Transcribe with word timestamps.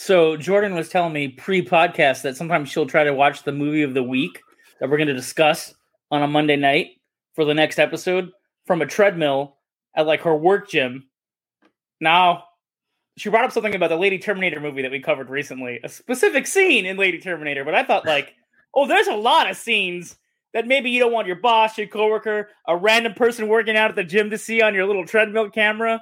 So 0.00 0.36
Jordan 0.36 0.76
was 0.76 0.88
telling 0.88 1.12
me 1.12 1.26
pre-podcast 1.26 2.22
that 2.22 2.36
sometimes 2.36 2.68
she'll 2.68 2.86
try 2.86 3.02
to 3.02 3.12
watch 3.12 3.42
the 3.42 3.50
movie 3.50 3.82
of 3.82 3.94
the 3.94 4.02
week 4.02 4.40
that 4.78 4.88
we're 4.88 4.96
going 4.96 5.08
to 5.08 5.12
discuss 5.12 5.74
on 6.12 6.22
a 6.22 6.28
Monday 6.28 6.54
night 6.54 6.90
for 7.34 7.44
the 7.44 7.52
next 7.52 7.80
episode 7.80 8.30
from 8.64 8.80
a 8.80 8.86
treadmill 8.86 9.56
at 9.96 10.06
like 10.06 10.20
her 10.20 10.36
work 10.36 10.70
gym. 10.70 11.08
Now, 12.00 12.44
she 13.16 13.28
brought 13.28 13.44
up 13.44 13.50
something 13.50 13.74
about 13.74 13.88
the 13.88 13.96
Lady 13.96 14.20
Terminator 14.20 14.60
movie 14.60 14.82
that 14.82 14.92
we 14.92 15.00
covered 15.00 15.30
recently, 15.30 15.80
a 15.82 15.88
specific 15.88 16.46
scene 16.46 16.86
in 16.86 16.96
Lady 16.96 17.18
Terminator, 17.18 17.64
but 17.64 17.74
I 17.74 17.82
thought 17.82 18.06
like, 18.06 18.34
oh, 18.74 18.86
there's 18.86 19.08
a 19.08 19.16
lot 19.16 19.50
of 19.50 19.56
scenes 19.56 20.16
that 20.54 20.68
maybe 20.68 20.90
you 20.90 21.00
don't 21.00 21.12
want 21.12 21.26
your 21.26 21.40
boss, 21.40 21.76
your 21.76 21.88
coworker, 21.88 22.50
a 22.68 22.76
random 22.76 23.14
person 23.14 23.48
working 23.48 23.76
out 23.76 23.90
at 23.90 23.96
the 23.96 24.04
gym 24.04 24.30
to 24.30 24.38
see 24.38 24.62
on 24.62 24.76
your 24.76 24.86
little 24.86 25.06
treadmill 25.06 25.50
camera. 25.50 26.00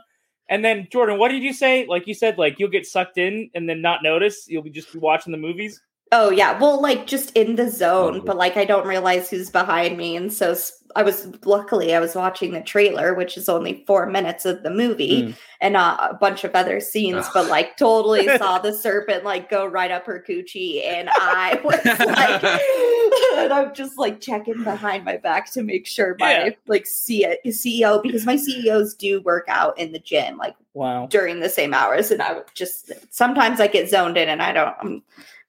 And 0.49 0.65
then 0.65 0.87
Jordan, 0.91 1.19
what 1.19 1.31
did 1.31 1.43
you 1.43 1.53
say? 1.53 1.87
Like 1.87 2.07
you 2.07 2.15
said, 2.15 2.39
like 2.39 2.59
you'll 2.59 2.71
get 2.71 2.87
sucked 2.87 3.19
in 3.19 3.51
and 3.55 3.69
then 3.69 3.83
not 3.83 4.03
notice. 4.03 4.47
You'll 4.49 4.63
be 4.63 4.71
just 4.71 4.95
watching 4.95 5.33
the 5.33 5.39
movies. 5.39 5.83
Oh 6.13 6.31
yeah, 6.31 6.59
well, 6.61 6.81
like 6.81 7.07
just 7.09 7.33
in 7.37 7.57
the 7.57 7.69
zone, 7.69 8.23
but 8.25 8.37
like 8.37 8.57
I 8.57 8.65
don't 8.65 8.87
realize 8.87 9.29
who's 9.29 9.51
behind 9.51 9.97
me, 9.99 10.15
and 10.17 10.33
so 10.33 10.55
I 10.95 11.03
was 11.03 11.27
luckily 11.45 11.95
I 11.97 12.01
was 12.01 12.15
watching 12.15 12.53
the 12.53 12.61
trailer, 12.63 13.13
which 13.13 13.37
is 13.37 13.49
only 13.49 13.83
four 13.89 14.07
minutes 14.07 14.45
of 14.45 14.63
the 14.63 14.71
movie, 14.71 15.23
Mm. 15.25 15.35
and 15.61 15.73
not 15.73 16.13
a 16.13 16.15
bunch 16.15 16.45
of 16.45 16.55
other 16.55 16.79
scenes, 16.79 17.27
but 17.35 17.49
like 17.51 17.77
totally 17.77 18.29
saw 18.39 18.61
the 18.61 18.73
serpent 18.73 19.25
like 19.25 19.51
go 19.51 19.67
right 19.67 19.91
up 19.91 20.07
her 20.07 20.25
coochie, 20.27 20.85
and 20.87 21.09
I 21.11 21.61
was 21.65 21.85
like, 21.85 22.45
and 23.45 23.53
I'm 23.53 23.75
just 23.75 23.99
like 23.99 24.21
checking 24.21 24.63
behind 24.63 25.05
my 25.05 25.17
back 25.17 25.51
to 25.55 25.63
make 25.65 25.89
sure 25.89 26.17
my 26.21 26.45
Yeah. 26.47 26.51
like 26.69 26.87
C- 26.87 27.27
CEO 27.47 28.01
because 28.01 28.25
my 28.25 28.37
CEOs 28.37 28.95
do 28.95 29.21
work 29.23 29.47
out 29.49 29.77
in 29.77 29.91
the 29.91 29.99
gym 29.99 30.37
like 30.37 30.55
Wow. 30.73 31.09
during 31.11 31.41
the 31.41 31.49
same 31.49 31.75
hours 31.75 32.11
and 32.13 32.21
I 32.23 32.35
would 32.35 32.45
just 32.55 32.93
sometimes 33.11 33.61
I 33.61 33.67
get 33.67 33.89
zoned 33.91 34.17
in 34.19 34.29
and 34.29 34.43
I 34.43 34.53
don't 34.53 34.75
I'm 34.81 35.03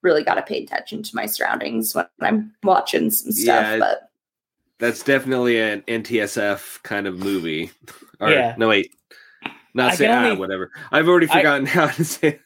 really 0.08 0.24
got 0.24 0.36
to 0.36 0.42
pay 0.42 0.64
attention 0.64 1.04
to 1.04 1.16
my 1.16 1.26
surroundings 1.26 1.94
when 1.94 2.06
I'm 2.22 2.54
watching 2.64 3.12
some 3.12 3.32
stuff 3.32 3.46
Yeah, 3.46 3.78
but 3.80 4.10
That's 4.80 5.04
definitely 5.04 5.60
an 5.60 5.82
NTSF 5.88 6.82
kind 6.84 7.06
of 7.08 7.20
movie. 7.20 7.72
Or, 8.20 8.32
Yeah. 8.32 8.56
No, 8.58 8.68
wait. 8.70 8.90
Not 9.76 9.92
I 9.92 9.96
say 9.96 10.06
can 10.08 10.32
ah, 10.32 10.40
whatever. 10.40 10.72
I've 10.92 11.08
already 11.08 11.30
I- 11.30 11.38
forgotten 11.38 11.66
how 11.78 11.86
to 11.88 12.04
say. 12.04 12.40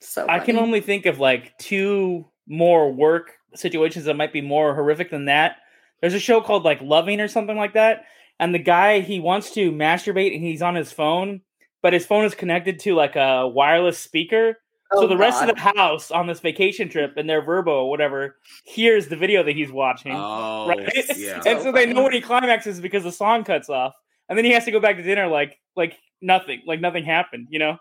so 0.00 0.26
I 0.28 0.38
can 0.40 0.58
only 0.58 0.82
think 0.82 1.06
of 1.06 1.18
like 1.18 1.56
two 1.56 2.26
more 2.46 2.92
work 2.92 3.32
situations 3.54 4.04
that 4.04 4.16
might 4.18 4.34
be 4.34 4.42
more 4.42 4.74
horrific 4.74 5.10
than 5.10 5.24
that. 5.26 5.56
There's 6.02 6.12
a 6.12 6.20
show 6.20 6.42
called 6.42 6.64
like 6.64 6.82
Loving 6.82 7.22
or 7.22 7.28
something 7.28 7.56
like 7.56 7.72
that, 7.72 8.04
and 8.38 8.54
the 8.54 8.58
guy 8.58 9.00
he 9.00 9.18
wants 9.18 9.50
to 9.54 9.72
masturbate 9.72 10.34
and 10.34 10.44
he's 10.44 10.60
on 10.60 10.74
his 10.74 10.92
phone, 10.92 11.40
but 11.82 11.94
his 11.94 12.04
phone 12.04 12.26
is 12.26 12.34
connected 12.34 12.78
to 12.80 12.94
like 12.94 13.16
a 13.16 13.48
wireless 13.48 13.98
speaker. 13.98 14.58
So 14.94 15.04
Oh, 15.04 15.06
the 15.06 15.16
rest 15.18 15.40
God. 15.40 15.50
of 15.50 15.56
the 15.56 15.60
house 15.78 16.10
on 16.10 16.26
this 16.26 16.40
vacation 16.40 16.88
trip 16.88 17.16
and 17.18 17.28
their 17.28 17.42
Vrbo 17.42 17.66
or 17.68 17.90
whatever 17.90 18.36
hears 18.64 19.08
the 19.08 19.16
video 19.16 19.42
that 19.42 19.54
he's 19.54 19.70
watching. 19.70 20.12
Oh, 20.14 20.68
right? 20.68 20.88
yeah. 21.16 21.42
and 21.46 21.60
so 21.60 21.72
they 21.72 21.86
know 21.86 22.04
when 22.04 22.12
he 22.12 22.20
climaxes 22.22 22.80
because 22.80 23.02
the 23.02 23.12
song 23.12 23.44
cuts 23.44 23.68
off, 23.68 23.94
and 24.28 24.38
then 24.38 24.44
he 24.46 24.52
has 24.52 24.64
to 24.64 24.70
go 24.70 24.80
back 24.80 24.96
to 24.96 25.02
dinner 25.02 25.26
like 25.26 25.58
like 25.76 25.98
nothing, 26.22 26.62
like 26.66 26.80
nothing 26.80 27.04
happened, 27.04 27.48
you 27.50 27.58
know. 27.58 27.76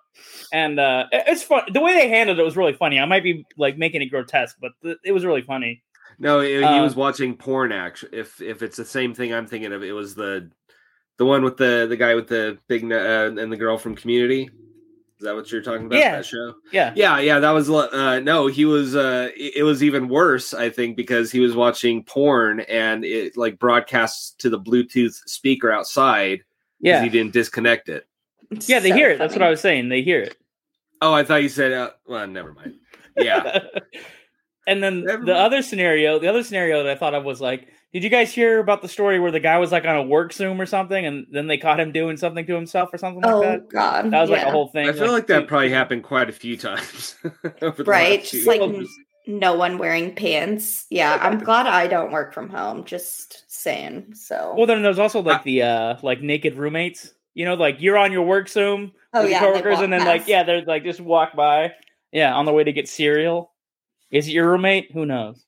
And 0.51 0.79
uh 0.79 1.05
it's 1.11 1.43
fun. 1.43 1.63
The 1.71 1.79
way 1.79 1.93
they 1.93 2.09
handled 2.09 2.39
it 2.39 2.43
was 2.43 2.57
really 2.57 2.73
funny. 2.73 2.99
I 2.99 3.05
might 3.05 3.23
be 3.23 3.45
like 3.57 3.77
making 3.77 4.01
it 4.01 4.07
grotesque, 4.07 4.57
but 4.59 4.73
th- 4.83 4.97
it 5.05 5.13
was 5.13 5.23
really 5.23 5.41
funny. 5.41 5.83
No, 6.19 6.41
he, 6.41 6.57
he 6.57 6.63
Uh, 6.63 6.83
was 6.83 6.95
watching 6.95 7.37
porn. 7.37 7.71
Action. 7.71 8.09
If 8.11 8.41
if 8.41 8.61
it's 8.63 8.75
the 8.75 8.85
same 8.85 9.13
thing 9.13 9.33
I'm 9.33 9.47
thinking 9.47 9.71
of, 9.71 9.81
it 9.83 9.93
was 9.93 10.13
the 10.15 10.51
the 11.17 11.25
one 11.25 11.43
with 11.43 11.55
the 11.57 11.85
the 11.87 11.95
guy 11.97 12.15
with 12.15 12.27
the 12.27 12.57
big 12.67 12.83
uh, 12.91 13.31
and 13.37 13.51
the 13.51 13.57
girl 13.57 13.77
from 13.77 13.95
Community. 13.95 14.49
Is 15.19 15.23
that 15.23 15.35
what 15.35 15.51
you're 15.51 15.63
talking 15.63 15.87
about? 15.87 15.97
Yeah. 15.97 16.17
That 16.17 16.25
show. 16.25 16.53
Yeah, 16.71 16.93
Yeah, 16.95 17.19
yeah, 17.19 17.39
that 17.39 17.49
was 17.51 17.69
uh 17.69 18.19
no, 18.19 18.45
he 18.47 18.65
was 18.65 18.95
uh 18.95 19.29
it 19.35 19.57
it 19.57 19.63
was 19.63 19.83
even 19.83 20.09
worse, 20.09 20.53
I 20.53 20.69
think, 20.69 20.95
because 20.95 21.31
he 21.31 21.39
was 21.39 21.55
watching 21.55 22.03
porn 22.03 22.59
and 22.61 23.03
it 23.03 23.35
like 23.35 23.57
broadcasts 23.57 24.31
to 24.39 24.49
the 24.49 24.59
Bluetooth 24.59 25.15
speaker 25.27 25.71
outside 25.71 26.43
yeah, 26.79 27.01
he 27.03 27.09
didn't 27.09 27.33
disconnect 27.33 27.89
it. 27.89 28.07
It's 28.51 28.69
yeah. 28.69 28.79
They 28.79 28.89
so 28.89 28.95
hear 28.95 29.09
it. 29.09 29.17
That's 29.17 29.33
what. 29.33 29.41
I 29.41 29.49
was 29.49 29.59
saying. 29.61 29.89
They 29.89 30.03
hear 30.03 30.21
it. 30.21 30.37
Oh, 31.01 31.13
I 31.13 31.23
thought 31.23 31.41
you 31.41 31.49
said 31.49 31.71
uh, 31.73 31.91
well, 32.07 32.27
never 32.27 32.53
mind. 32.53 32.75
Yeah. 33.17 33.59
and 34.67 34.83
then 34.83 35.03
Never 35.03 35.25
the 35.25 35.33
mind. 35.33 35.45
other 35.45 35.61
scenario, 35.63 36.19
the 36.19 36.27
other 36.27 36.43
scenario 36.43 36.83
that 36.83 36.91
I 36.91 36.95
thought 36.95 37.15
of 37.15 37.23
was 37.23 37.41
like, 37.41 37.67
did 37.93 38.03
you 38.03 38.09
guys 38.09 38.33
hear 38.33 38.59
about 38.59 38.81
the 38.81 38.87
story 38.87 39.19
where 39.19 39.31
the 39.31 39.39
guy 39.39 39.57
was 39.57 39.71
like 39.71 39.85
on 39.85 39.95
a 39.95 40.03
work 40.03 40.33
Zoom 40.33 40.59
or 40.59 40.65
something, 40.65 41.05
and 41.05 41.25
then 41.31 41.47
they 41.47 41.57
caught 41.57 41.79
him 41.79 41.91
doing 41.91 42.17
something 42.17 42.45
to 42.45 42.53
himself 42.55 42.89
or 42.93 42.97
something 42.97 43.21
like 43.23 43.41
that? 43.41 43.59
oh 43.61 43.67
god 43.71 44.11
That 44.11 44.21
was 44.21 44.29
like 44.29 44.43
a 44.45 44.51
whole 44.51 44.67
thing. 44.67 44.89
I 44.89 44.93
feel 44.93 45.11
like 45.11 45.27
two- 45.27 45.33
that 45.33 45.47
probably 45.47 45.69
happened 45.69 46.03
quite 46.03 46.29
a 46.29 46.33
few 46.33 46.57
times. 46.57 47.15
over 47.61 47.83
the 47.83 47.89
right 47.89 48.19
last 48.19 48.31
just 48.31 48.43
few 48.43 48.45
like 48.45 48.61
years. 48.61 48.89
no 49.25 49.53
one 49.55 49.77
wearing 49.77 50.13
pants 50.15 50.85
yeah 50.89 51.17
I'm 51.21 51.39
glad 51.39 51.65
I 51.67 51.87
don't 51.87 52.11
work 52.11 52.33
from 52.33 52.49
home 52.49 52.83
just 52.85 53.43
saying 53.51 54.13
so 54.13 54.53
Well, 54.57 54.67
then 54.67 54.81
there's 54.83 54.99
also 54.99 55.21
like 55.21 55.43
the 55.43 55.63
uh 55.63 55.95
like 56.03 56.21
naked 56.21 56.55
roommates. 56.55 57.13
You 57.33 57.45
know, 57.45 57.53
like 57.53 57.77
you're 57.81 57.97
on 57.97 58.11
your 58.11 58.23
work 58.25 58.49
Zoom 58.49 58.91
oh 59.13 59.21
with 59.23 59.31
yeah 59.31 59.41
your 59.43 59.51
coworkers, 59.53 59.79
and 59.79 59.93
then 59.93 60.05
like 60.05 60.27
yeah, 60.27 60.43
they're 60.43 60.63
like 60.65 60.83
just 60.83 60.99
walk 60.99 61.35
by, 61.35 61.71
yeah, 62.11 62.33
on 62.33 62.45
the 62.45 62.51
way 62.53 62.63
to 62.63 62.71
get 62.73 62.89
cereal. 62.89 63.53
Is 64.09 64.27
it 64.27 64.31
your 64.31 64.49
roommate? 64.49 64.91
Who 64.91 65.05
knows? 65.05 65.45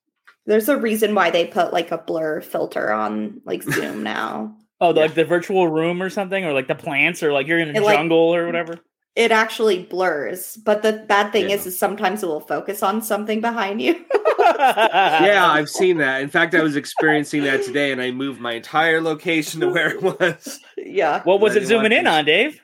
There's 0.49 0.67
a 0.67 0.75
reason 0.77 1.15
why 1.15 1.29
they 1.29 1.45
put 1.45 1.71
like 1.71 1.91
a 1.91 1.97
blur 1.97 2.41
filter 2.41 2.91
on 2.91 3.41
like 3.45 3.63
Zoom 3.63 4.03
now 4.15 4.55
Oh, 4.81 4.93
the, 4.93 4.99
Yeah. 5.01 5.05
like 5.07 5.15
the 5.15 5.25
virtual 5.25 5.67
room 5.67 6.01
or 6.01 6.09
something, 6.09 6.45
or 6.45 6.53
like 6.53 6.67
the 6.67 6.75
plants, 6.75 7.21
or 7.21 7.33
like 7.33 7.47
you're 7.47 7.59
in 7.59 7.69
a 7.75 7.79
It, 7.79 7.83
like- 7.83 7.97
jungle 7.97 8.33
or 8.35 8.45
whatever. 8.45 8.79
it 9.15 9.31
actually 9.31 9.83
blurs 9.83 10.57
but 10.63 10.81
the 10.83 10.93
bad 11.07 11.31
thing 11.31 11.45
is, 11.49 11.63
Yeah. 11.63 11.69
is 11.69 11.79
sometimes 11.79 12.23
it 12.23 12.27
will 12.27 12.39
focus 12.41 12.81
on 12.83 13.01
something 13.01 13.41
behind 13.41 13.81
you 13.81 14.05
yeah, 14.39 15.45
I've 15.51 15.69
seen 15.69 15.97
that. 15.97 16.21
In 16.21 16.29
fact, 16.29 16.55
I 16.55 16.61
was 16.63 16.75
experiencing 16.77 17.43
that 17.43 17.63
today, 17.63 17.91
and 17.91 18.01
I 18.01 18.11
moved 18.11 18.39
my 18.39 18.53
entire 18.53 19.01
location 19.01 19.59
to 19.61 19.69
where 19.69 19.89
it 19.89 20.01
was. 20.01 20.59
yeah 20.77 21.21
What 21.23 21.41
was 21.41 21.55
it 21.57 21.65
zooming 21.67 21.91
in 21.91 22.07
on, 22.07 22.23
Dave? 22.25 22.59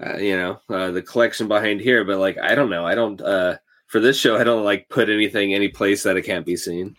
Uh, 0.00 0.16
you 0.16 0.36
know, 0.36 0.60
uh, 0.68 0.90
the 0.92 1.02
collection 1.02 1.46
behind 1.48 1.80
here, 1.80 2.04
but 2.04 2.18
like, 2.18 2.36
I 2.38 2.54
don't 2.54 2.70
know. 2.70 2.84
I 2.86 2.94
don't. 2.94 3.20
uh 3.20 3.56
For 3.94 4.00
this 4.00 4.18
show, 4.18 4.36
I 4.36 4.42
don't 4.42 4.64
like 4.64 4.88
put 4.88 5.08
anything 5.08 5.54
any 5.54 5.68
place 5.68 6.02
that 6.02 6.16
it 6.16 6.22
can't 6.22 6.44
be 6.44 6.56
seen. 6.56 6.96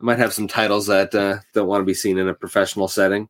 I 0.00 0.04
might 0.04 0.20
have 0.20 0.32
some 0.32 0.46
titles 0.46 0.86
that 0.86 1.12
uh, 1.12 1.40
don't 1.54 1.66
want 1.66 1.80
to 1.80 1.84
be 1.84 1.92
seen 1.92 2.18
in 2.18 2.28
a 2.28 2.34
professional 2.34 2.86
setting. 2.86 3.28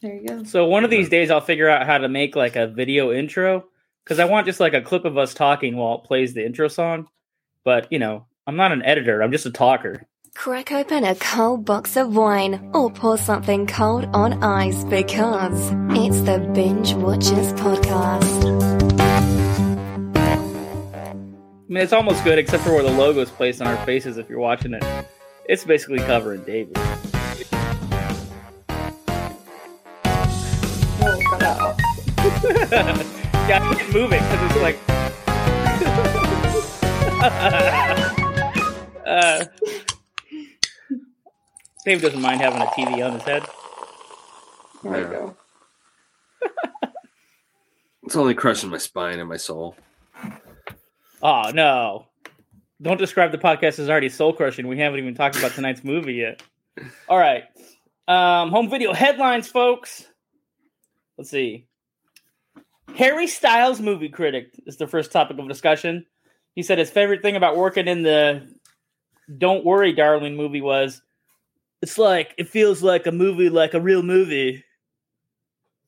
there 0.00 0.14
you 0.14 0.24
go 0.24 0.44
So 0.44 0.64
one 0.68 0.84
of 0.84 0.90
these 0.90 1.08
days, 1.08 1.28
I'll 1.28 1.40
figure 1.40 1.68
out 1.68 1.84
how 1.84 1.98
to 1.98 2.08
make 2.08 2.36
like 2.36 2.54
a 2.54 2.68
video 2.68 3.10
intro 3.10 3.64
because 4.04 4.20
I 4.20 4.26
want 4.26 4.46
just 4.46 4.60
like 4.60 4.74
a 4.74 4.80
clip 4.80 5.04
of 5.04 5.18
us 5.18 5.34
talking 5.34 5.76
while 5.76 5.96
it 5.96 6.04
plays 6.04 6.34
the 6.34 6.46
intro 6.46 6.68
song. 6.68 7.08
But 7.64 7.90
you 7.90 7.98
know, 7.98 8.26
I'm 8.46 8.54
not 8.54 8.70
an 8.70 8.84
editor. 8.84 9.20
I'm 9.20 9.32
just 9.32 9.46
a 9.46 9.50
talker. 9.50 10.06
Crack 10.36 10.70
open 10.70 11.02
a 11.02 11.16
cold 11.16 11.64
box 11.64 11.96
of 11.96 12.14
wine 12.14 12.70
or 12.72 12.92
pour 12.92 13.18
something 13.18 13.66
cold 13.66 14.04
on 14.14 14.40
ice 14.44 14.84
because 14.84 15.72
it's 15.98 16.20
the 16.20 16.48
Binge 16.54 16.94
Watchers 16.94 17.52
Podcast. 17.54 18.81
I 21.72 21.74
mean, 21.74 21.84
it's 21.84 21.94
almost 21.94 22.22
good 22.22 22.38
except 22.38 22.64
for 22.64 22.74
where 22.74 22.82
the 22.82 22.90
logo 22.90 23.22
is 23.22 23.30
placed 23.30 23.62
on 23.62 23.66
our 23.66 23.82
faces. 23.86 24.18
If 24.18 24.28
you're 24.28 24.38
watching 24.38 24.74
it, 24.74 24.84
it's 25.46 25.64
basically 25.64 26.00
covering 26.00 26.42
David. 26.42 26.76
Oh, 26.76 26.96
God. 31.40 31.80
yeah, 33.48 33.62
I 33.62 33.74
can't 33.74 33.94
move 33.94 34.12
it 34.12 34.20
because 34.20 34.50
it's 34.50 34.60
like. 34.60 34.78
uh, 39.06 39.44
Dave 41.86 42.02
doesn't 42.02 42.20
mind 42.20 42.42
having 42.42 42.60
a 42.60 42.66
TV 42.66 43.02
on 43.02 43.14
his 43.14 43.22
head. 43.22 43.46
there 44.82 45.00
you 45.00 45.06
go 45.06 45.36
It's 48.02 48.16
only 48.16 48.34
crushing 48.34 48.68
my 48.68 48.76
spine 48.76 49.18
and 49.18 49.28
my 49.30 49.38
soul. 49.38 49.74
Oh 51.22 51.50
no! 51.54 52.06
Don't 52.80 52.98
describe 52.98 53.30
the 53.30 53.38
podcast 53.38 53.78
as 53.78 53.88
already 53.88 54.08
soul 54.08 54.32
crushing. 54.32 54.66
We 54.66 54.78
haven't 54.78 54.98
even 54.98 55.14
talked 55.14 55.36
about 55.36 55.52
tonight's 55.52 55.84
movie 55.84 56.14
yet. 56.14 56.42
All 57.08 57.18
right, 57.18 57.44
um, 58.08 58.50
home 58.50 58.68
video 58.68 58.92
headlines, 58.92 59.46
folks. 59.46 60.06
Let's 61.16 61.30
see. 61.30 61.66
Harry 62.96 63.26
Styles, 63.26 63.80
movie 63.80 64.08
critic, 64.08 64.52
is 64.66 64.76
the 64.76 64.86
first 64.86 65.12
topic 65.12 65.38
of 65.38 65.48
discussion. 65.48 66.04
He 66.54 66.62
said 66.62 66.78
his 66.78 66.90
favorite 66.90 67.22
thing 67.22 67.36
about 67.36 67.56
working 67.56 67.86
in 67.86 68.02
the 68.02 68.52
"Don't 69.38 69.64
Worry, 69.64 69.92
Darling" 69.92 70.36
movie 70.36 70.60
was 70.60 71.02
it's 71.82 71.98
like 71.98 72.34
it 72.38 72.48
feels 72.48 72.82
like 72.82 73.06
a 73.06 73.12
movie, 73.12 73.48
like 73.48 73.74
a 73.74 73.80
real 73.80 74.02
movie. 74.02 74.64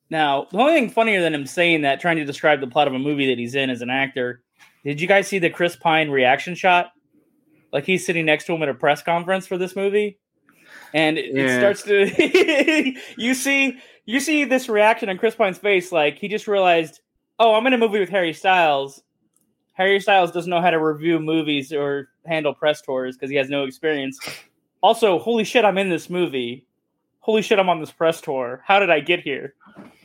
Now, 0.09 0.47
the 0.51 0.59
only 0.59 0.73
thing 0.73 0.89
funnier 0.89 1.21
than 1.21 1.33
him 1.33 1.45
saying 1.45 1.81
that, 1.81 1.99
trying 1.99 2.17
to 2.17 2.25
describe 2.25 2.61
the 2.61 2.67
plot 2.67 2.87
of 2.87 2.93
a 2.93 2.99
movie 2.99 3.27
that 3.27 3.39
he's 3.39 3.55
in 3.55 3.69
as 3.69 3.81
an 3.81 3.89
actor, 3.89 4.43
did 4.85 5.01
you 5.01 5.07
guys 5.07 5.27
see 5.27 5.39
the 5.39 5.49
Chris 5.49 5.75
Pine 5.75 6.09
reaction 6.09 6.55
shot? 6.55 6.91
Like 7.73 7.85
he's 7.85 8.05
sitting 8.05 8.25
next 8.25 8.45
to 8.45 8.53
him 8.53 8.63
at 8.63 8.69
a 8.69 8.73
press 8.73 9.03
conference 9.03 9.45
for 9.47 9.57
this 9.57 9.75
movie, 9.75 10.17
and 10.93 11.17
it, 11.17 11.35
it 11.35 11.59
starts 11.59 11.83
to 11.83 12.93
you 13.21 13.33
see 13.33 13.77
you 14.05 14.21
see 14.21 14.45
this 14.45 14.69
reaction 14.69 15.09
on 15.09 15.17
Chris 15.17 15.35
Pine's 15.35 15.57
face, 15.57 15.91
like 15.91 16.17
he 16.17 16.29
just 16.29 16.47
realized, 16.47 17.01
oh, 17.37 17.53
I'm 17.55 17.67
in 17.67 17.73
a 17.73 17.77
movie 17.77 17.99
with 17.99 18.09
Harry 18.09 18.31
Styles, 18.31 19.03
Harry 19.75 19.99
Styles 19.99 20.31
doesn't 20.31 20.49
know 20.49 20.61
how 20.61 20.69
to 20.69 20.81
review 20.81 21.19
movies 21.19 21.73
or 21.73 22.07
handle 22.25 22.53
press 22.53 22.81
tours 22.81 23.17
because 23.17 23.29
he 23.29 23.35
has 23.35 23.49
no 23.49 23.65
experience. 23.65 24.17
Also, 24.81 25.19
holy 25.19 25.43
shit, 25.43 25.65
I'm 25.65 25.77
in 25.77 25.89
this 25.89 26.09
movie. 26.09 26.65
Holy 27.19 27.41
shit, 27.41 27.59
I'm 27.59 27.67
on 27.67 27.81
this 27.81 27.91
press 27.91 28.21
tour. 28.21 28.61
How 28.65 28.79
did 28.79 28.89
I 28.89 29.01
get 29.01 29.19
here? 29.19 29.53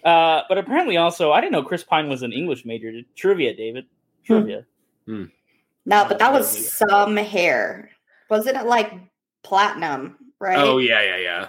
Uh, 0.04 0.42
but 0.48 0.58
apparently, 0.58 0.96
also, 0.96 1.30
I 1.30 1.40
didn't 1.40 1.52
know 1.52 1.62
Chris 1.62 1.84
Pine 1.84 2.08
was 2.08 2.22
an 2.22 2.32
English 2.32 2.64
major. 2.64 2.90
Trivia, 3.14 3.54
David. 3.54 3.86
Trivia. 4.30 4.64
No, 5.86 6.04
but 6.08 6.18
that 6.18 6.32
was 6.32 6.72
some 6.76 7.16
hair. 7.16 7.90
Wasn't 8.28 8.56
it 8.56 8.66
like 8.66 8.92
platinum, 9.42 10.16
right? 10.38 10.58
Oh 10.58 10.78
yeah, 10.78 11.02
yeah, 11.02 11.16
yeah. 11.16 11.48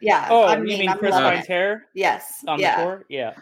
yeah. 0.00 0.26
Oh, 0.30 0.42
I 0.44 0.56
you 0.56 0.62
mean, 0.64 0.78
mean 0.80 0.88
I'm 0.88 0.98
Chris 0.98 1.12
Pine's 1.14 1.46
hair 1.46 1.86
Yes. 1.94 2.44
on 2.48 2.58
yeah. 2.58 2.76
the 2.78 2.82
tour? 2.84 3.04
Yeah. 3.08 3.34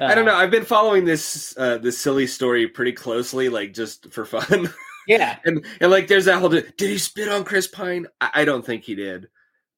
I 0.00 0.14
don't 0.14 0.26
Uh, 0.26 0.32
know. 0.32 0.36
I've 0.38 0.50
been 0.50 0.64
following 0.64 1.04
this 1.04 1.54
uh, 1.58 1.78
this 1.78 1.98
silly 1.98 2.26
story 2.26 2.66
pretty 2.66 2.92
closely, 2.92 3.48
like 3.48 3.72
just 3.74 4.10
for 4.12 4.24
fun. 4.24 4.72
Yeah. 5.08 5.38
and 5.44 5.64
and 5.80 5.92
like, 5.92 6.08
there's 6.08 6.24
that 6.24 6.40
whole. 6.40 6.48
Did 6.48 6.74
he 6.76 6.98
spit 6.98 7.28
on 7.28 7.44
Chris 7.44 7.68
Pine? 7.68 8.08
I, 8.20 8.30
I 8.34 8.44
don't 8.44 8.66
think 8.66 8.82
he 8.82 8.96
did. 8.96 9.28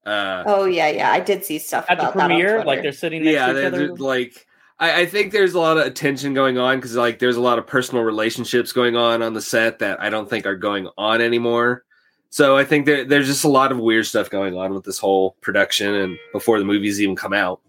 Uh, 0.07 0.43
Oh 0.47 0.65
yeah, 0.65 0.89
yeah. 0.89 1.13
I 1.13 1.21
did 1.21 1.45
see 1.45 1.59
stuff 1.59 1.85
At 1.91 1.99
the 1.99 2.05
about 2.05 2.15
that 2.15 2.23
on 2.23 2.29
premiere, 2.31 2.65
like 2.65 2.81
they're 2.81 2.93
sitting 2.93 3.23
next 3.25 3.35
yeah, 3.35 3.47
to 3.49 3.53
each 3.53 3.57
they're- 3.57 3.67
other. 3.67 3.87
they're, 3.89 3.97
like 3.97 4.47
I, 4.79 5.03
I 5.03 5.07
think 5.07 5.33
there's 5.33 5.55
a 5.55 5.61
lot 5.61 5.79
of 5.79 5.87
attention 5.87 6.35
going 6.35 6.59
on 6.59 6.79
because 6.79 6.97
like 6.97 7.19
there's 7.19 7.37
a 7.37 7.41
lot 7.41 7.59
of 7.59 7.67
personal 7.67 8.05
relationships 8.05 8.73
going 8.73 8.97
on 8.97 9.23
on 9.23 9.35
the 9.35 9.43
set 9.43 9.79
that 9.81 10.01
I 10.01 10.11
don't 10.11 10.29
think 10.29 10.47
are 10.47 10.57
going 10.57 10.89
on 10.97 11.21
anymore. 11.21 11.85
So 12.31 12.57
I 12.57 12.65
think 12.65 12.87
there, 12.87 13.05
there's 13.05 13.27
just 13.27 13.45
a 13.45 13.49
lot 13.49 13.73
of 13.73 13.79
weird 13.79 14.07
stuff 14.07 14.29
going 14.29 14.57
on 14.57 14.75
with 14.75 14.85
this 14.85 14.99
whole 14.99 15.37
production 15.41 15.95
and 15.95 16.19
before 16.33 16.59
the 16.59 16.65
movies 16.65 17.01
even 17.01 17.17
come 17.17 17.33
out. 17.33 17.61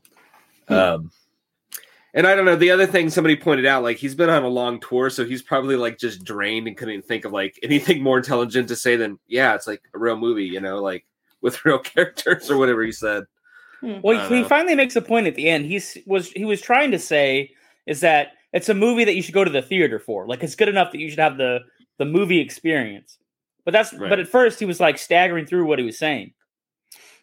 Um, 0.68 1.12
and 2.14 2.28
I 2.28 2.36
don't 2.36 2.46
know. 2.46 2.56
The 2.56 2.72
other 2.72 2.86
thing 2.86 3.10
somebody 3.10 3.36
pointed 3.36 3.66
out, 3.66 3.84
like 3.84 3.98
he's 3.98 4.16
been 4.16 4.30
on 4.30 4.44
a 4.44 4.50
long 4.50 4.80
tour, 4.80 5.10
so 5.10 5.26
he's 5.26 5.42
probably 5.42 5.76
like 5.76 5.98
just 5.98 6.24
drained 6.24 6.68
and 6.68 6.76
couldn't 6.76 7.06
think 7.06 7.26
of 7.26 7.32
like 7.32 7.60
anything 7.64 8.04
more 8.04 8.18
intelligent 8.18 8.68
to 8.70 8.76
say 8.76 8.96
than 8.96 9.20
yeah, 9.28 9.56
it's 9.56 9.68
like 9.68 9.82
a 9.94 10.00
real 10.00 10.18
movie, 10.18 10.46
you 10.46 10.60
know, 10.60 10.82
like 10.82 11.06
with 11.42 11.64
real 11.66 11.80
characters 11.80 12.50
or 12.50 12.58
whatever 12.58 12.84
he 12.84 12.92
said. 12.92 13.24
Well, 13.81 14.28
he, 14.28 14.36
he 14.36 14.42
know. 14.42 14.48
finally 14.48 14.76
makes 14.76 14.96
a 14.96 15.02
point 15.02 15.28
at 15.28 15.36
the 15.36 15.48
end. 15.50 15.66
He's 15.66 15.98
was 16.06 16.31
he 16.31 16.46
was 16.46 16.62
trying 16.62 16.92
to 16.92 17.00
say 17.00 17.52
is 17.88 18.02
that 18.02 18.34
it's 18.54 18.70
a 18.70 18.74
movie 18.74 19.06
that 19.06 19.16
you 19.16 19.22
should 19.22 19.34
go 19.34 19.44
to 19.44 19.52
the 19.52 19.62
theater 19.62 20.00
for. 20.00 20.28
Like 20.28 20.44
it's 20.44 20.56
good 20.56 20.70
enough 20.70 20.92
that 20.92 21.00
you 21.00 21.10
should 21.10 21.20
have 21.20 21.38
the 21.38 21.60
the 21.98 22.06
movie 22.06 22.40
experience. 22.40 23.18
But 23.66 23.72
that's 23.72 23.94
Right. 23.94 24.10
but 24.10 24.20
at 24.20 24.28
first 24.28 24.60
he 24.60 24.66
was 24.66 24.80
like 24.80 24.98
staggering 24.98 25.46
through 25.46 25.66
what 25.66 25.80
he 25.80 25.86
was 25.86 25.98
saying. 25.98 26.34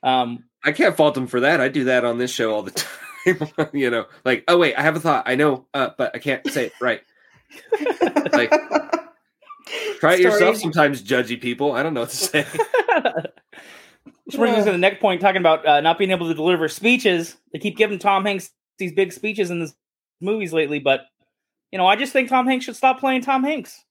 Um, 0.03 0.45
I 0.65 0.73
can't 0.73 0.97
fault 0.97 1.17
him 1.17 1.27
for 1.27 1.41
that. 1.41 1.61
I 1.61 1.69
do 1.69 1.85
that 1.85 2.05
on 2.05 2.19
this 2.19 2.31
show 2.31 2.53
all 2.55 2.63
the 2.63 2.71
time. 3.57 3.69
you 3.73 3.91
know, 3.91 4.07
like, 4.25 4.45
oh 4.49 4.57
wait, 4.59 4.75
I 4.77 4.83
have 4.83 4.97
a 4.97 5.01
thought. 5.01 5.25
I 5.27 5.35
know, 5.35 5.67
uh, 5.75 5.91
but 5.99 6.15
I 6.15 6.19
can't 6.19 6.47
say 6.51 6.67
it 6.67 6.73
right. 6.81 7.03
Like, 8.33 8.53
Try 9.99 10.15
it 10.15 10.21
yourself 10.21 10.59
sometimes, 10.59 11.03
judgy 11.03 11.41
people. 11.41 11.73
I 11.73 11.83
don't 11.83 11.95
know 11.95 12.01
what 12.01 12.11
to 12.11 12.17
say. 12.17 12.47
Which 14.27 14.37
brings 14.37 14.59
us 14.59 14.65
to 14.67 14.73
the 14.73 14.79
next 14.79 15.01
point, 15.01 15.21
talking 15.21 15.41
about 15.41 15.65
uh, 15.65 15.81
not 15.81 15.99
being 15.99 16.11
able 16.11 16.27
to 16.29 16.35
deliver 16.35 16.69
speeches. 16.69 17.37
They 17.53 17.59
keep 17.61 17.77
giving 17.77 17.99
Tom 17.99 18.25
Hanks 18.25 18.51
these 18.79 18.93
big 18.93 19.13
speeches 19.13 19.51
in 19.51 19.61
the 19.61 19.73
movies 20.21 20.53
lately, 20.53 20.79
but 20.81 21.07
you 21.73 21.79
know, 21.79 21.87
I 21.87 21.97
just 21.97 22.13
think 22.13 22.29
Tom 22.29 22.47
Hanks 22.47 22.65
should 22.65 22.77
stop 22.77 22.99
playing 23.01 23.23
Tom 23.23 23.43
Hanks. 23.45 23.85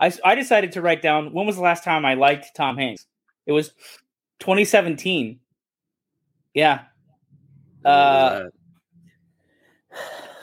I, 0.00 0.12
I 0.24 0.34
decided 0.34 0.72
to 0.72 0.82
write 0.82 1.02
down 1.02 1.32
when 1.32 1.46
was 1.46 1.56
the 1.56 1.62
last 1.62 1.84
time 1.84 2.04
I 2.04 2.14
liked 2.14 2.54
Tom 2.56 2.76
Hanks. 2.76 3.06
It 3.46 3.52
was 3.52 3.68
2017. 4.40 5.38
Yeah, 6.54 6.82
Uh, 7.84 8.44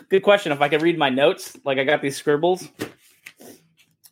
good 0.10 0.24
question. 0.24 0.52
If 0.52 0.62
I 0.62 0.69
could 0.69 0.81
read 0.81 0.98
my 0.98 1.10
notes, 1.10 1.58
like 1.66 1.78
I 1.78 1.84
got 1.84 2.02
these 2.02 2.16
scribbles. 2.18 2.68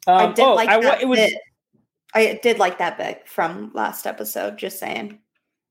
I 0.08 0.24
Um, 0.26 0.34
did 0.34 0.44
oh, 0.46 0.56
like 0.56 0.70
I, 0.70 0.80
that 0.82 1.02
it 1.02 1.08
was. 1.08 1.20
bit. 1.20 1.34
I 2.14 2.40
did 2.42 2.60
like 2.60 2.78
that 2.80 2.98
bit 2.98 3.28
from 3.28 3.72
last 3.74 4.06
episode. 4.08 4.58
Just 4.58 4.80
saying. 4.80 5.20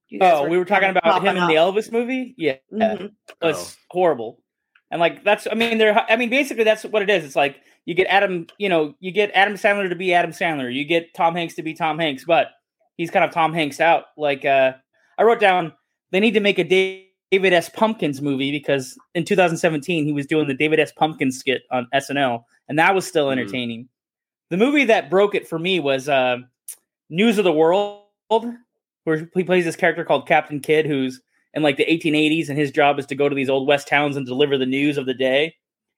You 0.09 0.21
guys 0.21 0.35
Oh, 0.37 0.49
we 0.49 0.57
were 0.57 0.65
talking 0.65 0.89
about 0.89 1.23
him 1.23 1.37
in 1.37 1.47
the 1.49 1.55
Elvis 1.55 1.93
movie. 1.93 2.35
Yeah, 2.39 2.57
Mhm. 2.73 3.13
it's 3.43 3.77
horrible 3.91 4.41
and 4.91 5.01
like 5.01 5.23
that's 5.23 5.47
i 5.51 5.55
mean 5.55 5.77
they're 5.77 5.95
i 6.11 6.17
mean 6.17 6.31
basically 6.31 6.65
that's 6.65 6.83
what 6.85 7.03
it 7.03 7.11
is 7.11 7.23
it's 7.23 7.37
like 7.37 7.61
you 7.85 7.93
get 7.95 8.07
adam 8.07 8.47
you 8.57 8.71
know 8.71 8.95
you 9.01 9.13
get 9.13 9.31
adam 9.35 9.53
sandler 9.53 9.87
to 9.87 9.95
be 9.95 10.15
adam 10.15 10.31
sandler 10.31 10.73
you 10.73 10.83
get 10.83 11.13
tom 11.13 11.35
hanks 11.35 11.53
to 11.55 11.63
be 11.63 11.75
tom 11.75 11.99
hanks 11.99 12.25
but 12.25 12.47
he's 12.97 13.11
kind 13.11 13.23
of 13.23 13.31
tom 13.31 13.53
hanks 13.53 13.81
out 13.81 14.05
like 14.17 14.47
uh 14.47 14.73
i 15.19 15.23
wrote 15.23 15.41
down 15.41 15.75
they 16.11 16.21
need 16.21 16.33
to 16.33 16.41
make 16.41 16.59
a 16.59 16.65
david 16.65 17.53
s 17.53 17.69
pumpkins 17.69 18.23
movie 18.23 18.51
because 18.51 18.99
in 19.15 19.25
2017 19.27 20.07
he 20.07 20.13
was 20.15 20.25
doing 20.27 20.49
the 20.49 20.55
david 20.55 20.81
s 20.81 20.91
pumpkins 20.93 21.39
skit 21.39 21.65
on 21.71 21.87
snl 21.97 22.45
and 22.71 22.79
that 22.79 22.95
was 22.95 23.07
still 23.07 23.27
Mhm. 23.27 23.33
entertaining 23.33 23.89
the 24.51 24.57
movie 24.57 24.85
that 24.85 25.11
broke 25.11 25.35
it 25.35 25.49
for 25.49 25.59
me 25.59 25.81
was 25.81 26.09
uh 26.09 26.39
news 27.11 27.39
of 27.39 27.45
the 27.45 27.53
world 27.53 28.03
where 29.05 29.29
he 29.35 29.45
plays 29.45 29.65
this 29.65 29.77
character 29.77 30.05
called 30.05 30.27
captain 30.27 30.61
kidd 30.61 30.87
who's 30.87 31.21
in 31.55 31.63
like 31.63 31.77
the 31.77 31.87
1880s 31.87 32.49
and 32.49 32.59
his 32.59 32.71
job 32.71 32.99
is 32.99 33.07
to 33.07 33.15
go 33.15 33.29
to 33.29 33.35
these 33.35 33.49
old 33.49 33.67
west 33.67 33.89
towns 33.89 34.17
and 34.17 34.27
deliver 34.27 34.59
the 34.59 34.67
news 34.67 34.99
of 34.99 35.07
the 35.07 35.15
day. 35.15 35.55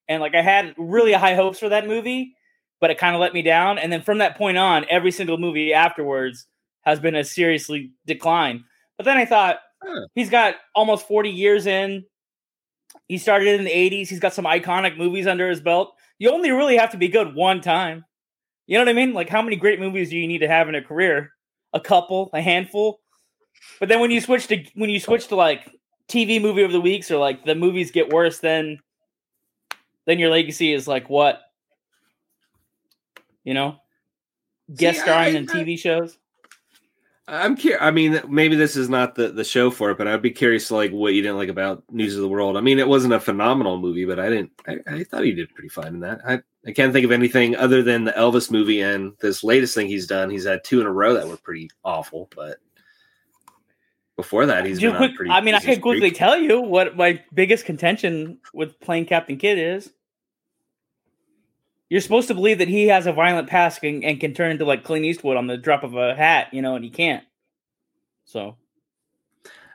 And 0.08 0.20
like 0.20 0.34
i 0.34 0.42
had 0.42 0.74
really 0.78 1.12
high 1.12 1.34
hopes 1.34 1.58
for 1.58 1.68
that 1.68 1.86
movie 1.86 2.34
but 2.80 2.90
it 2.90 2.96
kind 2.96 3.14
of 3.14 3.20
let 3.20 3.34
me 3.34 3.42
down. 3.42 3.78
And 3.78 3.92
then 3.92 4.00
from 4.00 4.18
that 4.18 4.38
point 4.38 4.56
on 4.56 4.86
every 4.88 5.10
single 5.10 5.36
movie 5.36 5.74
afterwards 5.74 6.46
has 6.80 6.98
been 6.98 7.14
a 7.14 7.22
seriously 7.24 7.92
decline. 8.06 8.64
But 8.96 9.04
then 9.04 9.16
i 9.16 9.24
thought 9.24 9.60
Huh. 9.82 10.06
he's 10.14 10.28
got 10.28 10.56
almost 10.74 11.08
40 11.08 11.30
years 11.30 11.66
in. 11.66 12.04
He 13.08 13.16
started 13.16 13.58
in 13.58 13.64
the 13.64 13.70
80s 13.70 14.08
he's 14.08 14.20
got 14.20 14.34
some 14.34 14.44
iconic 14.44 14.98
movies 14.98 15.26
under 15.26 15.48
his 15.48 15.60
belt. 15.60 15.94
You 16.18 16.30
only 16.30 16.50
really 16.50 16.76
have 16.76 16.90
to 16.90 16.98
be 16.98 17.08
good 17.08 17.34
one 17.34 17.62
time 17.62 18.04
you 18.70 18.78
know 18.78 18.80
what 18.84 18.88
i 18.88 18.92
mean 18.92 19.12
like 19.12 19.28
how 19.28 19.42
many 19.42 19.56
great 19.56 19.78
movies 19.80 20.08
do 20.08 20.16
you 20.16 20.26
need 20.26 20.38
to 20.38 20.48
have 20.48 20.68
in 20.68 20.74
a 20.74 20.82
career 20.82 21.32
a 21.74 21.80
couple 21.80 22.30
a 22.32 22.40
handful 22.40 23.00
but 23.78 23.88
then 23.88 24.00
when 24.00 24.10
you 24.10 24.20
switch 24.20 24.46
to 24.46 24.64
when 24.74 24.90
you 24.90 25.00
switch 25.00 25.28
to 25.28 25.36
like 25.36 25.68
TV 26.08 26.40
movie 26.42 26.62
of 26.62 26.72
the 26.72 26.80
weeks 26.80 27.10
or 27.10 27.18
like 27.18 27.44
the 27.44 27.54
movies 27.54 27.90
get 27.90 28.12
worse, 28.12 28.40
then 28.40 28.78
then 30.06 30.18
your 30.18 30.30
legacy 30.30 30.72
is 30.72 30.88
like 30.88 31.08
what? 31.08 31.40
You 33.44 33.54
know? 33.54 33.76
Guest 34.74 34.98
See, 34.98 35.02
starring 35.02 35.36
I- 35.36 35.38
in 35.38 35.46
TV 35.46 35.78
shows. 35.78 36.18
I'm 37.28 37.54
curious. 37.54 37.80
I 37.80 37.92
mean, 37.92 38.20
maybe 38.28 38.56
this 38.56 38.74
is 38.74 38.88
not 38.88 39.14
the, 39.14 39.28
the 39.28 39.44
show 39.44 39.70
for 39.70 39.92
it, 39.92 39.98
but 39.98 40.08
I'd 40.08 40.20
be 40.20 40.32
curious 40.32 40.66
to 40.66 40.74
like 40.74 40.90
what 40.90 41.14
you 41.14 41.22
didn't 41.22 41.36
like 41.36 41.48
about 41.48 41.84
News 41.88 42.16
of 42.16 42.22
the 42.22 42.28
World. 42.28 42.56
I 42.56 42.60
mean, 42.60 42.80
it 42.80 42.88
wasn't 42.88 43.14
a 43.14 43.20
phenomenal 43.20 43.78
movie, 43.78 44.04
but 44.04 44.18
I 44.18 44.28
didn't. 44.30 44.50
I, 44.66 44.78
I 44.88 45.04
thought 45.04 45.22
he 45.22 45.30
did 45.30 45.54
pretty 45.54 45.68
fine 45.68 45.94
in 45.94 46.00
that. 46.00 46.22
I 46.26 46.40
I 46.66 46.72
can't 46.72 46.92
think 46.92 47.04
of 47.04 47.12
anything 47.12 47.56
other 47.56 47.82
than 47.82 48.04
the 48.04 48.12
Elvis 48.12 48.50
movie 48.50 48.82
and 48.82 49.14
this 49.20 49.42
latest 49.42 49.74
thing 49.74 49.86
he's 49.86 50.06
done. 50.06 50.28
He's 50.28 50.44
had 50.44 50.62
two 50.62 50.80
in 50.80 50.86
a 50.86 50.92
row 50.92 51.14
that 51.14 51.26
were 51.26 51.38
pretty 51.38 51.70
awful, 51.84 52.28
but 52.36 52.58
before 54.16 54.44
that, 54.46 54.66
he's 54.66 54.82
you 54.82 54.90
been 54.90 54.98
quick- 54.98 55.16
pretty. 55.16 55.30
I 55.30 55.40
mean, 55.40 55.54
I 55.54 55.60
could 55.60 55.80
quickly 55.80 56.10
tell 56.10 56.36
you 56.38 56.60
what 56.60 56.96
my 56.96 57.22
biggest 57.32 57.64
contention 57.64 58.38
with 58.52 58.78
playing 58.80 59.06
Captain 59.06 59.38
Kidd 59.38 59.58
is. 59.58 59.90
You're 61.88 62.02
supposed 62.02 62.28
to 62.28 62.34
believe 62.34 62.58
that 62.58 62.68
he 62.68 62.86
has 62.88 63.06
a 63.06 63.12
violent 63.12 63.48
past 63.48 63.82
and, 63.82 64.04
and 64.04 64.20
can 64.20 64.32
turn 64.34 64.52
into 64.52 64.64
like 64.64 64.84
Clint 64.84 65.04
Eastwood 65.04 65.36
on 65.36 65.46
the 65.46 65.56
drop 65.56 65.82
of 65.82 65.96
a 65.96 66.14
hat, 66.14 66.48
you 66.52 66.62
know, 66.62 66.76
and 66.76 66.84
he 66.84 66.90
can't. 66.90 67.24
So 68.26 68.56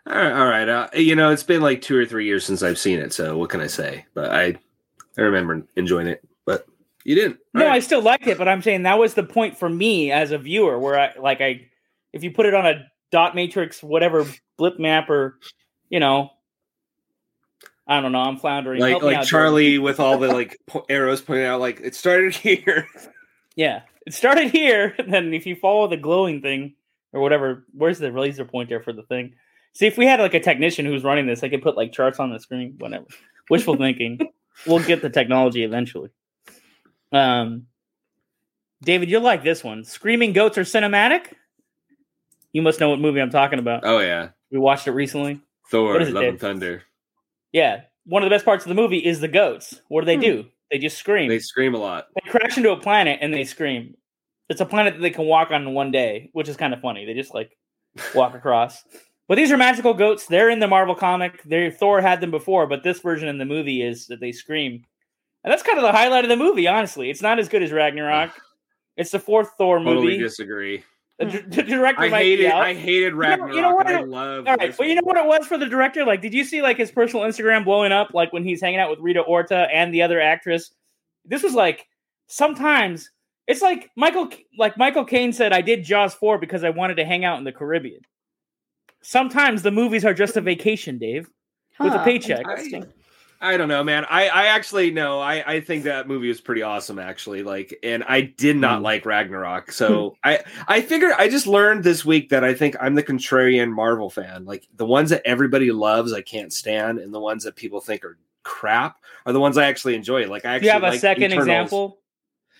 All 0.07 0.15
right, 0.15 0.31
all 0.31 0.45
right. 0.45 0.69
Uh, 0.69 0.87
you 0.93 1.15
know, 1.15 1.31
it's 1.31 1.43
been 1.43 1.61
like 1.61 1.81
two 1.81 1.97
or 1.97 2.05
three 2.05 2.25
years 2.25 2.45
since 2.45 2.61
I've 2.63 2.77
seen 2.77 2.99
it, 2.99 3.11
so 3.11 3.37
what 3.37 3.49
can 3.49 3.59
I 3.59 3.67
say? 3.67 4.05
But 4.13 4.31
I, 4.31 4.55
I 5.17 5.21
remember 5.21 5.65
enjoying 5.75 6.07
it. 6.07 6.23
You 7.05 7.15
didn't. 7.15 7.37
All 7.55 7.61
No, 7.61 7.65
right. 7.67 7.75
I 7.75 7.79
still 7.79 8.01
liked 8.01 8.27
it, 8.27 8.37
but 8.37 8.47
I'm 8.49 8.61
saying 8.61 8.83
that 8.83 8.99
was 8.99 9.13
the 9.13 9.23
point 9.23 9.57
for 9.57 9.69
me 9.69 10.11
as 10.11 10.31
a 10.31 10.37
viewer, 10.37 10.77
where 10.77 10.99
I 10.99 11.13
like 11.17 11.39
I, 11.39 11.67
if 12.11 12.23
you 12.23 12.31
put 12.31 12.45
it 12.47 12.53
on 12.53 12.65
a 12.65 12.85
dot 13.11 13.35
matrix, 13.35 13.81
whatever 13.81 14.25
blip 14.57 14.79
map, 14.79 15.09
or 15.09 15.39
you 15.89 15.99
know, 15.99 16.31
I 17.87 18.01
don't 18.01 18.11
know, 18.11 18.19
I'm 18.19 18.37
floundering. 18.37 18.81
like 18.81 18.89
Help 18.91 19.03
like 19.03 19.17
out, 19.17 19.25
Charlie 19.27 19.77
with 19.77 19.99
all 19.99 20.17
the 20.17 20.27
like 20.29 20.59
po- 20.67 20.85
arrows 20.89 21.21
pointing 21.21 21.45
out, 21.45 21.59
like 21.61 21.79
it 21.81 21.95
started 21.95 22.35
here. 22.35 22.87
Yeah, 23.55 23.83
it 24.05 24.13
started 24.13 24.49
here. 24.51 24.95
And 24.99 25.13
then 25.13 25.33
if 25.33 25.45
you 25.45 25.55
follow 25.55 25.87
the 25.87 25.97
glowing 25.97 26.41
thing 26.41 26.73
or 27.13 27.21
whatever, 27.21 27.65
where's 27.71 27.99
the 27.99 28.09
laser 28.09 28.45
pointer 28.45 28.81
for 28.81 28.91
the 28.91 29.03
thing? 29.03 29.35
See, 29.73 29.85
if 29.85 29.97
we 29.97 30.05
had 30.05 30.19
like 30.19 30.33
a 30.33 30.39
technician 30.39 30.85
who's 30.85 31.03
running 31.03 31.27
this, 31.27 31.43
I 31.43 31.49
could 31.49 31.61
put 31.61 31.77
like 31.77 31.91
charts 31.93 32.19
on 32.19 32.31
the 32.31 32.39
screen. 32.39 32.75
Whatever. 32.79 33.05
Wishful 33.49 33.77
thinking. 33.77 34.19
We'll 34.65 34.79
get 34.81 35.01
the 35.01 35.09
technology 35.09 35.63
eventually. 35.65 36.11
Um, 37.15 37.67
David, 38.83 39.09
you'll 39.09 39.21
like 39.21 39.43
this 39.43 39.63
one. 39.63 39.83
Screaming 39.83 40.33
goats 40.33 40.57
are 40.57 40.61
cinematic. 40.63 41.33
You 42.53 42.61
must 42.61 42.79
know 42.79 42.89
what 42.89 42.99
movie 42.99 43.19
I'm 43.21 43.29
talking 43.31 43.59
about. 43.59 43.81
Oh 43.85 43.99
yeah, 43.99 44.29
We 44.51 44.59
watched 44.59 44.87
it 44.87 44.91
recently. 44.91 45.39
Thor, 45.71 45.93
What 45.93 46.01
is 46.01 46.09
it, 46.09 46.13
Love 46.13 46.21
Dave? 46.23 46.29
and 46.31 46.39
Thunder. 46.39 46.83
Yeah, 47.51 47.81
one 48.05 48.21
of 48.23 48.29
the 48.29 48.33
best 48.33 48.45
parts 48.45 48.63
of 48.65 48.69
the 48.69 48.75
movie 48.75 48.99
is 48.99 49.19
the 49.19 49.27
goats. 49.27 49.81
What 49.87 50.01
do 50.01 50.05
they 50.05 50.15
Hmm. 50.15 50.21
do? 50.21 50.45
They 50.71 50.77
just 50.77 50.97
scream. 50.97 51.27
They 51.29 51.35
They, 51.35 51.39
scream 51.39 51.73
a 51.75 51.77
lot. 51.77 52.07
They 52.15 52.29
crash 52.29 52.57
into 52.57 52.71
a 52.71 52.77
planet 52.79 53.19
and 53.21 53.33
they 53.33 53.43
scream. 53.45 53.95
It's 54.49 54.61
a 54.61 54.65
planet 54.65 54.95
that 54.95 55.01
they 55.01 55.09
can 55.09 55.25
walk 55.25 55.51
on 55.51 55.63
in 55.63 55.73
one 55.73 55.91
day, 55.91 56.29
which 56.33 56.49
is 56.49 56.57
kind 56.57 56.73
of 56.73 56.81
funny. 56.81 57.05
They 57.05 57.13
just 57.13 57.33
like 57.33 57.57
walk 58.15 58.35
across. 58.35 58.83
But 59.27 59.35
these 59.35 59.51
are 59.51 59.57
magical 59.57 59.93
goats. 59.93 60.27
They're 60.27 60.49
in 60.49 60.59
the 60.59 60.67
Marvel 60.67 60.95
comic. 60.95 61.41
They 61.43 61.71
Thor 61.71 61.99
had 62.01 62.21
them 62.21 62.29
before, 62.31 62.67
but 62.67 62.83
this 62.83 62.99
version 62.99 63.27
in 63.27 63.37
the 63.39 63.45
movie 63.45 63.81
is 63.81 64.05
that 64.07 64.19
they 64.19 64.31
scream. 64.31 64.83
And 65.45 65.51
that's 65.51 65.61
kind 65.61 65.77
of 65.77 65.83
the 65.83 65.91
highlight 65.91 66.25
of 66.25 66.29
the 66.29 66.35
movie, 66.35 66.67
honestly. 66.67 67.11
It's 67.11 67.21
not 67.21 67.37
as 67.37 67.47
good 67.47 67.61
as 67.61 67.71
Ragnarok. 67.71 68.31
It's 68.97 69.11
the 69.11 69.19
fourth 69.19 69.51
Thor 69.59 69.79
movie. 69.79 69.95
Totally 69.95 70.17
disagree. 70.17 70.83
The, 71.19 71.25
hmm. 71.25 71.31
d- 71.31 71.55
the 71.57 71.63
director 71.63 72.01
I 72.01 72.09
might 72.09 72.23
be 72.23 72.29
hated 72.31 72.45
out. 72.47 72.61
I 72.63 72.73
hated 72.73 73.13
Ragnarok. 73.13 73.53
you 73.53 73.61
know 73.61 73.75
what 73.75 73.85
and 73.87 73.95
I 73.95 74.01
it- 74.01 74.09
love 74.09 74.47
All 74.47 74.55
right, 74.55 74.69
this 74.69 74.77
but 74.77 74.87
you 74.87 74.95
know 74.95 75.03
what 75.03 75.17
it 75.17 75.25
was 75.25 75.45
for 75.45 75.59
the 75.59 75.67
director? 75.67 76.03
Like, 76.03 76.23
did 76.23 76.33
you 76.33 76.43
see 76.43 76.63
like 76.63 76.77
his 76.77 76.89
personal 76.89 77.23
Instagram 77.25 77.63
blowing 77.63 77.91
up, 77.91 78.09
like 78.15 78.33
when 78.33 78.43
he's 78.43 78.59
hanging 78.59 78.79
out 78.79 78.89
with 78.89 78.99
Rita 78.99 79.21
Ora 79.21 79.67
and 79.71 79.93
the 79.93 80.01
other 80.01 80.19
actress? 80.19 80.73
This 81.25 81.43
was 81.43 81.53
like 81.53 81.87
sometimes 82.25 83.11
it's 83.45 83.61
like 83.61 83.91
Michael, 83.95 84.29
like 84.57 84.79
Michael 84.79 85.05
Caine 85.05 85.31
said, 85.31 85.53
I 85.53 85.61
did 85.61 85.83
Jaws 85.83 86.15
four 86.15 86.39
because 86.39 86.63
I 86.63 86.71
wanted 86.71 86.95
to 86.95 87.05
hang 87.05 87.23
out 87.23 87.37
in 87.37 87.43
the 87.43 87.51
Caribbean. 87.51 88.01
Sometimes 89.03 89.61
the 89.61 89.69
movies 89.69 90.03
are 90.05 90.15
just 90.15 90.37
a 90.37 90.41
vacation, 90.41 90.97
Dave. 90.97 91.29
With 91.79 91.93
a 91.93 92.03
paycheck. 92.03 92.39
interesting. 92.39 92.91
I 93.41 93.57
don't 93.57 93.67
know, 93.67 93.83
man. 93.83 94.05
I, 94.09 94.27
I 94.29 94.45
actually 94.47 94.91
no. 94.91 95.19
I, 95.19 95.43
I 95.55 95.59
think 95.61 95.83
that 95.83 96.07
movie 96.07 96.27
was 96.29 96.41
pretty 96.41 96.61
awesome, 96.63 96.97
actually. 96.99 97.43
Like, 97.43 97.77
and 97.83 98.03
I 98.07 98.21
did 98.21 98.55
not 98.55 98.77
Hmm. 98.79 98.83
like 98.85 99.05
Ragnarok. 99.05 99.71
So 99.71 100.15
I 100.23 100.39
I 100.67 100.81
figured 100.81 101.13
I 101.17 101.27
just 101.29 101.45
learned 101.45 101.83
this 101.83 102.03
week 102.05 102.29
that 102.29 102.43
I 102.43 102.53
think 102.53 102.75
I'm 102.79 102.95
the 102.95 103.03
contrarian 103.03 103.71
Marvel 103.71 104.09
fan. 104.09 104.45
Like 104.45 104.67
the 104.75 104.85
ones 104.85 105.09
that 105.11 105.21
everybody 105.25 105.71
loves, 105.71 106.13
I 106.13 106.21
can't 106.21 106.51
stand, 106.53 106.97
and 106.99 107.13
the 107.13 107.19
ones 107.19 107.43
that 107.43 107.55
people 107.55 107.81
think 107.81 108.03
are 108.05 108.17
crap 108.43 108.97
are 109.25 109.33
the 109.33 109.39
ones 109.39 109.57
I 109.57 109.65
actually 109.65 109.95
enjoy. 109.95 110.27
Like 110.27 110.45
I 110.45 110.49
Do 110.49 110.55
actually 110.55 110.67
you 110.67 110.71
have 110.73 110.83
a 110.83 110.87
like 110.87 110.99
second 110.99 111.23
Eternals. 111.25 111.45
example? 111.47 111.99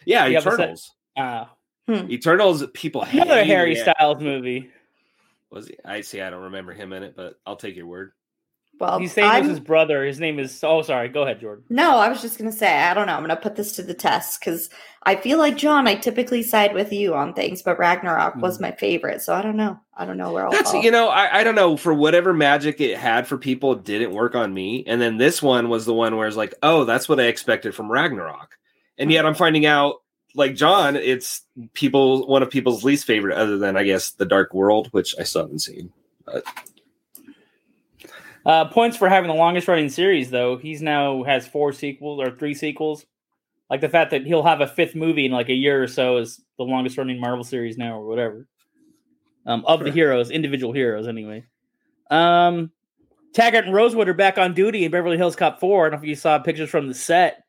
Yeah, 0.06 0.26
Do 0.26 0.32
you 0.32 0.38
have 0.38 0.46
a 0.48 0.52
sec- 0.52 0.60
Eternals. 0.60 0.92
Uh, 1.18 1.46
Eternals. 1.90 2.64
People 2.74 3.02
another 3.04 3.44
Harry. 3.44 3.76
Styles 3.76 4.22
movie. 4.22 4.70
Was 5.52 5.68
he? 5.68 5.78
I 5.86 6.02
see. 6.02 6.22
I 6.22 6.30
don't 6.30 6.44
remember 6.44 6.74
him 6.74 6.92
in 6.94 7.04
it, 7.04 7.16
but 7.16 7.40
I'll 7.46 7.56
take 7.56 7.76
your 7.76 7.88
word. 7.88 8.12
Well, 8.80 9.00
He's 9.00 9.14
saying 9.14 9.30
I'm- 9.30 9.48
his 9.48 9.60
brother. 9.60 10.04
His 10.04 10.20
name 10.20 10.38
is. 10.38 10.62
Oh, 10.64 10.82
sorry. 10.82 11.08
Go 11.08 11.24
ahead, 11.24 11.40
Jordan. 11.40 11.64
No, 11.70 11.98
I 11.98 12.10
was 12.10 12.22
just 12.22 12.38
gonna 12.38 12.52
say 12.52 12.68
I 12.68 12.94
don't 12.94 13.08
know. 13.08 13.14
I'm 13.14 13.22
gonna 13.22 13.36
put 13.36 13.56
this 13.56 13.72
to 13.74 13.84
the 13.84 13.94
test 13.94 14.40
because 14.40 14.70
I 15.04 15.16
feel 15.16 15.38
like 15.38 15.56
John. 15.56 15.88
I 15.88 15.96
typically 15.96 16.44
side 16.44 16.74
with 16.74 16.92
you 16.92 17.14
on 17.14 17.34
things, 17.34 17.62
but 17.62 17.80
Ragnarok 17.80 18.34
mm-hmm. 18.34 18.42
was 18.42 18.60
my 18.60 18.72
favorite, 18.72 19.22
so 19.22 19.34
I 19.34 19.42
don't 19.42 19.56
know. 19.56 19.80
I 19.96 20.06
don't 20.06 20.18
know 20.18 20.34
where 20.34 20.46
I'll. 20.46 20.52
That's 20.52 20.74
you 20.74 20.92
know, 20.92 21.08
I, 21.08 21.40
I 21.40 21.44
don't 21.44 21.56
know 21.56 21.78
for 21.78 21.94
whatever 21.94 22.34
magic 22.34 22.82
it 22.82 22.98
had 22.98 23.28
for 23.28 23.38
people, 23.38 23.74
it 23.74 23.84
didn't 23.84 24.12
work 24.12 24.36
on 24.36 24.54
me. 24.54 24.84
And 24.88 25.02
then 25.02 25.18
this 25.18 25.42
one 25.42 25.70
was 25.70 25.86
the 25.86 25.94
one 25.94 26.18
where 26.18 26.28
it's 26.28 26.36
like, 26.36 26.54
oh, 26.62 26.84
that's 26.84 27.08
what 27.08 27.20
I 27.20 27.26
expected 27.26 27.74
from 27.74 27.92
Ragnarok. 27.92 28.58
And 28.98 29.12
yet 29.12 29.26
I'm 29.26 29.36
finding 29.36 29.66
out, 29.66 29.96
like 30.34 30.56
John, 30.56 30.96
it's 30.98 31.44
people 31.74 32.28
one 32.28 32.44
of 32.44 32.50
people's 32.50 32.84
least 32.84 33.06
favorite, 33.06 33.38
other 33.38 33.58
than 33.58 33.78
I 33.78 33.84
guess 33.84 34.12
the 34.12 34.26
Dark 34.26 34.54
World, 34.54 34.90
which 34.92 35.16
I 35.18 35.24
still 35.24 35.44
haven't 35.44 35.60
seen. 35.60 35.92
Uh, 38.46 38.66
points 38.66 38.96
for 38.96 39.10
having 39.10 39.28
the 39.28 39.36
longest 39.36 39.68
running 39.68 39.90
series, 39.90 40.30
though. 40.30 40.58
He's 40.58 40.82
now 40.82 41.24
has 41.24 41.48
four 41.48 41.74
sequels 41.74 42.20
or 42.22 42.38
three 42.38 42.54
sequels. 42.54 43.06
Like 43.70 43.82
the 43.82 43.90
fact 43.90 44.12
that 44.12 44.28
he'll 44.28 44.44
have 44.44 44.62
a 44.62 44.68
fifth 44.68 44.94
movie 44.94 45.26
in 45.26 45.32
like 45.32 45.50
a 45.50 45.54
year 45.54 45.82
or 45.82 45.88
so 45.88 46.18
is 46.18 46.40
the 46.58 46.64
longest 46.64 46.98
running 46.98 47.20
Marvel 47.20 47.44
series 47.44 47.78
now, 47.78 48.00
or 48.00 48.08
whatever. 48.08 48.48
Um, 49.48 49.66
of 49.66 49.84
the 49.84 49.92
heroes, 49.92 50.30
individual 50.30 50.74
heroes, 50.74 51.08
anyway. 51.08 51.46
Um, 52.12 52.72
Taggart 53.34 53.66
and 53.66 53.74
Rosewood 53.74 54.08
are 54.08 54.14
back 54.14 54.38
on 54.38 54.54
duty 54.54 54.86
in 54.86 54.92
Beverly 54.92 55.18
Hills 55.18 55.36
Cop 55.36 55.60
4. 55.60 55.88
I 55.88 55.90
don't 55.90 56.00
know 56.00 56.04
if 56.04 56.08
you 56.08 56.16
saw 56.16 56.40
pictures 56.40 56.70
from 56.70 56.88
the 56.88 56.94
set. 56.94 57.44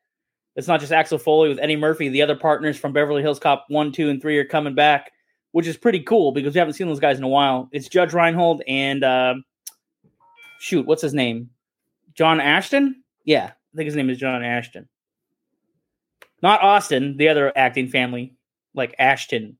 It's 0.55 0.67
not 0.67 0.79
just 0.79 0.91
Axel 0.91 1.19
Foley 1.19 1.49
with 1.49 1.59
Eddie 1.59 1.75
Murphy. 1.75 2.09
The 2.09 2.23
other 2.23 2.35
partners 2.35 2.77
from 2.77 2.91
Beverly 2.91 3.21
Hills 3.21 3.39
Cop 3.39 3.65
1, 3.69 3.91
2, 3.91 4.09
and 4.09 4.21
3 4.21 4.37
are 4.39 4.45
coming 4.45 4.73
back, 4.73 5.11
which 5.51 5.67
is 5.67 5.77
pretty 5.77 6.01
cool 6.01 6.31
because 6.31 6.55
we 6.55 6.59
haven't 6.59 6.73
seen 6.73 6.87
those 6.87 6.99
guys 6.99 7.19
in 7.19 7.23
a 7.23 7.27
while. 7.27 7.69
It's 7.71 7.87
Judge 7.87 8.13
Reinhold 8.13 8.63
and 8.67 9.03
um 9.03 9.43
shoot, 10.59 10.85
what's 10.85 11.01
his 11.01 11.13
name? 11.13 11.49
John 12.13 12.39
Ashton? 12.39 13.03
Yeah, 13.25 13.45
I 13.45 13.75
think 13.77 13.85
his 13.85 13.95
name 13.95 14.09
is 14.09 14.17
John 14.17 14.43
Ashton. 14.43 14.87
Not 16.41 16.61
Austin, 16.61 17.17
the 17.17 17.29
other 17.29 17.51
acting 17.55 17.87
family, 17.89 18.35
like 18.73 18.95
Ashton, 18.99 19.57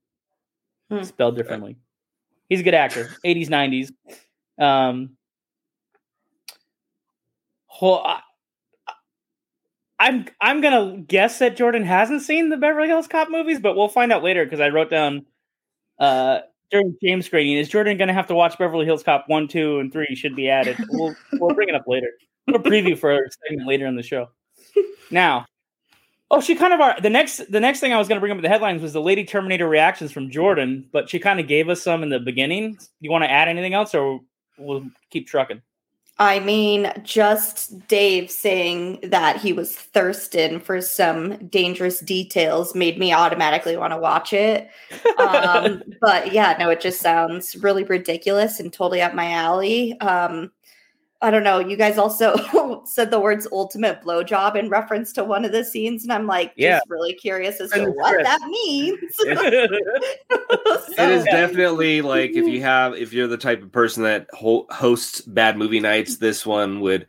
Hmm. 0.89 1.03
spelled 1.03 1.35
differently. 1.35 1.75
He's 2.49 2.61
a 2.61 2.63
good 2.63 2.73
actor, 2.75 3.09
80s, 3.25 3.49
90s. 3.49 3.91
Um, 4.57 5.17
I, 7.81 8.21
I'm 9.99 10.25
I'm 10.39 10.61
gonna 10.61 10.97
guess 10.97 11.39
that 11.39 11.57
Jordan 11.57 11.83
hasn't 11.83 12.21
seen 12.21 12.49
the 12.49 12.57
Beverly 12.57 12.87
Hills 12.87 13.07
Cop 13.07 13.29
movies, 13.29 13.59
but 13.59 13.75
we'll 13.75 13.87
find 13.89 14.11
out 14.13 14.23
later 14.23 14.43
because 14.45 14.59
I 14.59 14.69
wrote 14.69 14.89
down 14.89 15.25
uh, 15.99 16.39
during 16.71 16.95
James 17.03 17.25
screening 17.25 17.57
is 17.57 17.69
Jordan 17.69 17.97
going 17.97 18.07
to 18.07 18.13
have 18.13 18.27
to 18.27 18.35
watch 18.35 18.57
Beverly 18.57 18.85
Hills 18.85 19.03
Cop 19.03 19.25
one, 19.27 19.47
two, 19.47 19.79
and 19.79 19.91
three 19.91 20.15
should 20.15 20.35
be 20.35 20.49
added. 20.49 20.77
We'll 20.89 21.15
we'll 21.33 21.55
bring 21.55 21.69
it 21.69 21.75
up 21.75 21.85
later. 21.87 22.07
A 22.47 22.53
preview 22.53 22.97
for 22.97 23.11
a 23.11 23.29
segment 23.45 23.67
later 23.67 23.85
in 23.85 23.95
the 23.95 24.03
show. 24.03 24.29
Now, 25.11 25.45
oh, 26.31 26.41
she 26.41 26.55
kind 26.55 26.73
of 26.73 26.79
are 26.79 26.99
the 27.01 27.09
next 27.09 27.51
the 27.51 27.59
next 27.59 27.79
thing 27.79 27.93
I 27.93 27.97
was 27.97 28.07
going 28.07 28.17
to 28.17 28.19
bring 28.19 28.31
up 28.31 28.37
in 28.37 28.43
the 28.43 28.49
headlines 28.49 28.81
was 28.81 28.93
the 28.93 29.01
Lady 29.01 29.25
Terminator 29.25 29.67
reactions 29.67 30.11
from 30.11 30.29
Jordan, 30.29 30.87
but 30.91 31.09
she 31.09 31.19
kind 31.19 31.39
of 31.39 31.47
gave 31.47 31.69
us 31.69 31.81
some 31.81 32.03
in 32.03 32.09
the 32.09 32.19
beginning. 32.19 32.77
You 32.99 33.11
want 33.11 33.23
to 33.23 33.31
add 33.31 33.47
anything 33.47 33.73
else, 33.73 33.93
or 33.93 34.21
we'll 34.57 34.85
keep 35.09 35.27
trucking? 35.27 35.61
I 36.19 36.39
mean, 36.39 36.91
just 37.03 37.87
Dave 37.87 38.31
saying 38.31 39.01
that 39.03 39.37
he 39.37 39.53
was 39.53 39.75
thirsting 39.75 40.59
for 40.59 40.81
some 40.81 41.37
dangerous 41.47 41.99
details 41.99 42.73
made 42.73 42.97
me 42.97 43.13
automatically 43.13 43.77
want 43.77 43.93
to 43.93 43.97
watch 43.97 44.33
it. 44.33 44.69
Um, 45.17 45.81
but 45.99 46.31
yeah, 46.31 46.55
no, 46.59 46.69
it 46.69 46.79
just 46.79 47.01
sounds 47.01 47.55
really 47.55 47.83
ridiculous 47.83 48.59
and 48.59 48.71
totally 48.71 49.01
up 49.01 49.15
my 49.15 49.31
alley. 49.31 49.99
Um, 49.99 50.51
I 51.21 51.31
don't 51.31 51.43
know. 51.43 51.57
You 51.57 51.75
guys 51.75 51.97
also 51.97 52.83
said 52.85 53.09
the 53.09 53.19
words 53.19 53.47
ultimate 53.51 54.01
blowjob 54.01 54.55
in 54.55 54.69
reference 54.69 55.11
to 55.13 55.23
one 55.23 55.43
of 55.43 55.51
the 55.51 55.63
scenes, 55.65 56.03
and 56.03 56.13
I'm 56.13 56.27
like, 56.27 56.49
just 56.49 56.59
Yeah. 56.59 56.79
really 56.87 57.13
curious 57.13 57.59
as 57.59 57.71
to 57.71 57.89
what 57.89 58.23
that 58.23 58.41
means. 58.41 58.99
It 60.49 61.09
is 61.09 61.23
definitely 61.25 62.01
like 62.01 62.31
if 62.31 62.47
you 62.47 62.61
have 62.61 62.93
if 62.95 63.13
you're 63.13 63.27
the 63.27 63.37
type 63.37 63.61
of 63.61 63.71
person 63.71 64.03
that 64.03 64.27
ho- 64.33 64.65
hosts 64.69 65.21
bad 65.21 65.57
movie 65.57 65.79
nights, 65.79 66.17
this 66.17 66.45
one 66.45 66.79
would 66.81 67.07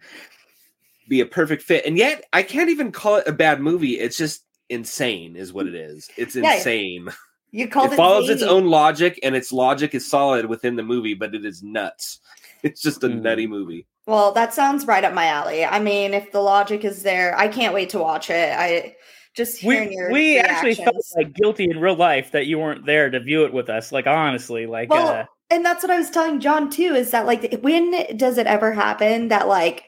be 1.09 1.21
a 1.21 1.27
perfect 1.27 1.63
fit. 1.63 1.87
And 1.87 1.97
yet, 1.97 2.25
I 2.33 2.43
can't 2.43 2.71
even 2.71 2.93
call 2.93 3.17
it 3.17 3.27
a 3.29 3.33
bad 3.33 3.61
movie. 3.61 3.99
It's 3.99 4.17
just 4.19 4.45
insane, 4.69 5.37
is 5.37 5.53
what 5.53 5.67
it 5.67 5.75
is. 5.75 6.09
It's 6.17 6.37
Yeah. 6.37 6.55
insane. 6.57 7.09
you 7.51 7.67
called 7.67 7.91
it 7.91 7.93
it 7.95 7.97
follows 7.97 8.29
its 8.29 8.43
own 8.43 8.67
logic, 8.67 9.19
and 9.23 9.35
its 9.35 9.51
logic 9.53 9.95
is 9.95 10.07
solid 10.09 10.45
within 10.47 10.77
the 10.77 10.83
movie, 10.83 11.15
but 11.15 11.35
it 11.35 11.45
is 11.45 11.63
nuts. 11.63 12.21
It's 12.63 12.83
just 12.83 13.05
a 13.05 13.09
Mhm. 13.09 13.23
nutty 13.23 13.47
movie. 13.47 13.87
Well, 14.07 14.33
that 14.33 14.53
sounds 14.53 14.85
right 14.87 15.05
up 15.05 15.15
my 15.15 15.27
alley. 15.27 15.65
I 15.65 15.79
mean, 15.79 16.13
if 16.13 16.33
the 16.33 16.41
logic 16.41 16.85
is 16.85 17.05
there, 17.05 17.39
I 17.39 17.47
can't 17.49 17.73
wait 17.73 17.91
to 17.91 17.99
watch 18.01 18.31
it. 18.31 18.53
I 18.53 18.97
just 19.39 19.57
hearing 19.57 19.97
we 20.09 20.13
we 20.13 20.39
actually 20.39 20.75
felt 20.75 20.97
like 21.17 21.33
guilty 21.33 21.71
in 21.71 21.79
real 21.79 21.95
life 21.95 22.33
that 22.33 22.47
you 22.47 22.59
weren't 22.59 22.85
there 22.85 23.09
to 23.09 23.21
view 23.21 23.45
it 23.45 23.53
with 23.55 23.71
us. 23.71 23.93
Like 23.93 24.07
honestly, 24.07 24.67
like 24.67 24.91
well, 24.91 25.09
uh, 25.09 25.25
and 25.49 25.65
that's 25.65 25.83
what 25.83 25.91
I 25.91 25.99
was 25.99 26.11
telling 26.11 26.41
John 26.41 26.69
too. 26.69 26.95
Is 26.95 27.13
that 27.13 27.25
like 27.25 27.59
when 27.63 28.17
does 28.17 28.37
it 28.37 28.47
ever 28.47 28.73
happen 28.73 29.29
that 29.29 29.49
like 29.49 29.85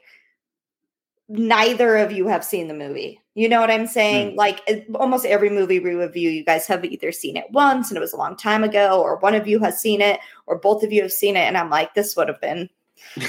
neither 1.29 1.97
of 1.97 2.13
you 2.13 2.29
have 2.29 2.45
seen 2.45 2.69
the 2.69 2.75
movie? 2.75 3.21
You 3.35 3.49
know 3.49 3.61
what 3.61 3.71
I'm 3.71 3.87
saying? 3.87 4.37
Like 4.37 4.61
it- 4.67 4.87
almost 4.95 5.27
every 5.27 5.51
movie 5.51 5.81
we 5.81 5.95
review, 5.95 6.31
you 6.31 6.45
guys 6.45 6.67
have 6.69 6.85
either 6.85 7.11
seen 7.13 7.37
it 7.37 7.51
once 7.51 7.91
and 7.91 7.97
it 7.97 8.01
was 8.01 8.13
a 8.13 8.17
long 8.17 8.37
time 8.37 8.63
ago, 8.65 9.03
or 9.03 9.17
one 9.17 9.35
of 9.35 9.49
you 9.49 9.59
has 9.59 9.81
seen 9.81 10.01
it, 10.01 10.21
or 10.47 10.59
both 10.59 10.83
of 10.85 10.93
you 10.93 11.03
have 11.03 11.13
seen 11.13 11.37
it, 11.37 11.41
and 11.41 11.59
I'm 11.59 11.71
like, 11.71 11.95
this 11.95 12.17
would 12.17 12.29
have 12.29 12.41
been 12.41 12.71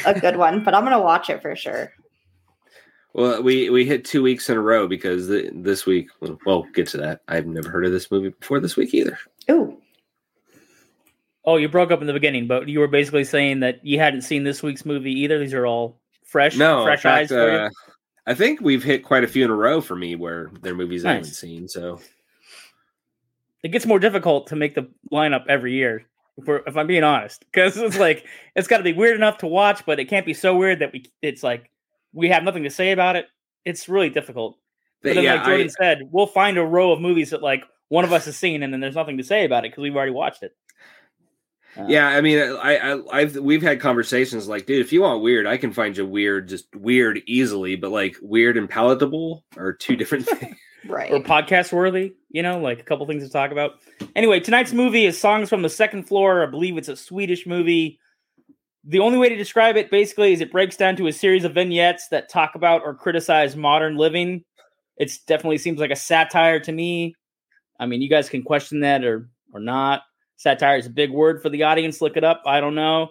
a 0.05 0.19
good 0.19 0.37
one. 0.37 0.63
But 0.63 0.75
I'm 0.75 0.83
gonna 0.83 1.01
watch 1.01 1.29
it 1.31 1.41
for 1.41 1.55
sure. 1.55 1.93
Well, 3.13 3.41
we 3.43 3.69
we 3.69 3.85
hit 3.85 4.05
two 4.05 4.23
weeks 4.23 4.49
in 4.49 4.57
a 4.57 4.61
row 4.61 4.87
because 4.87 5.27
th- 5.27 5.51
this 5.53 5.85
week. 5.85 6.09
Well, 6.21 6.39
we'll 6.45 6.63
get 6.73 6.87
to 6.89 6.97
that. 6.97 7.21
I've 7.27 7.45
never 7.45 7.69
heard 7.69 7.85
of 7.85 7.91
this 7.91 8.09
movie 8.09 8.29
before 8.29 8.59
this 8.59 8.77
week 8.77 8.93
either. 8.93 9.17
Oh. 9.49 9.77
oh, 11.43 11.57
you 11.57 11.67
broke 11.67 11.91
up 11.91 11.99
in 12.01 12.07
the 12.07 12.13
beginning, 12.13 12.47
but 12.47 12.69
you 12.69 12.79
were 12.79 12.87
basically 12.87 13.23
saying 13.23 13.59
that 13.61 13.83
you 13.85 13.99
hadn't 13.99 14.21
seen 14.21 14.43
this 14.43 14.63
week's 14.63 14.85
movie 14.85 15.11
either. 15.11 15.39
These 15.39 15.53
are 15.53 15.65
all 15.65 15.99
fresh, 16.23 16.55
No, 16.55 16.79
in 16.81 16.85
fresh 16.85 17.05
eyes 17.05 17.27
for 17.29 17.51
you. 17.51 17.57
uh, 17.57 17.69
I 18.27 18.33
think 18.35 18.61
we've 18.61 18.83
hit 18.83 19.03
quite 19.03 19.23
a 19.23 19.27
few 19.27 19.43
in 19.43 19.49
a 19.51 19.55
row 19.55 19.81
for 19.81 19.95
me 19.95 20.15
where 20.15 20.51
they're 20.61 20.75
movies 20.75 21.03
I 21.03 21.13
haven't 21.13 21.33
seen. 21.33 21.67
So 21.67 21.99
It 23.63 23.69
gets 23.69 23.85
more 23.85 23.99
difficult 23.99 24.47
to 24.47 24.55
make 24.55 24.75
the 24.75 24.87
lineup 25.11 25.45
every 25.49 25.73
year. 25.73 26.05
If, 26.37 26.45
we're, 26.45 26.61
if 26.65 26.77
I'm 26.77 26.87
being 26.87 27.03
honest, 27.03 27.43
because 27.51 27.75
it's 27.77 27.97
like 27.97 28.25
it's 28.55 28.67
got 28.67 28.77
to 28.77 28.83
be 28.83 28.93
weird 28.93 29.15
enough 29.15 29.39
to 29.39 29.47
watch, 29.47 29.85
but 29.85 29.99
it 29.99 30.05
can't 30.05 30.25
be 30.25 30.35
so 30.35 30.55
weird 30.55 30.79
that 30.79 30.93
we 30.93 31.03
it's 31.23 31.41
like 31.43 31.70
we 32.13 32.29
have 32.29 32.43
nothing 32.43 32.63
to 32.63 32.69
say 32.69 32.91
about 32.91 33.15
it. 33.15 33.27
It's 33.65 33.89
really 33.89 34.09
difficult. 34.09 34.57
But 35.01 35.09
but 35.09 35.15
then, 35.15 35.23
yeah, 35.23 35.35
like 35.35 35.45
Jordan 35.45 35.67
I, 35.67 35.83
said, 35.83 35.99
we'll 36.11 36.27
find 36.27 36.57
a 36.57 36.63
row 36.63 36.91
of 36.91 37.01
movies 37.01 37.31
that 37.31 37.41
like 37.41 37.63
one 37.89 38.05
of 38.05 38.13
us 38.13 38.25
has 38.25 38.37
seen, 38.37 38.63
and 38.63 38.71
then 38.71 38.79
there's 38.79 38.95
nothing 38.95 39.17
to 39.17 39.23
say 39.23 39.45
about 39.45 39.65
it 39.65 39.71
because 39.71 39.81
we've 39.81 39.95
already 39.95 40.11
watched 40.11 40.43
it. 40.43 40.55
Uh, 41.77 41.85
yeah. 41.87 42.07
I 42.07 42.21
mean, 42.21 42.39
I, 42.39 42.77
I 42.77 43.01
I've 43.11 43.35
we've 43.37 43.61
had 43.61 43.79
conversations 43.79 44.47
like, 44.47 44.65
dude, 44.65 44.81
if 44.81 44.91
you 44.91 45.01
want 45.01 45.23
weird, 45.23 45.47
I 45.47 45.57
can 45.57 45.71
find 45.71 45.95
you 45.95 46.05
weird, 46.05 46.49
just 46.49 46.73
weird 46.75 47.21
easily. 47.25 47.75
But 47.75 47.91
like 47.91 48.17
weird 48.21 48.57
and 48.57 48.69
palatable 48.69 49.43
are 49.57 49.73
two 49.73 49.95
different 49.95 50.25
things. 50.27 50.57
right. 50.87 51.11
or 51.11 51.19
podcast 51.19 51.71
worthy, 51.71 52.13
you 52.29 52.43
know, 52.43 52.59
like 52.59 52.79
a 52.79 52.83
couple 52.83 53.05
things 53.05 53.23
to 53.23 53.29
talk 53.29 53.51
about. 53.51 53.79
Anyway, 54.15 54.39
tonight's 54.39 54.73
movie 54.73 55.05
is 55.05 55.17
Songs 55.19 55.49
from 55.49 55.61
the 55.61 55.69
Second 55.69 56.03
Floor. 56.03 56.43
I 56.43 56.47
believe 56.47 56.77
it's 56.77 56.89
a 56.89 56.95
Swedish 56.95 57.47
movie. 57.47 57.99
The 58.83 58.99
only 58.99 59.17
way 59.17 59.29
to 59.29 59.35
describe 59.35 59.77
it 59.77 59.91
basically 59.91 60.33
is 60.33 60.41
it 60.41 60.51
breaks 60.51 60.75
down 60.75 60.95
to 60.95 61.07
a 61.07 61.13
series 61.13 61.43
of 61.43 61.53
vignettes 61.53 62.07
that 62.09 62.29
talk 62.29 62.55
about 62.55 62.81
or 62.83 62.95
criticize 62.95 63.55
modern 63.55 63.95
living. 63.95 64.43
It's 64.97 65.19
definitely 65.19 65.59
seems 65.59 65.79
like 65.79 65.91
a 65.91 65.95
satire 65.95 66.59
to 66.61 66.71
me. 66.71 67.15
I 67.79 67.85
mean, 67.85 68.01
you 68.01 68.09
guys 68.09 68.29
can 68.29 68.43
question 68.43 68.81
that 68.81 69.03
or 69.03 69.29
or 69.53 69.59
not. 69.59 70.01
Satire 70.37 70.77
is 70.77 70.87
a 70.87 70.91
big 70.91 71.11
word 71.11 71.41
for 71.41 71.49
the 71.49 71.63
audience. 71.63 72.01
Look 72.01 72.17
it 72.17 72.23
up. 72.23 72.41
I 72.47 72.59
don't 72.59 72.73
know. 72.73 73.09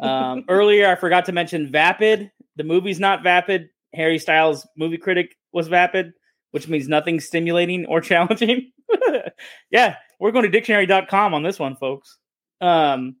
Um, 0.00 0.44
earlier, 0.48 0.88
I 0.88 0.94
forgot 0.94 1.24
to 1.24 1.32
mention 1.32 1.72
vapid. 1.72 2.30
The 2.56 2.64
movie's 2.64 3.00
not 3.00 3.24
vapid. 3.24 3.70
Harry 3.92 4.18
Styles, 4.20 4.66
movie 4.76 4.98
critic, 4.98 5.36
was 5.52 5.66
vapid, 5.66 6.12
which 6.52 6.68
means 6.68 6.86
nothing 6.86 7.18
stimulating 7.18 7.86
or 7.86 8.00
challenging. 8.00 8.70
yeah, 9.70 9.96
we're 10.20 10.30
going 10.30 10.44
to 10.44 10.50
dictionary.com 10.50 11.34
on 11.34 11.42
this 11.42 11.58
one, 11.58 11.74
folks. 11.74 12.18
Um, 12.60 13.16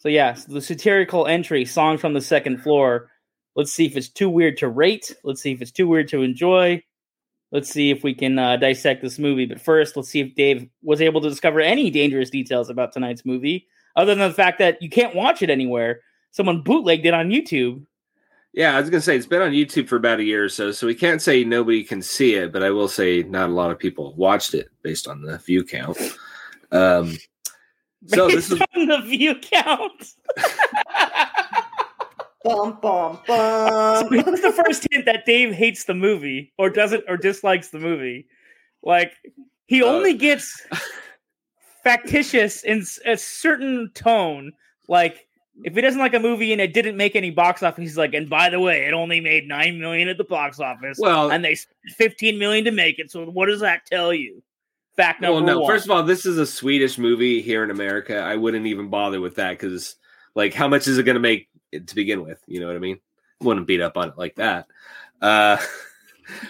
so, 0.00 0.08
yeah, 0.08 0.34
so 0.34 0.52
the 0.52 0.62
satirical 0.62 1.26
entry, 1.26 1.64
song 1.64 1.98
from 1.98 2.14
the 2.14 2.22
second 2.22 2.62
floor. 2.62 3.10
Let's 3.54 3.72
see 3.72 3.84
if 3.84 3.96
it's 3.96 4.08
too 4.08 4.30
weird 4.30 4.56
to 4.58 4.68
rate. 4.68 5.14
Let's 5.24 5.42
see 5.42 5.52
if 5.52 5.60
it's 5.60 5.70
too 5.70 5.86
weird 5.86 6.08
to 6.08 6.22
enjoy. 6.22 6.82
Let's 7.52 7.68
see 7.68 7.90
if 7.90 8.02
we 8.02 8.14
can 8.14 8.38
uh, 8.38 8.56
dissect 8.56 9.02
this 9.02 9.18
movie. 9.18 9.44
But 9.44 9.60
first, 9.60 9.96
let's 9.96 10.08
see 10.08 10.20
if 10.20 10.34
Dave 10.34 10.66
was 10.82 11.02
able 11.02 11.20
to 11.20 11.28
discover 11.28 11.60
any 11.60 11.90
dangerous 11.90 12.30
details 12.30 12.70
about 12.70 12.94
tonight's 12.94 13.26
movie, 13.26 13.66
other 13.94 14.14
than 14.14 14.26
the 14.26 14.34
fact 14.34 14.58
that 14.60 14.80
you 14.80 14.88
can't 14.88 15.14
watch 15.14 15.42
it 15.42 15.50
anywhere. 15.50 16.00
Someone 16.30 16.62
bootlegged 16.62 17.04
it 17.04 17.12
on 17.12 17.28
YouTube. 17.28 17.84
Yeah, 18.52 18.76
I 18.76 18.80
was 18.80 18.88
gonna 18.88 19.00
say 19.00 19.16
it's 19.16 19.26
been 19.26 19.42
on 19.42 19.52
YouTube 19.52 19.86
for 19.86 19.96
about 19.96 20.18
a 20.20 20.24
year 20.24 20.44
or 20.44 20.48
so, 20.48 20.72
so 20.72 20.86
we 20.86 20.94
can't 20.94 21.22
say 21.22 21.44
nobody 21.44 21.84
can 21.84 22.02
see 22.02 22.34
it, 22.34 22.52
but 22.52 22.62
I 22.62 22.70
will 22.70 22.88
say 22.88 23.22
not 23.22 23.48
a 23.48 23.52
lot 23.52 23.70
of 23.70 23.78
people 23.78 24.14
watched 24.14 24.54
it 24.54 24.70
based 24.82 25.06
on 25.06 25.22
the 25.22 25.38
view 25.38 25.62
count. 25.62 25.98
Um, 26.72 27.16
so 28.06 28.28
this 28.28 28.50
is 28.50 28.60
on 28.76 28.86
the 28.86 29.00
view 29.02 29.34
count. 29.40 30.14
Bum, 32.42 32.78
bum, 32.80 33.18
so 33.26 34.02
bum. 34.08 34.12
here's 34.14 34.40
the 34.40 34.50
first 34.64 34.86
hint 34.90 35.04
that 35.04 35.26
Dave 35.26 35.52
hates 35.52 35.84
the 35.84 35.92
movie 35.92 36.54
or 36.56 36.70
doesn't 36.70 37.04
or 37.06 37.18
dislikes 37.18 37.68
the 37.68 37.78
movie. 37.78 38.26
Like 38.82 39.12
he 39.66 39.82
Uh, 39.82 39.86
only 39.88 40.14
gets 40.14 40.66
factitious 41.84 42.62
in 42.64 42.82
a 43.04 43.18
certain 43.18 43.90
tone. 43.94 44.52
Like 44.88 45.26
if 45.64 45.74
he 45.74 45.82
doesn't 45.82 46.00
like 46.00 46.14
a 46.14 46.18
movie 46.18 46.50
and 46.52 46.62
it 46.62 46.72
didn't 46.72 46.96
make 46.96 47.14
any 47.14 47.30
box 47.30 47.62
office, 47.62 47.82
he's 47.82 47.98
like, 47.98 48.14
and 48.14 48.30
by 48.30 48.48
the 48.48 48.58
way, 48.58 48.86
it 48.86 48.94
only 48.94 49.20
made 49.20 49.46
nine 49.46 49.78
million 49.78 50.08
at 50.08 50.16
the 50.16 50.24
box 50.24 50.60
office, 50.60 50.96
well, 50.98 51.30
and 51.30 51.44
they 51.44 51.54
spent 51.54 51.76
fifteen 51.98 52.38
million 52.38 52.64
to 52.64 52.70
make 52.70 52.98
it. 52.98 53.10
So 53.10 53.26
what 53.26 53.46
does 53.46 53.60
that 53.60 53.84
tell 53.84 54.14
you? 54.14 54.42
Fact 55.00 55.20
number 55.20 55.34
well, 55.36 55.44
no. 55.44 55.60
one. 55.60 55.70
First 55.70 55.84
of 55.86 55.90
all, 55.90 56.02
this 56.02 56.26
is 56.26 56.38
a 56.38 56.46
Swedish 56.46 56.98
movie 56.98 57.40
here 57.40 57.64
in 57.64 57.70
America. 57.70 58.18
I 58.20 58.36
wouldn't 58.36 58.66
even 58.66 58.88
bother 58.90 59.20
with 59.20 59.36
that 59.36 59.52
because, 59.52 59.96
like, 60.34 60.52
how 60.52 60.68
much 60.68 60.86
is 60.88 60.98
it 60.98 61.04
going 61.04 61.14
to 61.14 61.20
make 61.20 61.48
to 61.72 61.94
begin 61.94 62.22
with? 62.22 62.42
You 62.46 62.60
know 62.60 62.66
what 62.66 62.76
I 62.76 62.80
mean? 62.80 63.00
Wouldn't 63.40 63.66
beat 63.66 63.80
up 63.80 63.96
on 63.96 64.08
it 64.10 64.18
like 64.18 64.34
that. 64.36 64.66
Uh, 65.22 65.56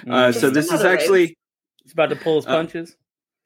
uh, 0.09 0.33
so 0.33 0.51
this 0.51 0.73
is 0.73 0.83
actually 0.83 1.29
Mm. 1.29 1.37
he's 1.85 1.93
about 1.93 2.11
to 2.11 2.17
pull 2.17 2.37
his 2.37 2.47
uh, 2.47 2.51
punches. 2.51 2.97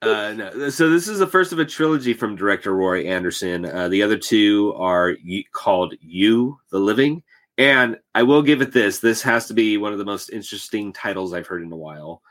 Uh, 0.01 0.33
no. 0.33 0.69
So 0.69 0.89
this 0.89 1.07
is 1.07 1.19
the 1.19 1.27
first 1.27 1.51
of 1.51 1.59
a 1.59 1.65
trilogy 1.65 2.13
from 2.13 2.35
director 2.35 2.75
Roy 2.75 3.05
Andersson. 3.05 3.65
Uh, 3.65 3.87
the 3.87 4.03
other 4.03 4.17
two 4.17 4.73
are 4.77 5.15
y- 5.25 5.45
called 5.51 5.93
"You, 6.01 6.59
the 6.71 6.79
Living," 6.79 7.23
and 7.57 7.97
I 8.13 8.23
will 8.23 8.41
give 8.41 8.61
it 8.61 8.71
this: 8.71 8.99
this 8.99 9.21
has 9.21 9.47
to 9.47 9.53
be 9.53 9.77
one 9.77 9.93
of 9.93 9.99
the 9.99 10.05
most 10.05 10.29
interesting 10.29 10.93
titles 10.93 11.33
I've 11.33 11.47
heard 11.47 11.63
in 11.63 11.71
a 11.71 11.77
while. 11.77 12.21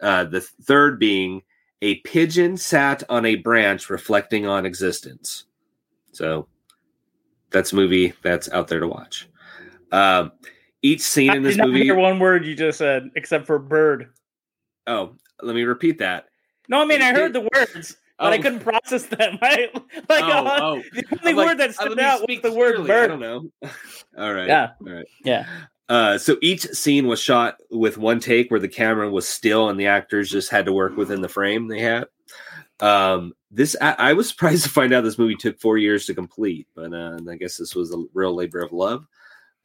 Uh, 0.00 0.24
the 0.24 0.40
third 0.40 0.98
being 0.98 1.42
"A 1.82 1.96
Pigeon 1.96 2.56
Sat 2.56 3.02
on 3.08 3.24
a 3.26 3.36
Branch, 3.36 3.88
Reflecting 3.90 4.46
on 4.46 4.66
Existence." 4.66 5.44
So 6.12 6.48
that's 7.50 7.72
a 7.72 7.76
movie 7.76 8.12
that's 8.22 8.50
out 8.50 8.68
there 8.68 8.80
to 8.80 8.88
watch. 8.88 9.28
Um, 9.92 10.32
each 10.82 11.00
scene 11.02 11.30
I 11.30 11.36
in 11.36 11.42
this 11.42 11.56
movie. 11.56 11.82
hear 11.82 11.94
one 11.94 12.18
word 12.18 12.44
you 12.46 12.54
just 12.54 12.78
said, 12.78 13.10
except 13.16 13.46
for 13.46 13.58
bird. 13.58 14.10
Oh, 14.86 15.14
let 15.42 15.54
me 15.54 15.64
repeat 15.64 15.98
that. 15.98 16.26
No, 16.68 16.80
I 16.80 16.84
mean 16.84 17.02
I 17.02 17.12
heard 17.12 17.32
the 17.32 17.48
words, 17.54 17.96
but 18.18 18.32
I 18.32 18.38
Oh. 18.38 18.42
couldn't 18.42 18.60
process 18.60 19.06
them. 19.06 19.38
Right? 19.42 19.74
Like 20.08 20.22
oh, 20.24 20.30
uh, 20.46 20.58
oh. 20.62 20.82
the 20.92 21.04
only 21.18 21.30
I'm 21.30 21.36
like, 21.36 21.46
word 21.46 21.58
that 21.58 21.70
uh, 21.70 21.72
stood 21.72 21.98
out 22.00 22.20
was 22.28 22.40
the 22.42 22.52
word 22.52 22.76
clearly. 22.76 22.90
I 22.90 22.94
bird. 22.94 23.06
don't 23.08 23.20
know. 23.20 23.50
All 24.18 24.32
right. 24.32 24.46
Yeah. 24.46 24.70
All 24.86 24.92
right. 24.92 25.06
Yeah. 25.24 25.46
Uh, 25.90 26.16
so 26.16 26.36
each 26.40 26.62
scene 26.68 27.08
was 27.08 27.20
shot 27.20 27.56
with 27.68 27.98
one 27.98 28.20
take 28.20 28.48
where 28.48 28.60
the 28.60 28.68
camera 28.68 29.10
was 29.10 29.28
still 29.28 29.68
and 29.68 29.78
the 29.78 29.88
actors 29.88 30.30
just 30.30 30.48
had 30.48 30.64
to 30.64 30.72
work 30.72 30.96
within 30.96 31.20
the 31.20 31.28
frame 31.28 31.66
they 31.66 31.80
had. 31.80 32.06
Um, 32.78 33.34
this 33.50 33.74
I, 33.80 33.96
I 33.98 34.12
was 34.12 34.28
surprised 34.30 34.62
to 34.62 34.70
find 34.70 34.92
out 34.92 35.02
this 35.02 35.18
movie 35.18 35.34
took 35.34 35.60
four 35.60 35.78
years 35.78 36.06
to 36.06 36.14
complete, 36.14 36.68
but 36.76 36.94
uh, 36.94 37.18
I 37.28 37.34
guess 37.34 37.56
this 37.56 37.74
was 37.74 37.92
a 37.92 38.04
real 38.14 38.32
labor 38.32 38.60
of 38.60 38.72
love. 38.72 39.04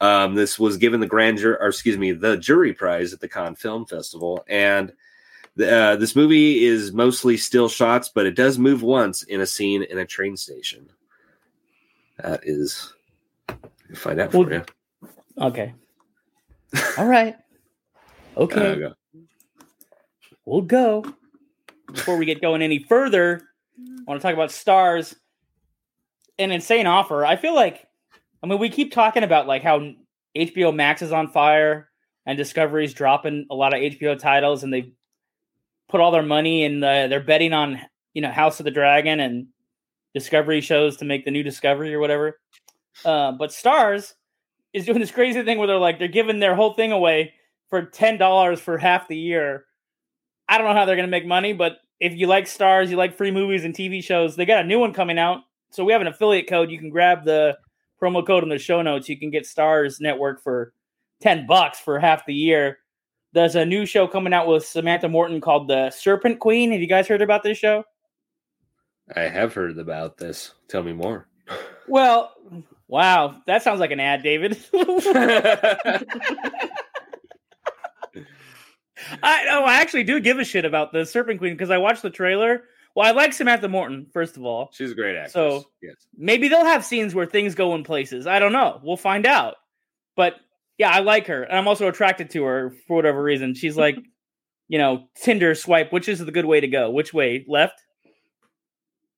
Um, 0.02 0.34
this 0.34 0.58
was 0.58 0.78
given 0.78 1.00
the 1.00 1.06
grand 1.06 1.38
jury, 1.38 1.58
or 1.60 1.68
excuse 1.68 1.98
me, 1.98 2.12
the 2.12 2.38
jury 2.38 2.74
prize 2.74 3.14
at 3.14 3.20
the 3.20 3.30
Cannes 3.30 3.58
Film 3.58 3.86
Festival, 3.86 4.44
and 4.50 4.92
the, 5.56 5.72
uh, 5.72 5.96
this 5.96 6.16
movie 6.16 6.66
is 6.66 6.92
mostly 6.92 7.38
still 7.38 7.70
shots, 7.70 8.10
but 8.10 8.26
it 8.26 8.36
does 8.36 8.58
move 8.58 8.82
once 8.82 9.22
in 9.22 9.42
a 9.42 9.46
scene 9.46 9.84
in 9.84 10.00
a 10.00 10.06
train 10.06 10.38
station. 10.38 10.90
That 12.18 12.42
is, 12.44 12.94
find 13.94 14.20
out 14.20 14.32
for 14.32 14.52
you. 14.52 14.64
Okay. 15.40 15.74
All 16.98 17.06
right. 17.06 17.36
Okay. 18.38 18.72
Uh, 18.72 18.76
go. 18.76 18.94
we'll 20.46 20.62
go. 20.62 21.06
Before 21.92 22.18
we 22.18 22.26
get 22.26 22.42
going 22.42 22.62
any 22.62 22.80
further, 22.80 23.42
I 23.80 24.04
want 24.08 24.20
to 24.20 24.28
talk 24.28 24.34
about 24.34 24.50
Starz. 24.50 25.16
An 26.38 26.52
insane 26.52 26.86
offer. 26.86 27.26
I 27.26 27.38
feel 27.38 27.56
like, 27.56 27.88
I 28.44 28.48
mean, 28.48 28.60
we 28.60 28.70
keep 28.70 28.92
talking 28.92 29.24
about 29.24 29.48
like 29.48 29.64
how 29.64 29.92
HBO 30.36 30.76
Max 30.76 31.02
is 31.02 31.14
on 31.14 31.32
fire 31.32 31.90
and 32.26 32.38
Discovery's 32.38 32.94
dropping 32.94 33.46
a 33.50 33.56
lot 33.56 33.74
of 33.74 33.80
HBO 33.80 34.20
titles, 34.20 34.64
and 34.64 34.74
they 34.74 34.92
put 35.88 36.02
all 36.02 36.12
their 36.12 36.24
money 36.24 36.66
and 36.66 36.84
uh, 36.84 37.08
they're 37.08 37.24
betting 37.24 37.54
on 37.54 37.80
you 38.14 38.22
know 38.22 38.32
House 38.32 38.60
of 38.60 38.66
the 38.66 38.72
Dragon 38.72 39.20
and 39.20 39.48
Discovery 40.14 40.62
shows 40.62 40.98
to 40.98 41.06
make 41.06 41.26
the 41.26 41.32
new 41.32 41.44
Discovery 41.44 41.94
or 41.94 42.00
whatever. 42.00 42.40
Uh, 43.04 43.32
but 43.34 43.52
Starz 43.52 44.14
is 44.76 44.86
doing 44.86 45.00
this 45.00 45.10
crazy 45.10 45.42
thing 45.42 45.58
where 45.58 45.68
they're 45.68 45.78
like 45.78 46.00
they're 46.00 46.10
giving 46.10 46.40
their 46.40 46.54
whole 46.54 46.74
thing 46.74 46.92
away 46.92 47.34
for 47.70 47.84
ten 47.84 48.18
dollars 48.18 48.60
for 48.60 48.78
half 48.78 49.08
the 49.08 49.18
year. 49.18 49.66
I 50.50 50.58
don't 50.58 50.68
know 50.68 50.74
how 50.74 50.86
they're 50.86 50.98
gonna 50.98 51.08
make 51.08 51.26
money, 51.26 51.54
but 51.54 51.78
if 52.02 52.14
you 52.14 52.28
like 52.28 52.44
Starz, 52.44 52.90
you 52.90 52.98
like 52.98 53.16
free 53.16 53.32
movies 53.32 53.64
and 53.64 53.74
TV 53.74 54.04
shows, 54.04 54.36
they 54.36 54.46
got 54.46 54.66
a 54.66 54.68
new 54.68 54.78
one 54.78 54.94
coming 54.94 55.18
out. 55.18 55.44
So 55.72 55.86
we 55.86 55.94
have 55.94 56.02
an 56.02 56.08
affiliate 56.08 56.50
code. 56.50 56.70
You 56.70 56.78
can 56.78 56.90
grab 56.90 57.24
the 57.24 57.58
promo 58.02 58.26
code 58.28 58.44
in 58.44 58.50
the 58.50 58.58
show 58.58 58.82
notes. 58.82 59.08
You 59.08 59.18
can 59.18 59.32
get 59.32 59.46
Starz 59.46 60.02
Network 60.02 60.44
for 60.44 60.74
ten 61.22 61.48
bucks 61.48 61.80
for 61.80 61.98
half 61.98 62.26
the 62.26 62.34
year. 62.34 62.80
There's 63.32 63.56
a 63.56 63.66
new 63.66 63.86
show 63.86 64.08
coming 64.08 64.34
out 64.34 64.46
with 64.46 64.66
Samantha 64.66 65.08
Morton 65.08 65.40
called 65.40 65.70
The 65.70 65.90
Serpent 65.90 66.40
Queen. 66.40 66.72
Have 66.74 66.82
you 66.82 66.88
guys 66.88 67.08
heard 67.08 67.22
about 67.22 67.44
this 67.44 67.58
show? 67.58 67.86
I 69.16 69.22
have 69.22 69.54
heard 69.54 69.78
about 69.78 70.18
this. 70.18 70.54
Tell 70.68 70.84
me 70.84 70.94
more. 70.94 71.28
Well, 71.88 72.34
wow, 72.88 73.42
that 73.48 73.64
sounds 73.64 73.80
like 73.80 73.92
an 73.92 74.00
ad, 74.00 74.24
David. 74.24 74.58
I 79.22 79.46
know. 79.46 79.64
I 79.66 79.76
actually 79.82 80.04
do 80.04 80.20
give 80.20 80.40
a 80.40 80.46
shit 80.46 80.66
about 80.66 80.94
the 80.94 81.06
Serpent 81.06 81.40
Queen 81.40 81.54
because 81.54 81.70
I 81.70 81.78
watched 81.78 82.02
the 82.02 82.10
trailer. 82.10 82.64
Well, 82.96 83.06
I 83.06 83.12
like 83.12 83.34
Samantha 83.34 83.68
Morton 83.68 84.08
first 84.14 84.38
of 84.38 84.46
all. 84.46 84.70
She's 84.72 84.92
a 84.92 84.96
great 84.96 85.16
actress. 85.18 85.34
So- 85.34 85.66
yes. 85.82 85.96
Maybe 86.18 86.48
they'll 86.48 86.64
have 86.66 86.86
scenes 86.86 87.14
where 87.14 87.26
things 87.26 87.56
go 87.56 87.76
in 87.76 87.84
places. 87.84 88.26
I 88.26 88.40
don't 88.40 88.54
know. 88.54 88.80
We'll 88.84 88.96
find 88.98 89.26
out. 89.26 89.56
But 90.16 90.36
yeah, 90.78 90.90
I 90.92 91.00
like 91.00 91.28
her, 91.28 91.44
and 91.44 91.58
I'm 91.58 91.68
also 91.68 91.88
attracted 91.88 92.30
to 92.32 92.44
her 92.44 92.74
for 92.88 92.96
whatever 92.96 93.22
reason. 93.22 93.54
She's 93.54 93.76
like, 93.78 93.96
you 94.68 94.78
know, 94.78 95.08
Tinder 95.22 95.56
swipe. 95.56 95.92
Which 95.92 96.08
is 96.08 96.20
the 96.20 96.32
good 96.32 96.46
way 96.46 96.62
to 96.62 96.68
go? 96.68 96.90
Which 96.90 97.14
way? 97.14 97.46
Left? 97.48 97.82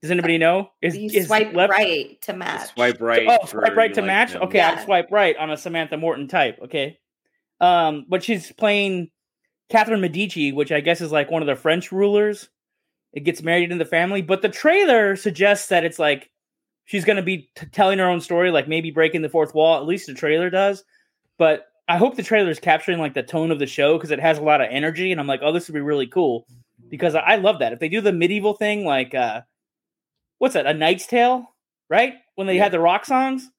Does 0.01 0.11
anybody 0.11 0.37
know? 0.37 0.69
Is, 0.81 0.95
You 0.95 1.09
is 1.11 1.25
swipe 1.27 1.53
left? 1.53 1.71
right 1.71 2.21
to 2.21 2.33
match. 2.33 2.73
Swipe 2.73 3.01
right. 3.01 3.27
Oh, 3.27 3.45
swipe 3.45 3.75
right 3.75 3.93
to 3.93 4.01
like 4.01 4.07
match. 4.07 4.33
them. 4.33 4.43
Okay, 4.43 4.59
I 4.59 4.73
Yeah. 4.73 4.85
swipe 4.85 5.11
right 5.11 5.35
on 5.37 5.49
a 5.49 5.57
Samantha 5.57 5.97
Morton 5.97 6.27
type. 6.27 6.59
Okay, 6.65 6.99
um, 7.59 8.05
but 8.07 8.23
she's 8.23 8.51
playing 8.51 9.09
Catherine 9.69 10.01
Medici, 10.01 10.51
which 10.51 10.71
I 10.71 10.81
guess 10.81 11.01
is 11.01 11.11
like 11.11 11.31
one 11.31 11.41
of 11.41 11.47
the 11.47 11.55
French 11.55 11.91
rulers. 11.91 12.49
It 13.13 13.21
gets 13.21 13.41
married 13.41 13.71
into 13.71 13.83
the 13.83 13.89
family, 13.89 14.21
but 14.21 14.41
the 14.43 14.49
trailer 14.49 15.15
suggests 15.15 15.69
that 15.69 15.83
it's 15.83 15.97
like 15.97 16.29
she's 16.85 17.03
going 17.05 17.15
to 17.17 17.23
be 17.23 17.49
t- 17.55 17.65
telling 17.71 17.97
her 17.99 18.05
own 18.07 18.21
story, 18.21 18.51
like 18.51 18.67
maybe 18.67 18.91
breaking 18.91 19.23
the 19.23 19.29
fourth 19.29 19.55
wall. 19.55 19.77
At 19.77 19.87
least 19.87 20.05
the 20.07 20.13
trailer 20.13 20.49
does. 20.51 20.83
But 21.39 21.65
I 21.87 21.97
hope 21.97 22.15
the 22.15 22.23
trailer 22.23 22.49
is 22.51 22.59
capturing 22.59 22.99
like 22.99 23.13
the 23.15 23.23
tone 23.23 23.49
of 23.49 23.57
the 23.59 23.65
show 23.65 23.97
because 23.97 24.11
it 24.11 24.19
has 24.19 24.37
a 24.37 24.43
lot 24.43 24.61
of 24.61 24.67
energy, 24.69 25.11
and 25.11 25.19
I'm 25.19 25.25
like, 25.27 25.39
oh, 25.41 25.51
this 25.51 25.67
would 25.67 25.73
be 25.73 25.81
really 25.81 26.05
cool 26.07 26.45
because 26.89 27.15
I, 27.15 27.19
I 27.21 27.35
love 27.37 27.59
that. 27.59 27.73
If 27.73 27.79
they 27.79 27.89
do 27.89 28.01
the 28.01 28.13
medieval 28.13 28.53
thing, 28.53 28.85
like 28.85 29.15
uh, 29.15 29.41
what's 30.39 30.53
that? 30.53 30.65
A 30.67 30.73
Knight's 30.73 31.07
Tale, 31.07 31.45
right? 31.89 32.15
When 32.35 32.47
they 32.47 32.55
Yeah. 32.55 32.63
had 32.63 32.71
the 32.71 32.79
rock 32.79 33.05
songs. 33.05 33.49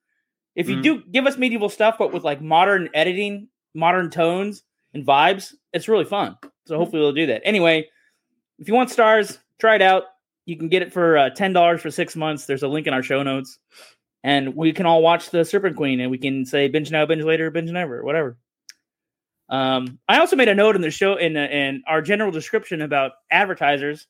If 0.55 0.69
you 0.69 0.77
Mhm. 0.77 0.83
do 0.83 1.03
give 1.13 1.27
us 1.27 1.37
medieval 1.39 1.69
stuff, 1.69 1.97
but 1.99 2.13
with 2.13 2.25
like 2.25 2.41
modern 2.41 2.89
editing, 2.95 3.49
modern 3.75 4.11
tones 4.11 4.65
and 4.95 5.07
vibes, 5.07 5.55
it's 5.73 5.89
really 5.89 6.05
fun. 6.05 6.37
So 6.67 6.77
hopefully 6.79 7.01
they'll 7.03 7.13
do 7.13 7.27
that. 7.27 7.43
Anyway, 7.45 7.89
if 8.59 8.67
you 8.69 8.75
want 8.75 8.91
Starz, 8.91 9.39
try 9.61 9.77
it 9.77 9.83
out. 9.83 10.05
You 10.47 10.57
can 10.57 10.69
get 10.69 10.83
it 10.83 10.93
for 10.93 11.17
uh, 11.19 11.31
ten 11.31 11.53
dollars 11.53 11.81
for 11.83 11.91
six 11.91 12.17
months. 12.17 12.47
There's 12.47 12.63
a 12.63 12.69
link 12.69 12.87
in 12.87 12.95
our 12.95 13.03
show 13.03 13.23
notes, 13.23 13.59
and 14.25 14.57
we 14.57 14.73
can 14.73 14.87
all 14.87 15.03
watch 15.03 15.31
the 15.31 15.45
Serpent 15.45 15.77
Queen, 15.77 16.01
and 16.01 16.11
we 16.11 16.19
can 16.19 16.45
say 16.45 16.69
binge 16.69 16.91
now, 16.91 17.05
binge 17.07 17.23
later, 17.23 17.51
binge 17.51 17.71
never, 17.71 18.03
whatever. 18.03 18.39
Um, 19.51 19.99
I 20.09 20.19
also 20.19 20.37
made 20.37 20.49
a 20.49 20.55
note 20.55 20.75
in 20.77 20.83
the 20.83 20.91
show 20.91 21.17
in 21.17 21.37
uh, 21.37 21.47
in 21.51 21.83
our 21.87 22.03
general 22.03 22.31
description 22.31 22.83
about 22.83 23.13
advertisers. 23.31 24.07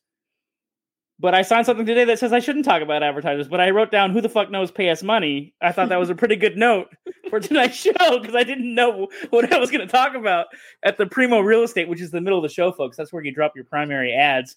But 1.21 1.35
I 1.35 1.41
signed 1.41 1.65
something 1.65 1.85
today 1.85 2.05
that 2.05 2.17
says 2.17 2.31
I 2.31 2.39
shouldn't 2.39 2.63
talk 2.63 2.81
about 2.81 3.03
advertisers. 3.03 3.49
But 3.49 3.59
I 3.59 3.71
wrote 3.71 3.91
down 3.91 4.11
who 4.11 4.21
the 4.21 4.29
fuck 4.29 4.49
knows 4.49 4.71
pay 4.71 4.89
us 4.89 5.03
money. 5.03 5.53
I 5.61 5.73
thought 5.73 5.89
that 5.89 5.99
was 5.99 6.09
a 6.09 6.15
pretty 6.15 6.37
good 6.37 6.55
note 6.55 6.87
for 7.29 7.41
tonight's 7.41 7.75
show 7.75 8.19
because 8.19 8.35
I 8.35 8.43
didn't 8.43 8.73
know 8.73 9.09
what 9.29 9.51
I 9.51 9.59
was 9.59 9.69
going 9.69 9.85
to 9.85 9.91
talk 9.91 10.15
about 10.15 10.47
at 10.81 10.97
the 10.97 11.05
Primo 11.05 11.41
Real 11.41 11.63
Estate, 11.63 11.89
which 11.89 11.99
is 11.99 12.11
the 12.11 12.21
middle 12.21 12.39
of 12.39 12.43
the 12.43 12.53
show, 12.53 12.71
folks. 12.71 12.95
That's 12.95 13.11
where 13.11 13.23
you 13.23 13.33
drop 13.33 13.51
your 13.53 13.65
primary 13.65 14.13
ads. 14.13 14.55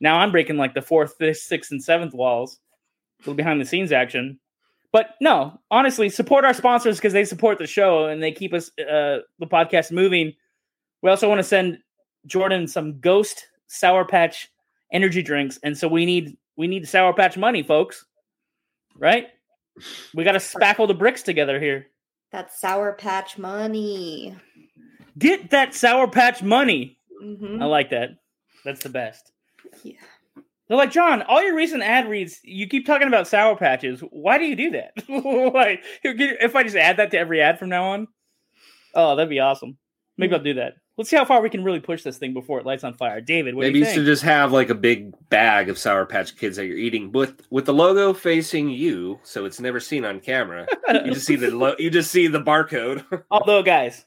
Now 0.00 0.18
I'm 0.18 0.32
breaking 0.32 0.58
like 0.58 0.74
the 0.74 0.82
fourth, 0.82 1.14
fifth, 1.18 1.38
sixth, 1.38 1.70
and 1.70 1.82
seventh 1.82 2.12
walls, 2.12 2.58
A 3.18 3.22
little 3.22 3.34
behind 3.34 3.60
the 3.60 3.64
scenes 3.64 3.90
action. 3.90 4.38
But 4.92 5.14
no, 5.18 5.58
honestly, 5.70 6.10
support 6.10 6.44
our 6.44 6.52
sponsors 6.52 6.98
because 6.98 7.14
they 7.14 7.24
support 7.24 7.56
the 7.56 7.66
show 7.66 8.04
and 8.06 8.22
they 8.22 8.32
keep 8.32 8.52
us 8.52 8.70
uh, 8.78 9.20
the 9.38 9.46
podcast 9.46 9.90
moving. 9.90 10.34
We 11.00 11.08
also 11.08 11.28
want 11.28 11.38
to 11.38 11.44
send 11.44 11.78
Jordan 12.26 12.68
some 12.68 13.00
Ghost 13.00 13.46
Sour 13.68 14.04
Patch 14.04 14.51
energy 14.92 15.22
drinks, 15.22 15.58
and 15.62 15.76
so 15.76 15.88
we 15.88 16.06
need 16.06 16.36
we 16.56 16.66
need 16.68 16.86
Sour 16.88 17.14
Patch 17.14 17.36
money, 17.36 17.62
folks. 17.62 18.04
Right? 18.96 19.26
We 20.14 20.22
got 20.24 20.32
to 20.32 20.38
spackle 20.38 20.86
the 20.86 20.94
bricks 20.94 21.22
together 21.22 21.58
here. 21.58 21.86
That 22.30 22.52
Sour 22.52 22.92
Patch 22.92 23.38
money. 23.38 24.36
Get 25.18 25.50
that 25.50 25.74
Sour 25.74 26.08
Patch 26.08 26.42
money. 26.42 26.98
Mhm. 27.22 27.62
I 27.62 27.66
like 27.66 27.90
that. 27.90 28.10
That's 28.64 28.82
the 28.82 28.88
best. 28.90 29.32
Yeah. 29.82 29.94
They're 30.68 30.76
like, 30.78 30.90
John, 30.90 31.22
all 31.22 31.42
your 31.42 31.54
recent 31.54 31.82
ad 31.82 32.08
reads, 32.08 32.38
you 32.44 32.66
keep 32.68 32.86
talking 32.86 33.08
about 33.08 33.26
Sour 33.28 33.56
Patches. 33.56 34.00
Why 34.10 34.38
do 34.38 34.44
you 34.44 34.56
do 34.56 34.70
that? 34.70 34.92
like, 35.54 35.82
if 36.02 36.56
I 36.56 36.62
just 36.62 36.76
add 36.76 36.96
that 36.98 37.10
to 37.10 37.18
every 37.18 37.42
ad 37.42 37.58
from 37.58 37.68
now 37.68 37.92
on, 37.92 38.06
oh, 38.94 39.16
that'd 39.16 39.28
be 39.28 39.40
awesome. 39.40 39.76
Maybe 40.16 40.34
I'll 40.34 40.42
do 40.42 40.54
that. 40.54 40.74
Let's 40.98 41.08
see 41.08 41.16
how 41.16 41.24
far 41.24 41.40
we 41.40 41.48
can 41.48 41.64
really 41.64 41.80
push 41.80 42.02
this 42.02 42.18
thing 42.18 42.34
before 42.34 42.60
it 42.60 42.66
lights 42.66 42.84
on 42.84 42.92
fire. 42.92 43.20
David, 43.22 43.54
what 43.54 43.62
Maybe 43.62 43.74
do 43.74 43.78
you 43.80 43.86
you 43.86 43.92
should 43.92 44.04
just 44.04 44.22
have 44.24 44.52
like 44.52 44.68
a 44.68 44.74
big 44.74 45.14
bag 45.30 45.70
of 45.70 45.78
Sour 45.78 46.04
Patch 46.04 46.36
Kids 46.36 46.56
that 46.56 46.66
you're 46.66 46.76
eating 46.76 47.12
with 47.12 47.46
with 47.50 47.64
the 47.64 47.72
logo 47.72 48.12
facing 48.12 48.68
you, 48.68 49.18
so 49.22 49.46
it's 49.46 49.58
never 49.58 49.80
seen 49.80 50.04
on 50.04 50.20
camera. 50.20 50.66
You 50.92 51.12
just 51.12 51.24
see 51.24 51.36
the 51.36 51.50
lo- 51.50 51.76
you 51.78 51.88
just 51.88 52.10
see 52.10 52.26
the 52.26 52.42
barcode. 52.42 53.04
Although, 53.30 53.62
guys, 53.62 54.04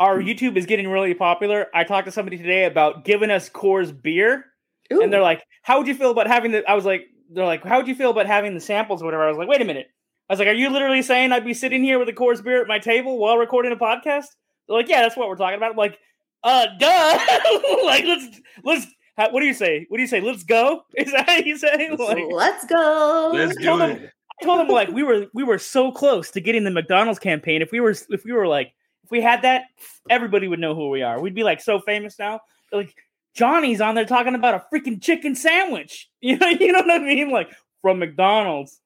our 0.00 0.18
YouTube 0.18 0.56
is 0.56 0.64
getting 0.64 0.88
really 0.88 1.12
popular. 1.12 1.66
I 1.74 1.84
talked 1.84 2.06
to 2.06 2.12
somebody 2.12 2.38
today 2.38 2.64
about 2.64 3.04
giving 3.04 3.30
us 3.30 3.50
Coors 3.50 3.92
beer, 3.92 4.46
Ooh. 4.90 5.02
and 5.02 5.12
they're 5.12 5.20
like, 5.20 5.44
"How 5.62 5.78
would 5.78 5.86
you 5.86 5.94
feel 5.94 6.10
about 6.10 6.28
having 6.28 6.52
the?" 6.52 6.68
I 6.68 6.74
was 6.74 6.86
like, 6.86 7.08
"They're 7.30 7.44
like, 7.44 7.62
how 7.62 7.76
would 7.76 7.88
you 7.88 7.94
feel 7.94 8.10
about 8.10 8.26
having 8.26 8.54
the 8.54 8.60
samples 8.60 9.02
or 9.02 9.04
whatever?" 9.04 9.24
I 9.24 9.28
was 9.28 9.36
like, 9.36 9.48
"Wait 9.48 9.60
a 9.60 9.66
minute." 9.66 9.88
I 10.30 10.32
was 10.32 10.38
like, 10.38 10.48
"Are 10.48 10.52
you 10.52 10.70
literally 10.70 11.02
saying 11.02 11.30
I'd 11.30 11.44
be 11.44 11.52
sitting 11.52 11.84
here 11.84 11.98
with 11.98 12.08
a 12.08 12.12
Coors 12.14 12.42
beer 12.42 12.62
at 12.62 12.68
my 12.68 12.78
table 12.78 13.18
while 13.18 13.36
recording 13.36 13.72
a 13.72 13.76
podcast?" 13.76 14.28
They're 14.66 14.78
like, 14.78 14.88
"Yeah, 14.88 15.02
that's 15.02 15.16
what 15.16 15.28
we're 15.28 15.36
talking 15.36 15.58
about." 15.58 15.72
I'm 15.72 15.76
like, 15.76 15.98
"Uh, 16.42 16.66
duh!" 16.78 16.84
like, 17.84 18.04
let's 18.04 18.40
let's. 18.64 18.86
How, 19.16 19.30
what 19.30 19.40
do 19.40 19.46
you 19.46 19.54
say? 19.54 19.86
What 19.88 19.98
do 19.98 20.02
you 20.02 20.08
say? 20.08 20.20
Let's 20.20 20.42
go. 20.42 20.84
Is 20.96 21.12
that 21.12 21.28
how 21.28 21.36
you 21.36 21.58
say? 21.58 21.90
Like, 21.90 22.24
Let's 22.30 22.64
go. 22.64 23.30
Let's 23.34 23.56
I 23.58 23.62
told 23.62 23.80
do 23.80 23.86
it. 23.86 24.12
I 24.40 24.44
told 24.44 24.60
them 24.60 24.68
like 24.68 24.88
we 24.88 25.02
were 25.02 25.26
we 25.34 25.44
were 25.44 25.58
so 25.58 25.92
close 25.92 26.30
to 26.32 26.40
getting 26.40 26.64
the 26.64 26.70
McDonald's 26.70 27.18
campaign. 27.18 27.62
If 27.62 27.72
we 27.72 27.80
were 27.80 27.94
if 28.08 28.24
we 28.24 28.32
were 28.32 28.46
like 28.46 28.72
if 29.04 29.10
we 29.10 29.20
had 29.20 29.42
that, 29.42 29.64
everybody 30.10 30.48
would 30.48 30.60
know 30.60 30.74
who 30.74 30.90
we 30.90 31.02
are. 31.02 31.20
We'd 31.20 31.34
be 31.34 31.44
like 31.44 31.60
so 31.60 31.80
famous 31.80 32.18
now. 32.18 32.40
Like 32.72 32.94
Johnny's 33.34 33.80
on 33.80 33.94
there 33.94 34.04
talking 34.04 34.34
about 34.34 34.54
a 34.54 34.64
freaking 34.74 35.00
chicken 35.02 35.34
sandwich. 35.34 36.08
You 36.24 36.38
know, 36.38 36.48
you 36.50 36.70
know 36.70 36.78
what 36.78 36.90
I 36.90 36.98
mean? 37.00 37.30
Like 37.30 37.50
from 37.80 37.98
McDonald's. 37.98 38.78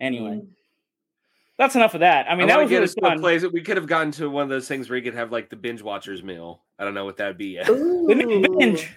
Anyway, 0.00 0.42
that's 1.58 1.74
enough 1.76 1.94
of 1.94 2.00
that. 2.00 2.26
I 2.30 2.34
mean, 2.34 2.48
that 2.48 2.54
I 2.54 2.56
wanna 2.56 2.64
was 2.64 2.70
get 2.70 2.76
really 2.76 2.84
us 2.84 2.94
to 2.94 3.06
a 3.06 3.08
fun. 3.10 3.20
place. 3.20 3.44
We 3.52 3.62
could 3.62 3.76
have 3.76 3.86
gotten 3.86 4.10
to 4.12 4.28
one 4.28 4.42
of 4.42 4.48
those 4.48 4.66
things 4.66 4.88
where 4.88 4.96
you 4.96 5.04
could 5.04 5.14
have 5.14 5.30
like 5.30 5.50
the 5.50 5.56
binge 5.56 5.82
watchers 5.82 6.22
meal. 6.22 6.62
I 6.78 6.84
don't 6.84 6.94
know 6.94 7.04
what 7.04 7.16
that'd 7.16 7.38
be 7.38 7.48
yet. 7.48 7.66
The 7.66 7.72
McBinge. 7.72 8.88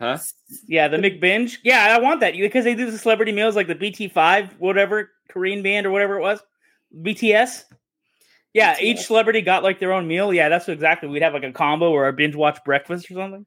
Huh? 0.00 0.18
Yeah, 0.66 0.88
the 0.88 0.98
McBinge. 0.98 1.58
Yeah, 1.62 1.96
I 1.96 2.00
want 2.00 2.20
that 2.20 2.34
because 2.34 2.64
they 2.64 2.74
do 2.74 2.90
the 2.90 2.98
celebrity 2.98 3.32
meals 3.32 3.56
like 3.56 3.68
the 3.68 3.74
BT5, 3.74 4.58
whatever 4.58 5.10
Korean 5.30 5.62
band 5.62 5.86
or 5.86 5.90
whatever 5.90 6.18
it 6.18 6.22
was, 6.22 6.40
BTS. 7.02 7.64
Yeah, 8.52 8.74
BTS. 8.74 8.80
each 8.82 8.98
celebrity 9.06 9.40
got 9.40 9.62
like 9.62 9.78
their 9.80 9.92
own 9.92 10.06
meal. 10.06 10.34
Yeah, 10.34 10.48
that's 10.48 10.66
what 10.66 10.74
exactly. 10.74 11.08
We'd 11.08 11.22
have 11.22 11.32
like 11.34 11.44
a 11.44 11.52
combo 11.52 11.90
or 11.92 12.08
a 12.08 12.12
binge 12.12 12.34
watch 12.34 12.58
breakfast 12.64 13.10
or 13.10 13.14
something. 13.14 13.46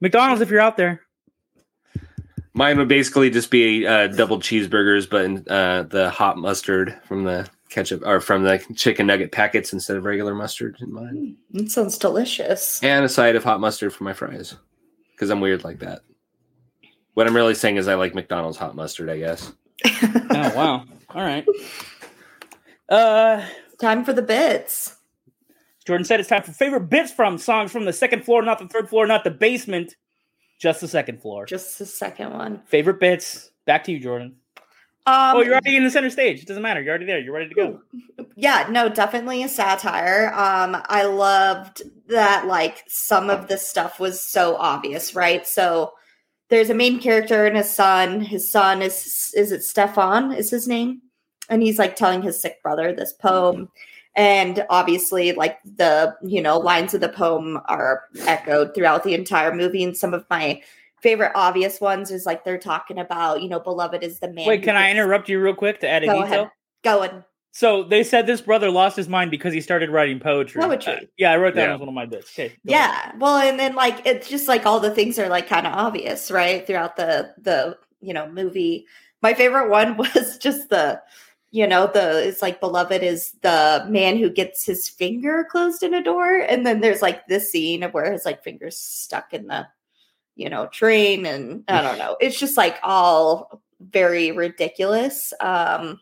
McDonald's, 0.00 0.42
if 0.42 0.50
you're 0.50 0.60
out 0.60 0.76
there, 0.76 1.05
Mine 2.56 2.78
would 2.78 2.88
basically 2.88 3.28
just 3.30 3.50
be 3.50 3.86
uh, 3.86 4.06
double 4.08 4.38
cheeseburgers, 4.38 5.08
but 5.08 5.24
in, 5.26 5.46
uh, 5.48 5.82
the 5.84 6.08
hot 6.10 6.38
mustard 6.38 6.98
from 7.06 7.24
the 7.24 7.46
ketchup 7.68 8.02
or 8.06 8.18
from 8.20 8.44
the 8.44 8.58
chicken 8.74 9.06
nugget 9.06 9.30
packets 9.30 9.72
instead 9.74 9.96
of 9.98 10.04
regular 10.04 10.34
mustard 10.34 10.76
in 10.80 10.90
mine, 10.92 11.36
That 11.50 11.70
sounds 11.70 11.98
delicious. 11.98 12.82
and 12.82 13.04
a 13.04 13.08
side 13.10 13.36
of 13.36 13.44
hot 13.44 13.60
mustard 13.60 13.92
for 13.92 14.04
my 14.04 14.14
fries 14.14 14.54
because 15.12 15.28
I'm 15.28 15.40
weird 15.40 15.64
like 15.64 15.80
that. 15.80 16.00
What 17.14 17.26
I'm 17.26 17.36
really 17.36 17.54
saying 17.54 17.76
is 17.76 17.88
I 17.88 17.94
like 17.94 18.14
McDonald's 18.14 18.56
hot 18.56 18.74
mustard. 18.74 19.10
I 19.10 19.18
guess. 19.18 19.52
oh 19.84 20.52
wow, 20.56 20.84
all 21.10 21.22
right. 21.22 21.46
Uh, 22.88 23.44
Time 23.78 24.04
for 24.06 24.14
the 24.14 24.22
bits. 24.22 24.96
Jordan 25.86 26.06
said 26.06 26.18
it's 26.20 26.30
time 26.30 26.42
for 26.42 26.52
favorite 26.52 26.88
bits 26.88 27.12
from 27.12 27.36
songs 27.36 27.70
from 27.70 27.84
the 27.84 27.92
second 27.92 28.24
floor, 28.24 28.40
not 28.42 28.58
the 28.58 28.66
third 28.68 28.88
floor, 28.88 29.06
not 29.06 29.22
the 29.24 29.30
basement, 29.30 29.94
just 30.58 30.80
the 30.80 30.88
second 30.88 31.20
floor. 31.22 31.46
Just 31.46 31.78
the 31.78 31.86
second 31.86 32.32
one. 32.32 32.62
favorite 32.66 33.00
bits. 33.00 33.50
Back 33.64 33.84
to 33.84 33.92
you, 33.92 34.00
Jordan. 34.00 34.36
Um, 35.06 35.36
oh, 35.36 35.42
you're 35.42 35.52
already 35.52 35.76
in 35.76 35.84
the 35.84 35.90
center 35.90 36.10
stage. 36.10 36.42
It 36.42 36.48
doesn't 36.48 36.62
matter. 36.62 36.80
You're 36.80 36.90
already 36.90 37.06
there. 37.06 37.20
You're 37.20 37.34
ready 37.34 37.48
to 37.48 37.54
go. 37.54 37.80
yeah 38.36 38.66
no 38.70 38.88
definitely 38.88 39.42
a 39.42 39.48
satire 39.48 40.30
um 40.34 40.76
i 40.88 41.04
loved 41.04 41.82
that 42.08 42.46
like 42.46 42.84
some 42.86 43.30
of 43.30 43.48
the 43.48 43.56
stuff 43.56 43.98
was 43.98 44.20
so 44.20 44.56
obvious 44.56 45.14
right 45.14 45.46
so 45.46 45.92
there's 46.50 46.68
a 46.70 46.74
main 46.74 47.00
character 47.00 47.46
and 47.46 47.56
his 47.56 47.72
son 47.72 48.20
his 48.20 48.50
son 48.50 48.82
is 48.82 49.32
is 49.34 49.52
it 49.52 49.62
stefan 49.62 50.32
is 50.32 50.50
his 50.50 50.68
name 50.68 51.00
and 51.48 51.62
he's 51.62 51.78
like 51.78 51.96
telling 51.96 52.20
his 52.20 52.40
sick 52.40 52.62
brother 52.62 52.92
this 52.92 53.14
poem 53.14 53.68
and 54.16 54.64
obviously 54.70 55.32
like 55.32 55.58
the 55.64 56.14
you 56.22 56.40
know 56.40 56.58
lines 56.58 56.94
of 56.94 57.00
the 57.00 57.08
poem 57.08 57.60
are 57.66 58.04
echoed 58.26 58.74
throughout 58.74 59.04
the 59.04 59.14
entire 59.14 59.54
movie 59.54 59.84
and 59.84 59.96
some 59.96 60.14
of 60.14 60.24
my 60.30 60.60
favorite 61.02 61.32
obvious 61.34 61.80
ones 61.80 62.10
is 62.10 62.24
like 62.26 62.42
they're 62.44 62.58
talking 62.58 62.98
about 62.98 63.42
you 63.42 63.48
know 63.48 63.60
beloved 63.60 64.02
is 64.02 64.18
the 64.18 64.28
man 64.32 64.46
Wait, 64.48 64.62
can 64.62 64.74
I 64.76 64.90
interrupt 64.90 65.28
you 65.28 65.38
real 65.40 65.54
quick 65.54 65.80
to 65.80 65.88
add 65.88 66.02
a 66.02 66.06
Go 66.06 66.22
detail? 66.22 66.40
ahead. 66.42 66.50
going 66.82 67.24
So 67.52 67.82
they 67.84 68.02
said 68.02 68.26
this 68.26 68.40
brother 68.40 68.70
lost 68.70 68.96
his 68.96 69.08
mind 69.08 69.30
because 69.30 69.52
he 69.52 69.60
started 69.60 69.90
writing 69.90 70.18
poetry. 70.20 70.62
Poetry. 70.62 70.92
Uh, 70.94 71.00
yeah, 71.18 71.32
I 71.32 71.36
wrote 71.36 71.54
that 71.54 71.68
Yeah. 71.68 71.74
as 71.74 71.80
one 71.80 71.88
of 71.88 71.94
my 71.94 72.06
bits. 72.06 72.32
Okay. 72.34 72.48
go 72.66 72.72
ahead. 72.74 72.90
yeah 72.90 73.12
well 73.18 73.36
and 73.36 73.60
then 73.60 73.74
like 73.74 74.06
it's 74.06 74.28
just 74.28 74.48
like 74.48 74.64
all 74.66 74.80
the 74.80 74.90
things 74.94 75.18
are 75.18 75.28
like 75.28 75.46
kind 75.48 75.66
of 75.66 75.74
obvious 75.74 76.30
right 76.30 76.66
throughout 76.66 76.96
the 76.96 77.34
the 77.42 77.76
you 78.00 78.14
know 78.14 78.28
movie 78.30 78.86
my 79.22 79.34
favorite 79.34 79.68
one 79.70 79.96
was 79.98 80.38
just 80.38 80.70
the 80.70 81.00
you 81.56 81.66
know 81.66 81.86
the 81.86 82.28
it's 82.28 82.42
like 82.42 82.60
beloved 82.60 83.02
is 83.02 83.32
the 83.40 83.82
man 83.88 84.18
who 84.18 84.28
gets 84.28 84.66
his 84.66 84.90
finger 84.90 85.48
closed 85.50 85.82
in 85.82 85.94
a 85.94 86.04
door. 86.04 86.40
And 86.40 86.66
then 86.66 86.82
there's 86.82 87.00
like 87.00 87.26
this 87.28 87.50
scene 87.50 87.82
of 87.82 87.94
where 87.94 88.12
his 88.12 88.26
like 88.26 88.44
fingers 88.44 88.76
stuck 88.76 89.32
in 89.32 89.46
the 89.46 89.66
you 90.34 90.50
know 90.50 90.66
train 90.66 91.24
and 91.24 91.64
i 91.66 91.80
don't 91.80 91.96
know. 91.96 92.18
It's 92.20 92.38
just 92.38 92.58
like 92.58 92.76
all 92.82 93.62
very 93.80 94.32
ridiculous. 94.32 95.32
Um 95.40 95.98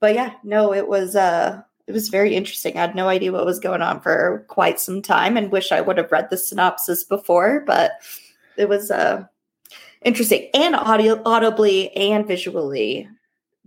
but 0.00 0.14
yeah 0.14 0.34
no 0.44 0.72
it 0.72 0.86
was 0.86 1.16
uh 1.16 1.60
it 1.88 1.92
was 1.92 2.08
very 2.08 2.36
interesting. 2.36 2.76
I 2.76 2.82
had 2.82 2.94
no 2.94 3.08
idea 3.08 3.32
what 3.32 3.46
was 3.46 3.58
going 3.58 3.82
on 3.82 4.00
for 4.00 4.44
quite 4.46 4.78
some 4.78 5.02
time 5.02 5.36
and 5.36 5.50
wish 5.50 5.72
I 5.72 5.80
would 5.80 5.98
have 5.98 6.12
read 6.12 6.30
the 6.30 6.36
synopsis 6.36 7.02
before, 7.02 7.64
but 7.66 7.92
it 8.56 8.68
was 8.68 8.92
uh 8.92 9.24
interesting 10.02 10.50
and 10.54 10.76
audio 10.76 11.20
audibly 11.24 11.90
and 11.96 12.28
visually 12.28 13.08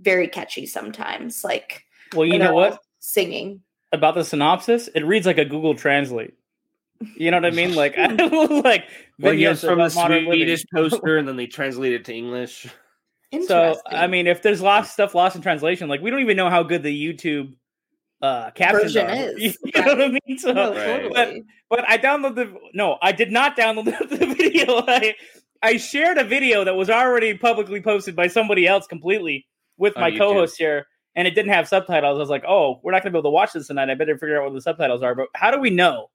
very 0.01 0.27
catchy 0.27 0.65
sometimes. 0.65 1.43
Like 1.43 1.83
Well, 2.13 2.25
you 2.25 2.39
know 2.39 2.53
what? 2.53 2.79
Singing. 2.99 3.61
About 3.93 4.15
the 4.15 4.23
synopsis, 4.23 4.87
it 4.95 5.01
reads 5.01 5.25
like 5.25 5.37
a 5.37 5.45
Google 5.45 5.75
Translate. 5.75 6.33
You 7.15 7.31
know 7.31 7.37
what 7.37 7.45
I 7.45 7.51
mean? 7.51 7.75
Like, 7.75 7.97
like 7.97 8.85
Well, 9.19 9.33
videos 9.33 9.37
yes, 9.39 9.61
from 9.61 9.79
the 9.79 9.85
about 9.85 9.95
modern 9.95 10.25
living. 10.25 10.39
Swedish 10.39 10.65
poster, 10.73 11.17
and 11.17 11.27
then 11.27 11.35
they 11.35 11.47
translate 11.47 11.93
it 11.93 12.05
to 12.05 12.13
English. 12.13 12.67
So 13.47 13.79
I 13.87 14.07
mean, 14.07 14.27
if 14.27 14.41
there's 14.41 14.61
lost 14.61 14.93
stuff 14.93 15.15
lost 15.15 15.35
in 15.35 15.41
translation, 15.41 15.87
like 15.89 16.01
we 16.01 16.09
don't 16.09 16.19
even 16.21 16.37
know 16.37 16.49
how 16.49 16.63
good 16.63 16.83
the 16.83 17.13
YouTube 17.13 17.53
uh 18.21 18.51
captions 18.51 18.93
Version 18.93 19.09
are. 19.09 19.29
is, 19.31 19.57
You 19.63 19.71
know 19.81 19.93
what 19.95 20.01
I 20.01 20.19
mean? 20.27 20.37
So, 20.37 20.51
no, 20.51 20.73
Right. 20.73 21.11
totally. 21.11 21.43
but 21.69 21.89
I 21.89 21.97
downloaded 21.97 22.35
the 22.35 22.53
no, 22.73 22.97
I 23.01 23.11
did 23.13 23.31
not 23.31 23.57
download 23.57 23.85
the, 23.85 24.15
the 24.17 24.25
video. 24.35 24.83
I 24.87 25.15
I 25.63 25.77
shared 25.77 26.17
a 26.17 26.23
video 26.23 26.63
that 26.63 26.75
was 26.75 26.89
already 26.89 27.35
publicly 27.37 27.81
posted 27.81 28.15
by 28.15 28.27
somebody 28.27 28.67
else 28.67 28.85
completely 28.85 29.47
with 29.81 29.97
my 29.97 30.11
YouTube. 30.11 30.17
co-host 30.19 30.57
here, 30.57 30.85
and 31.15 31.27
it 31.27 31.31
didn't 31.31 31.51
have 31.51 31.67
subtitles. 31.67 32.15
I 32.15 32.19
was 32.19 32.29
like, 32.29 32.45
oh, 32.47 32.79
we're 32.83 32.91
not 32.91 33.01
gonna 33.01 33.11
be 33.11 33.17
able 33.17 33.31
to 33.31 33.33
watch 33.33 33.51
this 33.53 33.67
tonight. 33.67 33.89
I 33.89 33.95
better 33.95 34.17
figure 34.17 34.39
out 34.39 34.45
what 34.45 34.53
the 34.53 34.61
subtitles 34.61 35.01
are. 35.01 35.15
But 35.15 35.27
how 35.35 35.49
do 35.49 35.59
we 35.59 35.71
know? 35.71 36.11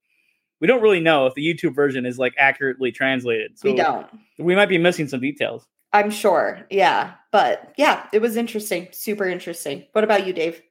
We 0.60 0.68
don't 0.68 0.80
really 0.80 1.00
know 1.00 1.26
if 1.26 1.34
the 1.34 1.44
YouTube 1.44 1.74
version 1.74 2.06
is 2.06 2.18
like 2.18 2.32
accurately 2.38 2.92
translated. 2.92 3.58
So 3.58 3.70
we 3.70 3.76
don't. 3.76 4.06
we 4.38 4.54
might 4.54 4.70
be 4.70 4.78
missing 4.78 5.08
some 5.08 5.20
details. 5.20 5.66
I'm 5.92 6.10
sure. 6.10 6.64
Yeah. 6.70 7.14
But 7.32 7.74
yeah, 7.76 8.06
it 8.12 8.22
was 8.22 8.36
interesting. 8.36 8.88
Super 8.92 9.26
interesting. 9.28 9.84
What 9.92 10.04
about 10.04 10.26
you, 10.26 10.32
Dave? 10.32 10.62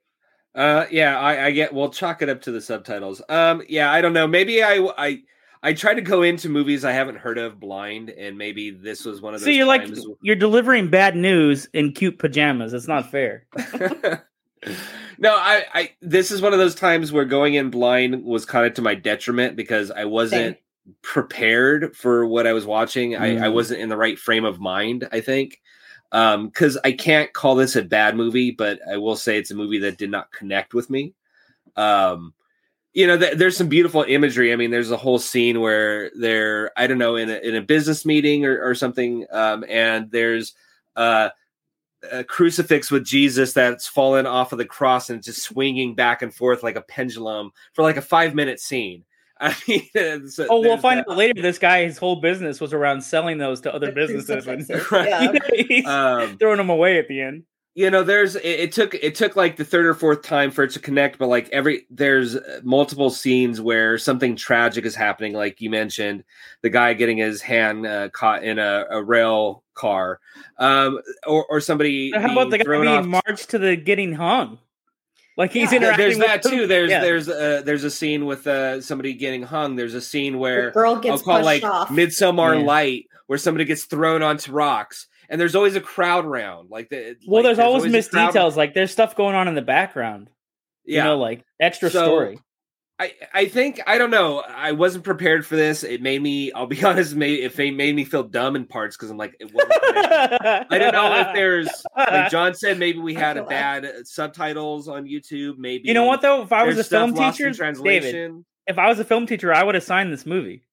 Uh, 0.55 0.85
yeah, 0.89 1.19
I, 1.19 1.47
I 1.47 1.51
get. 1.51 1.73
We'll 1.73 1.89
chalk 1.89 2.21
it 2.21 2.29
up 2.29 2.41
to 2.43 2.51
the 2.51 2.61
subtitles. 2.61 3.21
Um, 3.27 3.61
yeah, 3.67 3.91
I 3.91 3.99
don't 3.99 4.13
know. 4.13 4.25
Maybe 4.25 4.63
I, 4.63 4.87
I, 4.97 5.19
I 5.65 5.73
try 5.73 5.95
to 5.95 6.01
go 6.01 6.21
into 6.21 6.47
movies 6.47 6.85
I 6.85 6.91
haven't 6.91 7.17
heard 7.17 7.39
of 7.39 7.59
blind, 7.59 8.11
and 8.11 8.37
maybe 8.37 8.69
this 8.69 9.03
was 9.03 9.19
one 9.19 9.33
of 9.33 9.41
those. 9.41 9.47
So 9.47 9.49
you're 9.49 9.65
like 9.65 9.89
you're 10.21 10.35
delivering 10.35 10.91
bad 10.91 11.15
news 11.15 11.67
in 11.73 11.91
cute 11.91 12.19
pajamas. 12.19 12.71
It's 12.71 12.87
not 12.87 13.09
fair. 13.09 13.47
no, 15.17 15.35
I, 15.35 15.63
I. 15.73 15.91
This 16.03 16.29
is 16.29 16.39
one 16.39 16.53
of 16.53 16.59
those 16.59 16.75
times 16.75 17.11
where 17.11 17.25
going 17.25 17.55
in 17.55 17.71
blind 17.71 18.23
was 18.23 18.45
kind 18.45 18.67
of 18.67 18.75
to 18.75 18.83
my 18.83 18.93
detriment 18.93 19.55
because 19.55 19.89
I 19.89 20.05
wasn't 20.05 20.57
prepared 21.01 21.95
for 21.95 22.27
what 22.27 22.45
I 22.45 22.53
was 22.53 22.67
watching. 22.67 23.15
I, 23.15 23.37
I 23.37 23.47
Mm. 23.47 23.53
wasn't 23.53 23.81
in 23.81 23.89
the 23.89 23.97
right 23.97 24.19
frame 24.19 24.45
of 24.45 24.59
mind. 24.59 25.07
I 25.11 25.19
think 25.19 25.61
because 26.11 26.77
I 26.83 26.91
can't 26.91 27.33
call 27.33 27.55
this 27.55 27.75
a 27.75 27.81
bad 27.81 28.15
movie, 28.15 28.51
but 28.51 28.79
I 28.87 28.97
will 28.97 29.15
say 29.15 29.39
it's 29.39 29.49
a 29.49 29.55
movie 29.55 29.79
that 29.79 29.97
did 29.97 30.11
not 30.11 30.31
connect 30.31 30.75
with 30.75 30.91
me. 30.91 31.15
Um, 31.75 32.35
you 32.95 33.05
know, 33.05 33.17
th- 33.17 33.37
there's 33.37 33.57
some 33.57 33.67
beautiful 33.67 34.03
imagery. 34.07 34.51
I 34.53 34.55
mean, 34.55 34.71
there's 34.71 34.89
a 34.89 34.97
whole 34.97 35.19
scene 35.19 35.59
where 35.59 36.09
they're, 36.15 36.71
I 36.77 36.87
don't 36.87 36.97
know, 36.97 37.17
in 37.17 37.29
a, 37.29 37.35
in 37.37 37.53
a 37.55 37.61
business 37.61 38.05
meeting 38.05 38.45
or, 38.45 38.59
or 38.63 38.73
something, 38.73 39.25
um, 39.31 39.63
and 39.67 40.09
there's 40.09 40.53
uh, 40.95 41.29
a 42.11 42.23
crucifix 42.23 42.89
with 42.89 43.03
Jesus 43.05 43.51
that's 43.53 43.85
fallen 43.85 44.25
off 44.25 44.53
of 44.53 44.57
the 44.59 44.65
cross 44.65 45.09
and 45.09 45.21
just 45.21 45.43
swinging 45.43 45.93
back 45.93 46.21
and 46.21 46.33
forth 46.33 46.63
like 46.63 46.77
a 46.77 46.81
pendulum 46.81 47.51
for 47.73 47.81
like 47.83 47.97
a 47.97 48.01
five 48.01 48.33
minute 48.33 48.59
scene. 48.61 49.03
I 49.41 49.53
mean, 49.67 49.81
it's- 49.93 50.39
Oh, 50.49 50.61
we'll 50.61 50.77
find 50.77 50.99
that. 50.99 51.09
out 51.09 51.17
later. 51.17 51.41
This 51.41 51.59
guy, 51.59 51.83
his 51.83 51.97
whole 51.97 52.15
business 52.21 52.61
was 52.61 52.71
around 52.71 53.01
selling 53.01 53.37
those 53.37 53.59
to 53.61 53.73
other 53.75 53.91
businesses 53.91 54.47
and 54.47 54.69
Right. 54.91 55.09
yeah. 55.09 55.63
he's 55.67 55.85
Um, 55.85 56.37
throwing 56.37 56.57
them 56.57 56.69
away 56.69 56.97
at 56.99 57.09
the 57.09 57.19
end. 57.19 57.43
You 57.75 57.89
know 57.91 58.03
there's 58.03 58.35
it, 58.37 58.45
it 58.45 58.71
took 58.71 58.93
it 58.95 59.13
took 59.15 59.35
like 59.35 59.57
the 59.57 59.65
third 59.65 59.85
or 59.85 59.93
fourth 59.93 60.21
time 60.21 60.49
for 60.49 60.63
it 60.63 60.71
to 60.71 60.79
connect 60.79 61.19
but 61.19 61.27
like 61.27 61.47
every 61.49 61.85
there's 61.89 62.35
uh, 62.35 62.61
multiple 62.63 63.09
scenes 63.09 63.59
where 63.61 63.97
something 63.97 64.35
tragic 64.35 64.85
is 64.85 64.95
happening 64.95 65.33
like 65.33 65.59
you 65.61 65.69
mentioned 65.69 66.23
the 66.61 66.69
guy 66.69 66.93
getting 66.93 67.17
his 67.17 67.41
hand 67.41 67.85
uh, 67.85 68.09
caught 68.09 68.43
in 68.43 68.57
a, 68.59 68.85
a 68.89 69.03
rail 69.03 69.61
car 69.73 70.19
um 70.57 70.99
or, 71.27 71.45
or 71.47 71.59
somebody 71.59 72.11
How 72.11 72.31
about 72.31 72.49
the 72.49 72.59
guy 72.59 72.63
being 72.63 72.87
off 72.87 73.05
marched 73.05 73.49
to 73.49 73.59
the 73.59 73.75
getting 73.75 74.13
hung? 74.13 74.57
Like 75.37 75.51
he's 75.51 75.69
Yeah. 75.73 75.79
Interacting. 75.79 76.05
there's 76.05 76.17
that 76.19 76.43
with 76.45 76.53
too 76.53 76.67
there's 76.67 76.89
yeah. 76.89 77.01
there's 77.01 77.27
uh, 77.27 77.61
there's 77.65 77.83
a 77.83 77.91
scene 77.91 78.25
with 78.25 78.47
uh 78.47 78.79
somebody 78.79 79.13
getting 79.13 79.43
hung 79.43 79.75
there's 79.75 79.93
a 79.93 79.99
scene 79.99 80.39
where 80.39 80.67
The 80.67 80.71
girl 80.71 80.93
I'll 80.95 81.01
gets 81.01 81.21
call 81.23 81.35
it 81.35 81.39
pushed 81.39 81.45
like 81.45 81.63
off. 81.65 81.91
Midsummer 81.91 82.55
Yeah. 82.55 82.65
Light, 82.65 83.07
where 83.27 83.37
somebody 83.37 83.65
gets 83.65 83.83
thrown 83.83 84.23
onto 84.23 84.53
rocks, 84.53 85.07
and 85.29 85.39
there's 85.39 85.55
always 85.55 85.75
a 85.75 85.81
crowd 85.81 86.25
around. 86.25 86.69
Like 86.69 86.89
the 86.89 87.15
Well, 87.27 87.43
like, 87.43 87.55
there's, 87.55 87.59
always 87.59 87.85
a 87.85 87.89
missed 87.89 88.11
details. 88.11 88.55
Like 88.57 88.73
there's 88.73 88.91
stuff 88.91 89.15
going 89.15 89.35
on 89.35 89.47
in 89.47 89.55
the 89.55 89.61
background. 89.61 90.29
Yeah, 90.85 91.03
You 91.03 91.09
know, 91.09 91.17
like 91.17 91.43
extra 91.59 91.89
So, 91.89 92.05
story. 92.05 92.39
I 92.97 93.13
I 93.33 93.45
think 93.47 93.81
I 93.85 93.97
don't 93.97 94.09
know. 94.11 94.39
I 94.39 94.71
wasn't 94.71 95.03
prepared 95.03 95.45
for 95.45 95.55
this. 95.57 95.83
It 95.83 96.01
made 96.01 96.21
me. 96.21 96.51
I'll 96.53 96.67
be 96.67 96.81
honest. 96.85 97.11
It 97.13 97.17
made 97.17 97.39
it 97.39 97.75
made 97.75 97.95
me 97.95 98.05
feel 98.05 98.23
dumb 98.23 98.55
in 98.55 98.65
parts 98.65 98.95
because 98.95 99.11
I'm 99.11 99.17
like, 99.17 99.35
it 99.39 99.53
wasn't. 99.53 99.73
I 99.83 100.77
don't 100.77 100.93
know 100.93 101.13
if 101.19 101.35
there's 101.35 101.69
like 101.97 102.31
John 102.31 102.53
said. 102.53 102.79
Maybe 102.79 102.99
we 102.99 103.13
had 103.13 103.37
a 103.37 103.43
bad 103.47 103.85
uh, 103.85 104.03
subtitles 104.03 104.87
on 104.87 105.05
YouTube. 105.05 105.57
Maybe 105.57 105.87
You 105.87 105.93
know 105.93 106.05
what 106.05 106.21
though? 106.21 106.41
If 106.43 106.53
I 106.53 106.63
was 106.63 106.79
a 106.79 106.83
film 106.83 107.13
teacher, 107.13 107.51
David, 107.51 108.43
if 108.67 108.77
I 108.77 108.87
was 108.87 108.99
a 108.99 109.05
film 109.05 109.27
teacher, 109.27 109.53
I 109.53 109.63
would 109.63 109.75
assign 109.75 110.09
this 110.09 110.25
movie. 110.25 110.63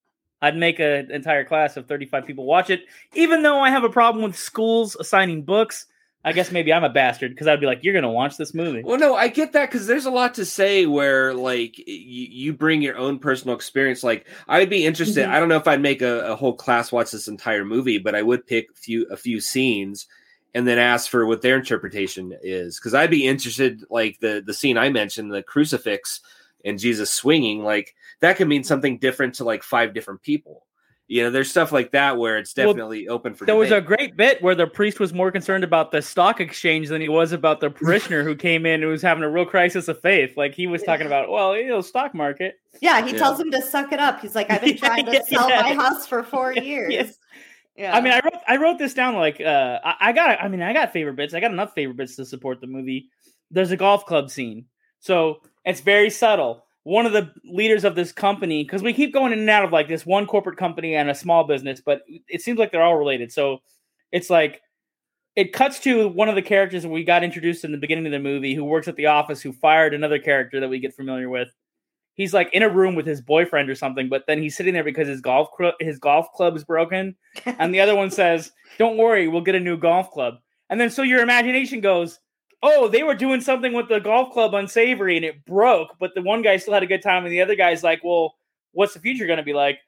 I'd 0.42 0.56
make 0.56 0.80
an 0.80 1.10
entire 1.10 1.44
class 1.44 1.76
of 1.76 1.86
35 1.86 2.26
people 2.26 2.44
watch 2.44 2.68
it. 2.68 2.82
Even 3.14 3.42
though 3.42 3.60
I 3.60 3.70
have 3.70 3.84
a 3.84 3.88
problem 3.88 4.24
with 4.24 4.36
schools 4.36 4.96
assigning 4.96 5.44
books, 5.44 5.86
I 6.24 6.32
guess 6.32 6.52
maybe 6.52 6.72
I'm 6.72 6.84
a 6.84 6.88
bastard 6.90 7.30
because 7.32 7.46
I'd 7.48 7.60
be 7.60 7.66
like, 7.66 7.82
"You're 7.82 7.94
gonna 7.94 8.10
watch 8.10 8.36
this 8.36 8.52
movie." 8.54 8.82
Well, 8.84 8.98
no, 8.98 9.14
I 9.14 9.28
get 9.28 9.52
that 9.52 9.70
because 9.70 9.86
there's 9.86 10.04
a 10.06 10.10
lot 10.10 10.34
to 10.34 10.44
say 10.44 10.86
where 10.86 11.32
like 11.34 11.78
you, 11.78 11.84
you 11.86 12.52
bring 12.52 12.82
your 12.82 12.96
own 12.96 13.18
personal 13.18 13.56
experience. 13.56 14.04
Like 14.04 14.26
I'd 14.48 14.70
be 14.70 14.84
interested. 14.84 15.26
Mhm. 15.26 15.30
I 15.30 15.40
don't 15.40 15.48
know 15.48 15.56
if 15.56 15.66
I'd 15.66 15.80
make 15.80 16.02
a, 16.02 16.32
a 16.32 16.36
whole 16.36 16.54
class 16.54 16.92
watch 16.92 17.10
this 17.10 17.26
entire 17.28 17.64
movie, 17.64 17.98
but 17.98 18.14
I 18.14 18.22
would 18.22 18.46
pick 18.46 18.70
a 18.70 18.74
few 18.74 19.06
a 19.10 19.16
few 19.16 19.40
scenes 19.40 20.06
and 20.54 20.66
then 20.68 20.78
ask 20.78 21.10
for 21.10 21.24
what 21.26 21.42
their 21.42 21.56
interpretation 21.56 22.36
is 22.42 22.78
because 22.78 22.94
I'd 22.94 23.10
be 23.10 23.26
interested. 23.26 23.84
Like 23.90 24.20
the 24.20 24.42
the 24.44 24.54
scene 24.54 24.78
I 24.78 24.90
mentioned, 24.90 25.32
the 25.32 25.42
crucifix 25.42 26.20
and 26.64 26.78
Jesus 26.78 27.10
swinging, 27.10 27.64
like 27.64 27.96
that 28.22 28.36
could 28.38 28.48
mean 28.48 28.64
something 28.64 28.98
different 28.98 29.34
to 29.36 29.44
like 29.44 29.62
five 29.62 29.92
different 29.92 30.22
people. 30.22 30.64
You 31.08 31.24
know, 31.24 31.30
there's 31.30 31.50
stuff 31.50 31.72
like 31.72 31.90
that 31.92 32.16
where 32.16 32.38
it's 32.38 32.56
Well, 32.56 32.68
definitely 32.68 33.08
open 33.08 33.34
for. 33.34 33.44
There 33.44 33.56
was 33.56 33.70
a 33.70 33.82
great 33.82 34.16
bit 34.16 34.40
where 34.40 34.54
the 34.54 34.66
priest 34.66 34.98
was 34.98 35.12
more 35.12 35.30
concerned 35.30 35.62
about 35.62 35.90
the 35.90 36.00
stock 36.00 36.40
exchange 36.40 36.88
than 36.88 37.02
he 37.02 37.08
was 37.10 37.32
about 37.32 37.60
the 37.60 37.68
parishioner 37.68 38.22
who 38.22 38.34
came 38.34 38.64
in 38.64 38.80
who 38.80 38.88
was 38.88 39.02
having 39.02 39.22
a 39.22 39.28
real 39.28 39.44
crisis 39.44 39.88
of 39.88 40.00
faith. 40.00 40.36
Like 40.38 40.54
he 40.54 40.66
was 40.66 40.82
talking 40.82 41.06
about, 41.06 41.28
well, 41.28 41.54
you 41.54 41.66
know, 41.68 41.82
stock 41.82 42.14
market. 42.14 42.54
Yeah, 42.80 43.04
he 43.04 43.12
Yeah. 43.12 43.18
tells 43.18 43.38
him 43.38 43.50
to 43.50 43.60
suck 43.60 43.92
it 43.92 43.98
up. 43.98 44.20
He's 44.20 44.34
like, 44.34 44.48
I've 44.50 44.62
been 44.62 44.76
trying 44.78 45.04
to 45.04 45.12
Yeah, 45.12 45.22
sell 45.24 45.50
yeah. 45.50 45.60
my 45.62 45.74
house 45.74 46.06
for 46.06 46.22
four 46.22 46.52
Yeah. 46.56 46.62
years. 46.62 47.18
Yeah. 47.76 47.94
I 47.94 48.00
mean, 48.00 48.12
I 48.12 48.20
wrote 48.22 48.42
I 48.48 48.56
wrote 48.56 48.78
this 48.78 48.94
down 48.94 49.16
like 49.16 49.40
uh 49.40 49.80
I, 49.84 49.96
I 50.00 50.12
got 50.12 50.40
I 50.40 50.48
mean 50.48 50.62
I 50.62 50.72
got 50.72 50.92
favorite 50.92 51.16
bits. 51.16 51.34
I 51.34 51.40
got 51.40 51.50
enough 51.50 51.74
favorite 51.74 51.96
bits 51.96 52.16
to 52.16 52.24
support 52.24 52.60
the 52.60 52.66
movie. 52.68 53.10
There's 53.50 53.72
a 53.72 53.76
golf 53.76 54.06
club 54.06 54.30
scene. 54.30 54.66
So 55.00 55.42
it's 55.64 55.80
very 55.80 56.08
subtle. 56.10 56.64
One 56.84 57.06
of 57.06 57.12
the 57.12 57.32
leaders 57.44 57.84
of 57.84 57.94
this 57.94 58.10
company, 58.10 58.64
because 58.64 58.82
we 58.82 58.92
keep 58.92 59.12
going 59.12 59.32
in 59.32 59.38
and 59.38 59.50
out 59.50 59.64
of 59.64 59.72
like 59.72 59.88
this 59.88 60.04
one 60.04 60.26
corporate 60.26 60.58
company 60.58 60.96
and 60.96 61.08
a 61.08 61.14
small 61.14 61.44
business, 61.44 61.80
but 61.84 62.02
it 62.08 62.42
seems 62.42 62.58
like 62.58 62.72
they're 62.72 62.82
all 62.82 62.96
related. 62.96 63.32
So 63.32 63.58
it's 64.10 64.28
like 64.28 64.60
it 65.36 65.52
cuts 65.52 65.78
to 65.80 66.08
one 66.08 66.28
of 66.28 66.34
the 66.34 66.42
characters 66.42 66.86
we 66.86 67.04
got 67.04 67.24
introduced 67.24 67.64
in 67.64 67.72
the 67.72 67.78
beginning 67.78 68.06
of 68.06 68.12
the 68.12 68.18
movie 68.18 68.54
who 68.54 68.64
works 68.64 68.88
at 68.88 68.96
the 68.96 69.06
office 69.06 69.40
who 69.40 69.52
fired 69.52 69.94
another 69.94 70.18
character 70.18 70.60
that 70.60 70.68
we 70.68 70.78
get 70.78 70.94
familiar 70.94 71.28
with. 71.28 71.48
He's 72.14 72.34
like 72.34 72.50
in 72.52 72.62
a 72.62 72.68
room 72.68 72.94
with 72.94 73.06
his 73.06 73.22
boyfriend 73.22 73.70
or 73.70 73.74
something, 73.74 74.10
but 74.10 74.24
then 74.26 74.42
he's 74.42 74.56
sitting 74.56 74.74
there 74.74 74.84
because 74.84 75.08
his 75.08 75.22
golf 75.22 75.48
cl- 75.58 75.72
his 75.80 75.98
golf 75.98 76.30
club 76.32 76.54
is 76.56 76.64
broken 76.64 77.16
and 77.46 77.72
the 77.72 77.80
other 77.80 77.96
one 77.96 78.10
says, 78.10 78.52
"Don't 78.78 78.98
worry, 78.98 79.28
we'll 79.28 79.40
get 79.40 79.54
a 79.54 79.60
new 79.60 79.78
golf 79.78 80.10
club." 80.10 80.34
And 80.68 80.80
then 80.80 80.90
so 80.90 81.02
your 81.02 81.22
imagination 81.22 81.80
goes, 81.80 82.18
"Oh, 82.62 82.88
they 82.88 83.02
were 83.02 83.14
doing 83.14 83.40
something 83.40 83.72
with 83.72 83.88
the 83.88 84.00
golf 84.00 84.32
club 84.32 84.54
unsavory 84.54 85.16
and 85.16 85.24
it 85.24 85.44
broke, 85.44 85.96
but 85.98 86.14
the 86.14 86.22
one 86.22 86.42
guy 86.42 86.56
still 86.56 86.74
had 86.74 86.82
a 86.82 86.86
good 86.86 87.02
time 87.02 87.24
and 87.24 87.32
the 87.32 87.40
other 87.42 87.56
guy's 87.56 87.82
like, 87.82 88.02
"Well, 88.04 88.36
what's 88.72 88.94
the 88.94 89.00
future 89.00 89.26
going 89.26 89.38
to 89.38 89.42
be 89.44 89.52
like?" 89.54 89.78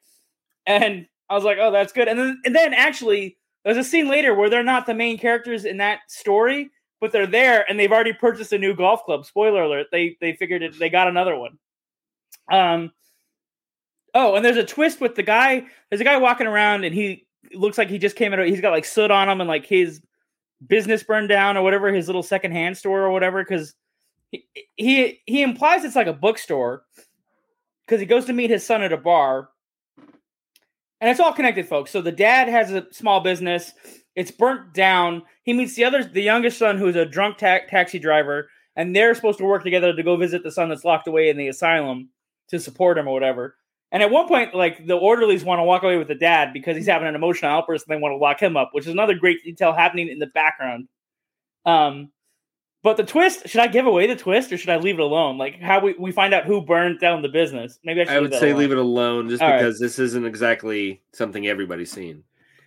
And 0.66 1.06
I 1.30 1.34
was 1.34 1.44
like, 1.44 1.58
"Oh, 1.60 1.70
that's 1.72 1.92
good." 1.92 2.08
And 2.08 2.18
then 2.18 2.42
and 2.44 2.54
then 2.54 2.74
actually 2.74 3.37
there's 3.64 3.76
a 3.78 3.84
scene 3.84 4.08
later 4.08 4.34
where 4.34 4.50
they're 4.50 4.62
not 4.64 4.87
the 4.87 4.94
main 4.94 5.18
characters 5.18 5.64
in 5.64 5.78
that 5.78 6.00
story, 6.08 6.70
but 7.00 7.12
they're 7.12 7.26
there 7.26 7.64
and 7.68 7.78
they've 7.78 7.92
already 7.92 8.12
purchased 8.12 8.52
a 8.52 8.58
new 8.58 8.74
golf 8.74 9.04
club. 9.04 9.24
Spoiler 9.26 9.62
alert, 9.64 9.88
they 9.92 10.16
they 10.20 10.34
figured 10.34 10.62
it 10.62 10.78
they 10.78 10.90
got 10.90 11.08
another 11.08 11.37
one. 11.37 11.58
Um 12.50 12.92
Oh, 14.14 14.37
and 14.37 14.44
there's 14.44 14.56
a 14.56 14.64
twist 14.64 15.00
with 15.00 15.16
the 15.16 15.22
guy. 15.24 15.66
There's 15.90 16.00
a 16.00 16.04
guy 16.04 16.16
walking 16.18 16.46
around, 16.46 16.84
and 16.84 16.94
he 16.94 17.26
looks 17.52 17.76
like 17.76 17.90
he 17.90 17.98
just 17.98 18.16
came 18.16 18.32
out. 18.32 18.46
He's 18.46 18.60
got 18.60 18.70
like 18.70 18.84
soot 18.84 19.10
on 19.10 19.28
him, 19.28 19.40
and 19.40 19.48
like 19.48 19.66
his 19.66 20.00
business 20.68 21.03
burned 21.03 21.29
down 21.29 21.57
or 21.57 21.62
whatever, 21.62 21.92
his 21.92 22.07
little 22.07 22.22
secondhand 22.22 22.77
store 22.77 23.03
or 23.03 23.11
whatever. 23.11 23.42
Because 23.42 23.74
he, 24.31 24.46
he 24.77 25.20
he 25.27 25.42
implies 25.42 25.85
it's 25.85 25.96
like 25.96 26.07
a 26.07 26.12
bookstore 26.12 26.85
because 27.87 28.00
he 28.00 28.07
goes 28.07 28.24
to 28.27 28.33
meet 28.33 28.50
his 28.50 28.64
son 28.64 28.83
at 28.83 28.92
a 28.92 28.96
bar, 28.96 29.50
and 31.00 31.11
it's 31.11 31.20
all 31.20 31.33
connected, 31.33 31.68
folks. 31.68 31.90
So 31.90 32.00
the 32.00 32.12
dad 32.12 32.48
has 32.48 32.70
a 32.72 32.87
small 32.92 33.20
business. 33.20 33.72
It's 34.16 34.31
burnt 34.31 34.72
down. 34.74 35.22
He 35.42 35.53
meets 35.53 35.74
the 35.74 35.85
other, 35.85 36.05
the 36.05 36.22
youngest 36.22 36.59
son, 36.59 36.79
who's 36.79 36.96
a 36.96 37.05
drunk 37.05 37.38
ta- 37.38 37.66
taxi 37.68 37.98
driver, 37.98 38.48
and 38.77 38.94
they're 38.94 39.14
supposed 39.14 39.38
to 39.38 39.44
work 39.44 39.64
together 39.64 39.94
to 39.94 40.03
go 40.03 40.16
visit 40.16 40.42
the 40.42 40.53
son 40.53 40.68
that's 40.68 40.85
locked 40.85 41.09
away 41.09 41.29
in 41.29 41.37
the 41.37 41.48
asylum 41.48 42.11
to 42.48 42.59
support 42.59 42.96
him 42.96 43.09
or 43.09 43.12
whatever. 43.12 43.57
And 43.92 44.03
at 44.03 44.11
one 44.11 44.27
point, 44.27 44.55
like 44.55 44.85
the 44.87 44.97
orderlies 44.97 45.44
want 45.44 45.61
to 45.61 45.62
walk 45.64 45.83
away 45.85 45.97
with 45.99 46.09
the 46.09 46.14
dad 46.16 46.53
because 46.53 46.77
he's 46.77 46.87
having 46.87 47.07
an 47.07 47.14
emotional 47.14 47.51
outburst 47.53 47.87
and 47.88 47.97
they 47.97 48.01
want 48.01 48.12
to 48.12 48.16
lock 48.16 48.42
him 48.42 48.57
up, 48.57 48.70
which 48.73 48.87
is 48.87 48.92
another 48.92 49.14
great 49.14 49.44
detail 49.44 49.73
happening 49.73 50.09
in 50.09 50.18
the 50.18 50.27
background. 50.27 50.88
Um, 51.64 52.11
but 52.83 52.97
the 52.97 53.05
twist, 53.05 53.49
should 53.49 53.61
I 53.61 53.68
give 53.68 53.87
away 53.87 54.07
the 54.07 54.16
twist 54.16 54.53
or 54.53 54.59
should 54.59 54.68
I 54.68 54.77
leave 54.77 54.97
it 54.99 55.03
alone? 55.03 55.38
Like 55.38 55.61
how 55.61 55.81
we, 55.81 55.94
we 55.99 56.12
find 56.12 56.35
out 56.35 56.44
who 56.44 56.61
burned 56.61 57.01
down 57.01 57.23
the 57.23 57.29
business. 57.29 57.79
Maybe 57.85 58.03
I 58.03 58.05
should 58.05 58.12
I 58.16 58.20
would 58.20 58.35
say 58.35 58.51
alone. 58.51 58.59
leave 58.61 58.73
it 58.73 58.79
alone 58.79 59.29
just 59.31 59.42
All 59.42 59.49
right. 59.49 59.59
because 59.59 59.79
this 59.79 59.99
isn't 59.99 60.27
exactly 60.27 61.01
something 61.12 61.47
everybody's 61.47 61.90
seen. 61.90 62.25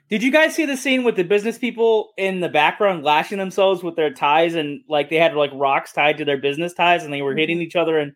Did 0.09 0.23
you 0.23 0.31
guys 0.31 0.55
see 0.55 0.65
the 0.65 0.77
scene 0.77 1.03
with 1.03 1.17
the 1.17 1.23
business 1.23 1.57
people 1.57 2.13
in 2.17 2.39
the 2.39 2.47
background 2.49 3.03
lashing 3.03 3.37
themselves 3.37 3.83
with 3.83 3.97
their 3.97 4.11
ties 4.13 4.55
and 4.55 4.79
like 4.87 5.09
they 5.09 5.17
had 5.17 5.35
like 5.35 5.51
rocks 5.53 5.91
tied 5.91 6.17
to 6.19 6.25
their 6.25 6.37
business 6.37 6.73
ties 6.73 7.03
and 7.03 7.13
they 7.13 7.21
were 7.21 7.35
hitting 7.35 7.61
each 7.61 7.75
other 7.75 7.99
and 7.99 8.13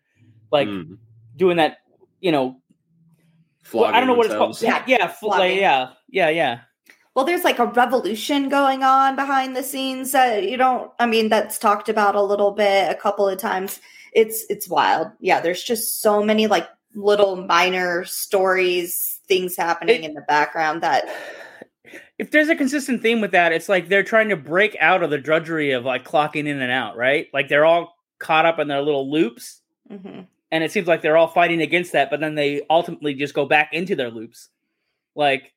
like 0.50 0.66
Mm. 0.68 0.96
doing 1.36 1.58
that, 1.58 1.76
you 2.20 2.32
know, 2.32 2.56
well, 3.72 3.84
I 3.84 3.98
don't 4.00 4.08
know 4.08 4.14
what 4.14 4.26
it's 4.26 4.34
called. 4.34 4.60
Yeah, 4.60 4.84
yeah, 4.86 5.06
fl- 5.08 5.28
like, 5.28 5.58
yeah, 5.58 5.90
yeah, 6.08 6.28
yeah. 6.28 6.60
Well, 7.14 7.24
there's 7.26 7.44
like 7.44 7.58
a 7.58 7.66
revolution 7.66 8.48
going 8.48 8.82
on 8.82 9.16
behind 9.16 9.54
the 9.54 9.62
scenes 9.62 10.12
that 10.12 10.48
you 10.48 10.56
don't 10.56 10.90
I 10.98 11.06
mean 11.06 11.28
that's 11.28 11.58
talked 11.58 11.88
about 11.88 12.14
a 12.14 12.22
little 12.22 12.52
bit 12.52 12.90
a 12.90 12.94
couple 12.94 13.28
of 13.28 13.38
times. 13.38 13.80
It's 14.14 14.44
it's 14.48 14.68
wild. 14.68 15.08
Yeah, 15.20 15.40
there's 15.40 15.62
just 15.62 16.00
so 16.00 16.22
many 16.22 16.46
like 16.46 16.68
little 16.94 17.36
minor 17.36 18.04
stories, 18.04 19.20
things 19.28 19.56
happening 19.56 20.04
It- 20.04 20.08
in 20.08 20.14
the 20.14 20.22
background 20.22 20.82
that 20.82 21.04
if 22.18 22.30
there's 22.30 22.48
a 22.48 22.56
consistent 22.56 23.02
theme 23.02 23.20
with 23.20 23.32
that, 23.32 23.52
it's 23.52 23.68
like 23.68 23.88
they're 23.88 24.02
trying 24.02 24.28
to 24.28 24.36
break 24.36 24.76
out 24.80 25.02
of 25.02 25.10
the 25.10 25.18
drudgery 25.18 25.72
of 25.72 25.84
like 25.84 26.04
clocking 26.04 26.46
in 26.46 26.60
and 26.62 26.70
out, 26.70 26.96
right? 26.96 27.26
Like 27.34 27.48
they're 27.48 27.64
all 27.64 27.94
caught 28.18 28.46
up 28.46 28.58
in 28.60 28.68
their 28.68 28.80
little 28.82 29.10
loops 29.10 29.60
hmm 29.88 30.20
and 30.52 30.62
it 30.62 30.70
seems 30.70 30.86
like 30.86 31.00
they're 31.00 31.16
all 31.16 31.28
fighting 31.28 31.62
against 31.62 31.92
that, 31.92 32.10
but 32.10 32.20
then 32.20 32.34
they 32.34 32.60
ultimately 32.68 33.14
just 33.14 33.32
go 33.32 33.46
back 33.46 33.70
into 33.72 33.96
their 33.96 34.10
loops. 34.10 34.50
Like, 35.16 35.54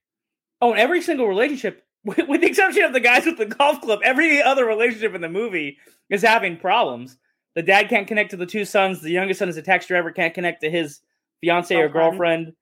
oh, 0.61 0.71
and 0.71 0.79
every 0.79 1.01
single 1.01 1.27
relationship, 1.27 1.83
with, 2.05 2.19
with 2.27 2.41
the 2.41 2.47
exception 2.47 2.83
of 2.83 2.93
the 2.93 3.01
guys 3.01 3.25
with 3.25 3.37
the 3.37 3.45
golf 3.45 3.81
club, 3.81 3.99
every 4.03 4.41
other 4.41 4.65
relationship 4.65 5.13
in 5.13 5.21
the 5.21 5.29
movie 5.29 5.77
is 6.09 6.21
having 6.21 6.57
problems. 6.57 7.17
The 7.55 7.61
dad 7.61 7.89
can't 7.89 8.07
connect 8.07 8.31
to 8.31 8.37
the 8.37 8.45
two 8.45 8.63
sons. 8.63 9.01
The 9.01 9.11
youngest 9.11 9.39
son 9.39 9.49
is 9.49 9.57
a 9.57 9.61
taxi 9.61 9.87
driver, 9.89 10.11
can't 10.11 10.33
connect 10.33 10.61
to 10.61 10.69
his 10.71 11.01
fiance 11.41 11.75
or 11.75 11.89
Girlfriend. 11.89 12.17
girlfriend. 12.17 12.53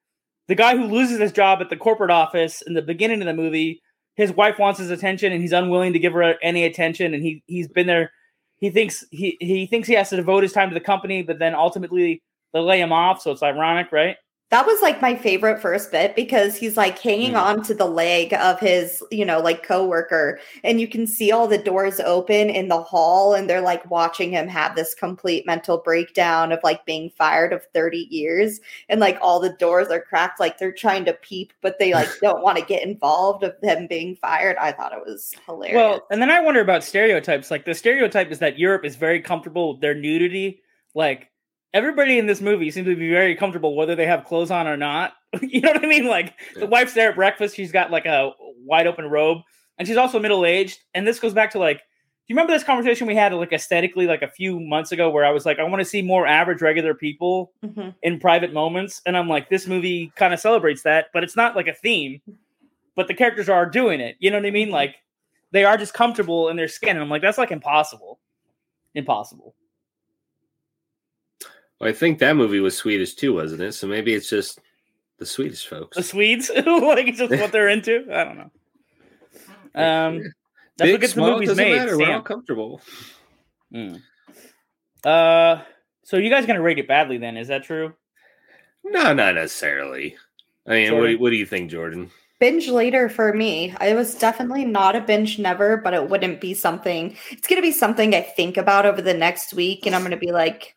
The 0.47 0.55
guy 0.55 0.75
who 0.75 0.85
loses 0.85 1.19
his 1.19 1.31
job 1.31 1.61
at 1.61 1.69
the 1.69 1.77
corporate 1.77 2.11
office 2.11 2.61
in 2.65 2.73
the 2.73 2.81
beginning 2.81 3.21
of 3.21 3.27
the 3.27 3.33
movie, 3.33 3.81
his 4.15 4.31
wife 4.31 4.59
wants 4.59 4.79
his 4.79 4.89
attention 4.89 5.31
and 5.31 5.41
he's 5.41 5.53
unwilling 5.53 5.93
to 5.93 5.99
give 5.99 6.13
her 6.13 6.35
any 6.41 6.65
attention. 6.65 7.13
And 7.13 7.23
he 7.23 7.43
he's 7.45 7.67
been 7.67 7.87
there. 7.87 8.11
He 8.63 8.69
thinks 8.69 9.03
he 9.11 9.35
he 9.41 9.65
thinks 9.65 9.89
he 9.89 9.93
has 9.95 10.09
to 10.11 10.15
devote 10.15 10.41
his 10.41 10.53
time 10.53 10.69
to 10.69 10.73
the 10.73 10.79
company, 10.79 11.21
but 11.21 11.37
then 11.37 11.53
ultimately 11.53 12.23
they 12.53 12.61
lay 12.61 12.79
him 12.79 12.93
off. 12.93 13.21
So 13.21 13.31
it's 13.31 13.43
ironic, 13.43 13.91
right? 13.91 14.15
That 14.49 14.67
was 14.67 14.83
like 14.83 15.01
my 15.01 15.15
favorite 15.15 15.59
first 15.59 15.91
bit 15.91 16.15
because 16.15 16.55
he's 16.55 16.77
like 16.77 16.99
hanging 16.99 17.31
Mhm. 17.31 17.41
on 17.41 17.63
to 17.63 17.73
the 17.73 17.87
leg 17.87 18.33
of 18.35 18.59
his, 18.59 19.01
you 19.09 19.25
know, 19.25 19.39
like 19.39 19.63
coworker, 19.63 20.39
and 20.63 20.79
you 20.79 20.87
can 20.87 21.07
see 21.07 21.31
all 21.31 21.47
the 21.47 21.57
doors 21.57 21.99
open 21.99 22.51
in 22.51 22.67
the 22.67 22.79
hall, 22.79 23.33
and 23.33 23.49
they're 23.49 23.61
like 23.61 23.89
watching 23.89 24.29
him 24.29 24.47
have 24.47 24.75
this 24.75 24.93
complete 24.93 25.47
mental 25.47 25.79
breakdown 25.79 26.51
of 26.51 26.59
like 26.63 26.85
being 26.85 27.09
fired 27.17 27.51
of 27.51 27.65
30 27.73 28.07
years, 28.11 28.59
and 28.89 28.99
like 28.99 29.17
all 29.21 29.39
the 29.39 29.53
doors 29.57 29.87
are 29.87 30.01
cracked, 30.01 30.39
like 30.39 30.59
they're 30.59 30.71
trying 30.71 31.05
to 31.05 31.13
peep, 31.13 31.51
but 31.61 31.79
they 31.79 31.93
like 31.93 32.09
don't 32.21 32.43
want 32.43 32.59
to 32.59 32.63
get 32.65 32.83
involved 32.83 33.43
of 33.43 33.59
them 33.61 33.87
being 33.87 34.15
fired. 34.17 34.55
I 34.57 34.71
thought 34.71 34.93
it 34.93 35.03
was 35.03 35.33
hilarious. 35.47 35.75
Well, 35.77 36.05
and 36.11 36.21
then 36.21 36.29
I 36.29 36.41
wonder 36.41 36.61
about 36.61 36.83
stereotypes. 36.83 37.49
Like 37.49 37.65
the 37.65 37.73
stereotype 37.73 38.29
is 38.31 38.37
that 38.37 38.59
Europe 38.59 38.85
is 38.85 38.97
very 38.97 39.19
comfortable 39.19 39.71
with 39.71 39.81
their 39.81 39.95
nudity. 39.95 40.61
Like 40.93 41.29
everybody 41.73 42.17
in 42.19 42.25
this 42.27 42.41
movie 42.41 42.69
seems 42.71 42.87
to 42.87 42.95
be 42.95 43.09
very 43.09 43.35
comfortable 43.35 43.75
whether 43.75 43.95
they 43.95 44.05
have 44.05 44.25
clothes 44.25 44.51
on 44.51 44.67
or 44.67 44.77
not. 44.77 45.13
you 45.41 45.61
know 45.61 45.71
what 45.71 45.83
I 45.83 45.87
mean? 45.87 46.05
Like 46.07 46.33
the 46.55 46.67
wife's 46.67 46.93
there 46.93 47.09
at 47.09 47.15
breakfast, 47.15 47.55
she's 47.55 47.71
got 47.71 47.91
like 47.91 48.05
a 48.05 48.31
wide 48.65 48.87
open 48.87 49.05
robe, 49.09 49.39
and 49.77 49.87
she's 49.87 49.97
also 49.97 50.19
middle 50.19 50.45
aged. 50.45 50.79
And 50.93 51.07
this 51.07 51.19
goes 51.19 51.33
back 51.33 51.51
to 51.51 51.59
like, 51.59 51.77
do 51.79 51.83
you 52.27 52.35
remember 52.35 52.53
this 52.53 52.63
conversation 52.63 53.05
we 53.07 53.15
had 53.15 53.33
like 53.33 53.51
aesthetically 53.51 54.05
like 54.07 54.21
a 54.21 54.29
few 54.29 54.59
months 54.59 54.91
ago 54.93 55.09
where 55.09 55.25
I 55.25 55.31
was 55.31 55.45
like, 55.45 55.59
I 55.59 55.63
want 55.63 55.81
to 55.81 55.85
see 55.85 56.01
more 56.01 56.25
average 56.25 56.61
regular 56.61 56.93
people 56.93 57.51
Mhm. 57.65 57.95
in 58.01 58.19
private 58.19 58.53
moments. 58.53 59.01
And 59.05 59.17
I'm 59.17 59.27
like, 59.27 59.49
this 59.49 59.67
movie 59.67 60.13
kind 60.15 60.33
of 60.33 60.39
celebrates 60.39 60.83
that, 60.83 61.07
but 61.13 61.23
it's 61.23 61.35
not 61.35 61.55
like 61.55 61.67
a 61.67 61.73
theme. 61.73 62.21
But 62.95 63.07
the 63.07 63.13
characters 63.15 63.49
are 63.49 63.65
doing 63.65 63.99
it. 63.99 64.15
You 64.19 64.29
know 64.31 64.37
what 64.37 64.45
I 64.45 64.51
mean? 64.51 64.69
Like 64.69 64.95
they 65.51 65.65
are 65.65 65.75
just 65.77 65.93
comfortable 65.95 66.47
in 66.49 66.55
their 66.55 66.67
skin. 66.67 66.91
And 66.91 66.99
I'm 67.01 67.09
like, 67.09 67.23
that's 67.23 67.37
like 67.39 67.51
impossible. 67.51 68.19
Impossible. 68.95 69.55
Well, 71.83 71.89
I 71.89 71.93
think 71.93 72.19
that 72.19 72.37
movie 72.37 72.61
was 72.61 72.77
Swedish 72.77 73.13
too, 73.15 73.33
wasn't 73.33 73.61
it? 73.61 73.73
So 73.73 73.87
maybe 73.87 74.13
it's 74.13 74.29
just 74.29 74.59
the 75.19 75.25
Swedish 75.25 75.67
folks. 75.67 75.97
The 75.97 76.03
Swedes, 76.03 76.49
like 76.55 77.07
it's 77.07 77.17
just 77.17 77.31
what 77.31 77.51
they're 77.51 77.67
into. 77.67 78.07
I 78.09 78.23
don't 78.23 78.37
know. 78.37 78.51
Um, 79.75 80.21
that's 80.77 80.87
Big, 80.87 80.91
what 80.93 81.01
gets 81.01 81.13
the 81.13 81.21
movies 81.21 81.49
doesn't 81.49 81.61
made. 81.61 81.75
matter. 81.75 81.97
We're 81.97 82.13
all 82.13 82.21
comfortable. 82.21 82.79
Mm. 83.73 84.01
Uh, 85.03 85.61
so 86.05 86.15
you 86.15 86.29
guys 86.29 86.45
gonna 86.45 86.61
rate 86.61 86.79
it 86.79 86.87
badly 86.87 87.17
then? 87.17 87.35
Is 87.35 87.49
that 87.49 87.63
true? 87.63 87.93
No, 88.85 89.13
not 89.13 89.35
necessarily. 89.35 90.15
I 90.65 90.71
mean, 90.71 90.93
what, 90.93 90.99
Jordan? 90.99 91.15
do- 91.17 91.19
what 91.21 91.29
do 91.31 91.35
you 91.35 91.45
think, 91.45 91.69
Jordan? 91.69 92.11
binge 92.39 92.67
later 92.67 93.07
for 93.07 93.31
me. 93.33 93.73
I 93.79 93.93
was 93.93 94.15
definitely 94.15 94.65
not 94.65 94.97
a 94.97 95.01
binge 95.01 95.39
never, 95.39 95.77
but 95.77 95.93
it 95.93 96.09
wouldn't 96.09 96.41
be 96.41 96.53
something. 96.53 97.15
It's 97.31 97.47
going 97.47 97.57
to 97.57 97.65
be 97.65 97.71
something 97.71 98.13
I 98.13 98.19
think 98.19 98.57
about 98.57 98.85
over 98.85 99.01
the 99.01 99.13
next 99.13 99.53
week, 99.53 99.85
and 99.85 99.95
I'm 99.95 100.01
going 100.01 100.11
to 100.11 100.17
be 100.17 100.33
like, 100.33 100.75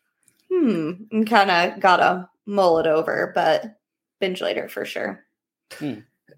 hmm, 0.57 0.91
and 1.11 1.29
kind 1.29 1.51
of 1.51 1.79
gotta 1.79 2.29
mull 2.45 2.79
it 2.79 2.87
over. 2.87 3.31
But 3.33 3.77
binge 4.19 4.41
later 4.41 4.67
for 4.67 4.85
sure. 4.85 5.23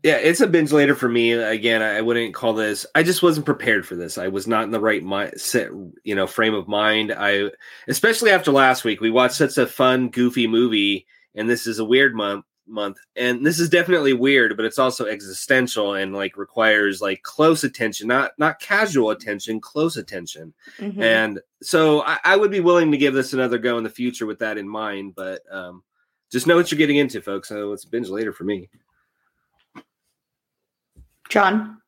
Yeah, 0.03 0.15
it's 0.15 0.39
a 0.39 0.47
binge 0.47 0.71
later 0.71 0.95
for 0.95 1.09
me. 1.09 1.33
Again, 1.33 1.81
I 1.81 2.01
wouldn't 2.01 2.33
call 2.33 2.53
this. 2.53 2.85
I 2.95 3.03
just 3.03 3.21
wasn't 3.21 3.45
prepared 3.45 3.85
for 3.85 3.95
this. 3.95 4.17
I 4.17 4.29
was 4.29 4.47
not 4.47 4.63
in 4.63 4.71
the 4.71 4.79
right 4.79 5.03
mind, 5.03 5.33
set, 5.39 5.71
you 6.03 6.15
know, 6.15 6.25
frame 6.25 6.53
of 6.53 6.67
mind. 6.67 7.13
I, 7.15 7.51
especially 7.87 8.31
after 8.31 8.51
last 8.51 8.85
week, 8.85 9.01
we 9.01 9.09
watched 9.09 9.35
such 9.35 9.57
a 9.57 9.67
fun, 9.67 10.09
goofy 10.09 10.47
movie, 10.47 11.05
and 11.35 11.49
this 11.49 11.67
is 11.67 11.79
a 11.79 11.85
weird 11.85 12.15
month. 12.15 12.45
Month, 12.69 12.97
and 13.15 13.45
this 13.45 13.59
is 13.59 13.69
definitely 13.69 14.13
weird, 14.13 14.55
but 14.55 14.65
it's 14.65 14.79
also 14.79 15.05
existential 15.05 15.95
and 15.95 16.13
like 16.13 16.37
requires 16.37 17.01
like 17.01 17.23
close 17.23 17.63
attention, 17.63 18.07
not 18.07 18.31
not 18.37 18.59
casual 18.59 19.09
attention, 19.09 19.59
close 19.59 19.97
attention. 19.97 20.53
Mhm. 20.77 21.01
And 21.01 21.39
so 21.61 22.03
I, 22.03 22.19
I 22.23 22.37
would 22.37 22.51
be 22.51 22.59
willing 22.59 22.91
to 22.91 22.97
give 22.97 23.13
this 23.13 23.33
another 23.33 23.57
go 23.57 23.77
in 23.77 23.83
the 23.83 23.89
future 23.89 24.25
with 24.25 24.39
that 24.39 24.57
in 24.57 24.67
mind. 24.69 25.15
But 25.15 25.41
um, 25.51 25.83
just 26.31 26.47
know 26.47 26.55
what 26.55 26.71
you're 26.71 26.77
getting 26.77 26.97
into, 26.97 27.21
folks. 27.21 27.49
So 27.49 27.73
it's 27.73 27.85
binge 27.85 28.09
later 28.09 28.31
for 28.33 28.43
me. 28.43 28.69
John, 31.29 31.79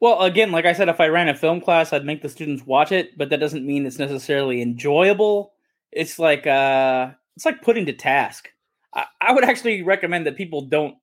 Well, 0.00 0.22
again, 0.22 0.50
like 0.50 0.64
I 0.64 0.72
said, 0.72 0.88
if 0.88 1.00
I 1.00 1.08
ran 1.08 1.28
a 1.28 1.34
film 1.34 1.60
class, 1.60 1.92
I'd 1.92 2.04
make 2.04 2.22
the 2.22 2.28
students 2.28 2.64
watch 2.66 2.90
it, 2.90 3.16
but 3.16 3.30
that 3.30 3.40
doesn't 3.40 3.66
mean 3.66 3.86
it's 3.86 3.98
necessarily 3.98 4.62
enjoyable. 4.62 5.52
It's 5.92 6.18
like 6.18 6.46
uh 6.46 7.10
it's 7.36 7.44
like 7.44 7.62
putting 7.62 7.86
to 7.86 7.92
task. 7.92 8.50
I, 8.94 9.04
I 9.20 9.32
would 9.32 9.44
actually 9.44 9.82
recommend 9.82 10.26
that 10.26 10.36
people 10.36 10.62
don't 10.62 10.96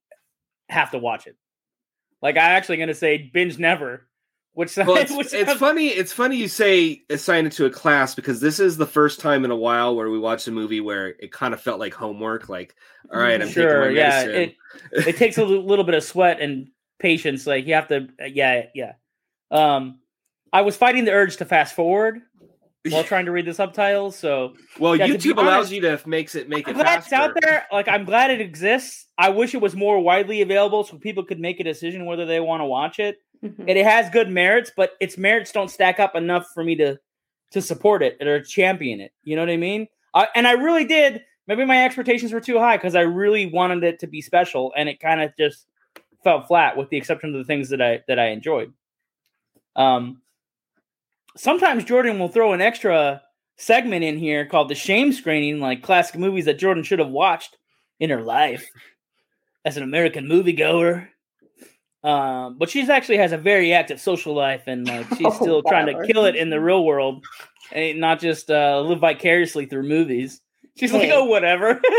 have 0.69 0.91
to 0.91 0.97
watch 0.97 1.27
it. 1.27 1.35
Like 2.21 2.35
I'm 2.35 2.51
actually 2.51 2.77
gonna 2.77 2.93
say 2.93 3.29
binge 3.33 3.57
never. 3.57 4.07
Which, 4.53 4.75
Well, 4.75 4.97
it's, 4.97 5.11
which 5.15 5.33
it's 5.33 5.53
funny. 5.53 5.87
It's 5.87 6.11
funny 6.11 6.35
you 6.35 6.47
say 6.47 7.03
assign 7.09 7.45
it 7.45 7.51
to 7.53 7.65
a 7.65 7.69
class 7.69 8.15
because 8.15 8.41
this 8.41 8.59
is 8.59 8.77
the 8.77 8.85
first 8.85 9.19
time 9.19 9.45
in 9.45 9.51
a 9.51 9.55
while 9.55 9.95
where 9.95 10.09
we 10.09 10.19
watched 10.19 10.47
a 10.47 10.51
movie 10.51 10.81
where 10.81 11.09
it 11.19 11.31
kind 11.31 11.53
of 11.53 11.61
felt 11.61 11.79
like 11.79 11.93
homework. 11.93 12.49
Like, 12.49 12.75
all 13.13 13.19
right, 13.19 13.41
I'm 13.41 13.47
sure, 13.47 13.89
yeah. 13.89 14.23
It 14.23 14.55
it 14.91 15.17
takes 15.17 15.37
a 15.37 15.45
little 15.45 15.85
bit 15.85 15.95
of 15.95 16.03
sweat 16.03 16.41
and 16.41 16.67
patience. 16.99 17.47
Like 17.47 17.67
you 17.67 17.75
have 17.75 17.87
to, 17.87 18.09
uh, 18.21 18.25
yeah, 18.25 18.65
yeah. 18.73 18.93
Um, 19.51 19.99
I 20.51 20.61
was 20.61 20.75
fighting 20.75 21.05
the 21.05 21.11
urge 21.11 21.37
to 21.37 21.45
fast 21.45 21.75
forward 21.75 22.21
while 22.91 23.03
trying 23.05 23.25
to 23.25 23.31
read 23.31 23.45
the 23.45 23.53
subtitles. 23.53 24.17
So 24.17 24.53
well, 24.79 24.95
yeah, 24.95 25.07
to 25.07 25.13
be 25.13 25.19
YouTube 25.19 25.37
allows 25.37 25.67
honest, 25.67 25.71
you 25.73 25.81
to 25.81 26.01
makes 26.05 26.35
it 26.35 26.49
make 26.49 26.67
I'm 26.67 26.75
it 26.75 26.77
glad 26.77 26.99
it's 26.99 27.13
out 27.13 27.35
there. 27.41 27.65
Like 27.71 27.87
I'm 27.87 28.05
glad 28.05 28.31
it 28.31 28.41
exists. 28.41 29.07
I 29.17 29.29
wish 29.29 29.53
it 29.53 29.61
was 29.61 29.75
more 29.75 29.99
widely 29.99 30.41
available 30.41 30.83
so 30.83 30.97
people 30.97 31.23
could 31.23 31.39
make 31.39 31.59
a 31.59 31.63
decision 31.63 32.05
whether 32.05 32.25
they 32.25 32.39
want 32.39 32.61
to 32.61 32.65
watch 32.65 32.99
it. 32.99 33.17
Mhm. 33.43 33.59
And 33.59 33.69
it 33.69 33.85
has 33.85 34.09
good 34.09 34.29
merits, 34.29 34.71
but 34.75 34.93
its 34.99 35.17
merits 35.17 35.51
don't 35.51 35.69
stack 35.69 35.99
up 35.99 36.15
enough 36.15 36.47
for 36.53 36.63
me 36.63 36.75
to 36.75 36.99
to 37.51 37.61
support 37.61 38.03
it 38.03 38.21
or 38.21 38.41
champion 38.41 39.01
it. 39.01 39.11
You 39.23 39.35
know 39.35 39.41
what 39.41 39.49
I 39.49 39.57
mean? 39.57 39.87
I, 40.13 40.27
and 40.35 40.47
I 40.47 40.51
really 40.53 40.85
did. 40.85 41.23
Maybe 41.47 41.65
my 41.65 41.83
expectations 41.83 42.31
were 42.31 42.41
too 42.41 42.59
high 42.59 42.77
because 42.77 42.95
I 42.95 43.01
really 43.01 43.47
wanted 43.47 43.83
it 43.83 43.99
to 43.99 44.07
be 44.07 44.21
special, 44.21 44.71
and 44.77 44.87
it 44.87 44.99
kind 44.99 45.21
of 45.21 45.35
just 45.35 45.65
fell 46.23 46.43
flat, 46.43 46.77
with 46.77 46.89
the 46.89 46.97
exception 46.97 47.33
of 47.33 47.35
the 47.37 47.45
things 47.45 47.69
that 47.69 47.81
I 47.81 48.03
that 48.07 48.19
I 48.19 48.27
enjoyed. 48.27 48.71
Um, 49.75 50.21
sometimes 51.37 51.83
Jordan 51.83 52.19
will 52.19 52.27
throw 52.27 52.53
an 52.53 52.61
extra 52.61 53.21
segment 53.57 54.03
in 54.03 54.17
here 54.17 54.45
called 54.45 54.69
the 54.69 54.75
shame 54.75 55.11
screening, 55.11 55.59
like 55.59 55.83
classic 55.83 56.17
movies 56.17 56.45
that 56.45 56.59
Jordan 56.59 56.83
should 56.83 56.99
have 56.99 57.09
watched 57.09 57.57
in 57.99 58.09
her 58.09 58.21
life 58.21 58.67
as 59.65 59.77
an 59.77 59.83
American 59.83 60.25
moviegoer. 60.25 61.07
Um, 62.01 62.57
but 62.57 62.69
she's 62.69 62.89
actually 62.89 63.17
has 63.17 63.33
a 63.33 63.37
very 63.37 63.73
active 63.73 63.99
social 63.99 64.33
life, 64.33 64.63
and 64.67 64.87
like 64.87 65.07
she's 65.17 65.27
Oh, 65.27 65.31
still 65.41 65.63
trying 65.63 65.87
to 65.87 66.07
kill 66.07 66.25
it 66.25 66.35
in 66.35 66.49
the 66.49 66.59
real 66.59 66.85
world, 66.85 67.25
and 67.73 67.99
not 67.99 68.19
just 68.19 68.49
uh, 68.49 68.79
live 68.81 68.99
vicariously 68.99 69.65
through 69.65 69.83
movies. 69.83 70.41
She's 70.77 70.93
like, 70.93 71.09
oh, 71.11 71.25
whatever. 71.25 71.81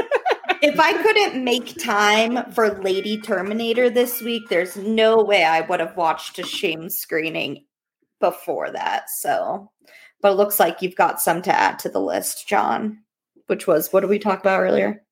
if 0.63 0.81
I 0.81 0.95
couldn't 1.03 1.45
make 1.45 1.77
time 1.77 2.51
for 2.53 2.81
Lady 2.81 3.21
Terminator 3.21 3.91
this 3.91 4.23
week, 4.23 4.49
there's 4.49 4.75
no 4.79 5.23
way 5.23 5.45
I 5.45 5.61
would 5.61 5.81
have 5.81 5.99
watched 5.99 6.39
a 6.39 6.45
shame 6.45 6.89
screening 6.89 7.67
before 8.21 8.71
that. 8.71 9.11
So, 9.11 9.71
but 10.21 10.33
it 10.33 10.37
looks 10.37 10.61
like 10.61 10.83
you've 10.83 10.97
got 10.97 11.21
some 11.21 11.43
to 11.43 11.59
add 11.59 11.79
to 11.81 11.89
the 11.89 12.01
list, 12.01 12.47
John. 12.47 12.99
Which 13.47 13.67
was 13.67 13.93
what 13.93 14.01
did 14.01 14.11
we 14.11 14.19
talk 14.19 14.41
about 14.41 14.61
earlier? 14.61 15.03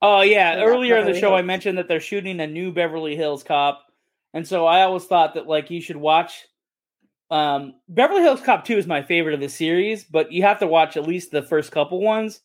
Oh 0.00 0.20
yeah, 0.20 0.56
Yeah, 0.56 0.64
earlier 0.64 0.96
in 0.96 1.06
the 1.06 1.12
Beverly 1.12 1.20
show 1.20 1.34
I 1.34 1.42
mentioned 1.42 1.78
that 1.78 1.88
they're 1.88 1.98
shooting 1.98 2.38
a 2.40 2.46
new 2.46 2.72
Beverly 2.72 3.16
Hills 3.16 3.42
Cop, 3.42 3.84
and 4.32 4.46
so 4.46 4.66
I 4.66 4.82
always 4.82 5.04
thought 5.04 5.34
that 5.34 5.48
like 5.48 5.70
you 5.70 5.80
should 5.80 5.96
watch. 5.96 6.46
Um, 7.30 7.74
Beverly 7.88 8.22
Hills 8.22 8.40
Cop 8.40 8.64
Two 8.64 8.78
is 8.78 8.86
my 8.86 9.02
favorite 9.02 9.34
of 9.34 9.40
the 9.40 9.48
series, 9.48 10.04
but 10.04 10.30
you 10.30 10.42
have 10.42 10.60
to 10.60 10.66
watch 10.66 10.96
at 10.96 11.06
least 11.06 11.32
the 11.32 11.42
first 11.42 11.72
couple 11.72 12.00
ones. 12.00 12.40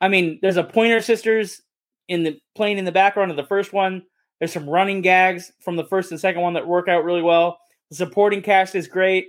I 0.00 0.08
mean, 0.08 0.38
there's 0.42 0.56
a 0.56 0.64
Pointer 0.64 1.00
Sisters 1.00 1.62
in 2.08 2.22
the 2.22 2.38
playing 2.54 2.78
in 2.78 2.84
the 2.84 2.92
background 2.92 3.30
of 3.30 3.36
the 3.36 3.46
first 3.46 3.72
one. 3.72 4.02
There's 4.38 4.52
some 4.52 4.68
running 4.68 5.00
gags 5.00 5.52
from 5.60 5.76
the 5.76 5.84
first 5.84 6.10
and 6.10 6.20
second 6.20 6.42
one 6.42 6.54
that 6.54 6.66
work 6.66 6.88
out 6.88 7.04
really 7.04 7.22
well. 7.22 7.58
The 7.90 7.96
supporting 7.96 8.42
cast 8.42 8.74
is 8.74 8.86
great. 8.86 9.28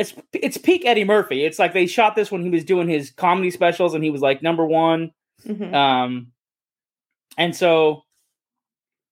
It's 0.00 0.14
it's 0.32 0.56
peak 0.56 0.84
Eddie 0.86 1.04
Murphy. 1.04 1.44
It's 1.44 1.58
like 1.58 1.72
they 1.74 1.86
shot 1.86 2.16
this 2.16 2.32
when 2.32 2.42
he 2.42 2.50
was 2.50 2.64
doing 2.64 2.88
his 2.88 3.10
comedy 3.10 3.50
specials 3.50 3.94
and 3.94 4.02
he 4.02 4.10
was 4.10 4.22
like 4.22 4.42
number 4.42 4.64
one. 4.64 5.12
Mhm. 5.46 5.72
Um, 5.74 6.32
and 7.38 7.54
so, 7.54 8.02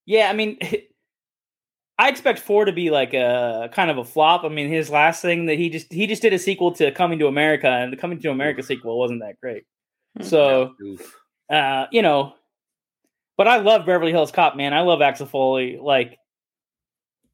yeah, 0.07 0.31
I 0.31 0.33
mean, 0.33 0.59
I 1.99 2.09
expect 2.09 2.39
four 2.39 2.65
to 2.65 2.73
be 2.73 2.91
like 2.91 3.13
a 3.13 3.69
kind 3.73 3.91
of 3.91 3.99
a 3.99 4.05
flop. 4.05 4.45
I 4.45 4.49
mean, 4.49 4.69
his 4.69 4.89
last 4.89 5.21
thing 5.21 5.47
that 5.47 5.59
he 5.59 5.69
just 5.69 5.93
he 5.93 6.07
just 6.07 6.23
did 6.23 6.33
a 6.33 6.39
sequel 6.39 6.73
to 6.73 6.91
Coming 6.93 7.19
to 7.19 7.27
America, 7.27 7.69
and 7.69 7.93
the 7.93 7.97
Coming 7.97 8.21
to 8.21 8.31
America 8.31 8.63
sequel 8.63 8.99
wasn't 8.99 9.21
that 9.21 9.41
great. 9.41 9.65
Hmm. 10.17 10.23
So, 10.23 10.75
Oof. 10.83 11.17
uh, 11.51 11.87
you 11.91 12.03
know, 12.03 12.35
but 13.37 13.49
I 13.49 13.59
love 13.59 13.85
Beverly 13.85 14.13
Hills 14.13 14.31
Cop, 14.33 14.57
man. 14.57 14.73
I 14.73 14.81
love 14.81 15.03
Axel 15.03 15.27
Foley. 15.27 15.79
Like, 15.81 16.19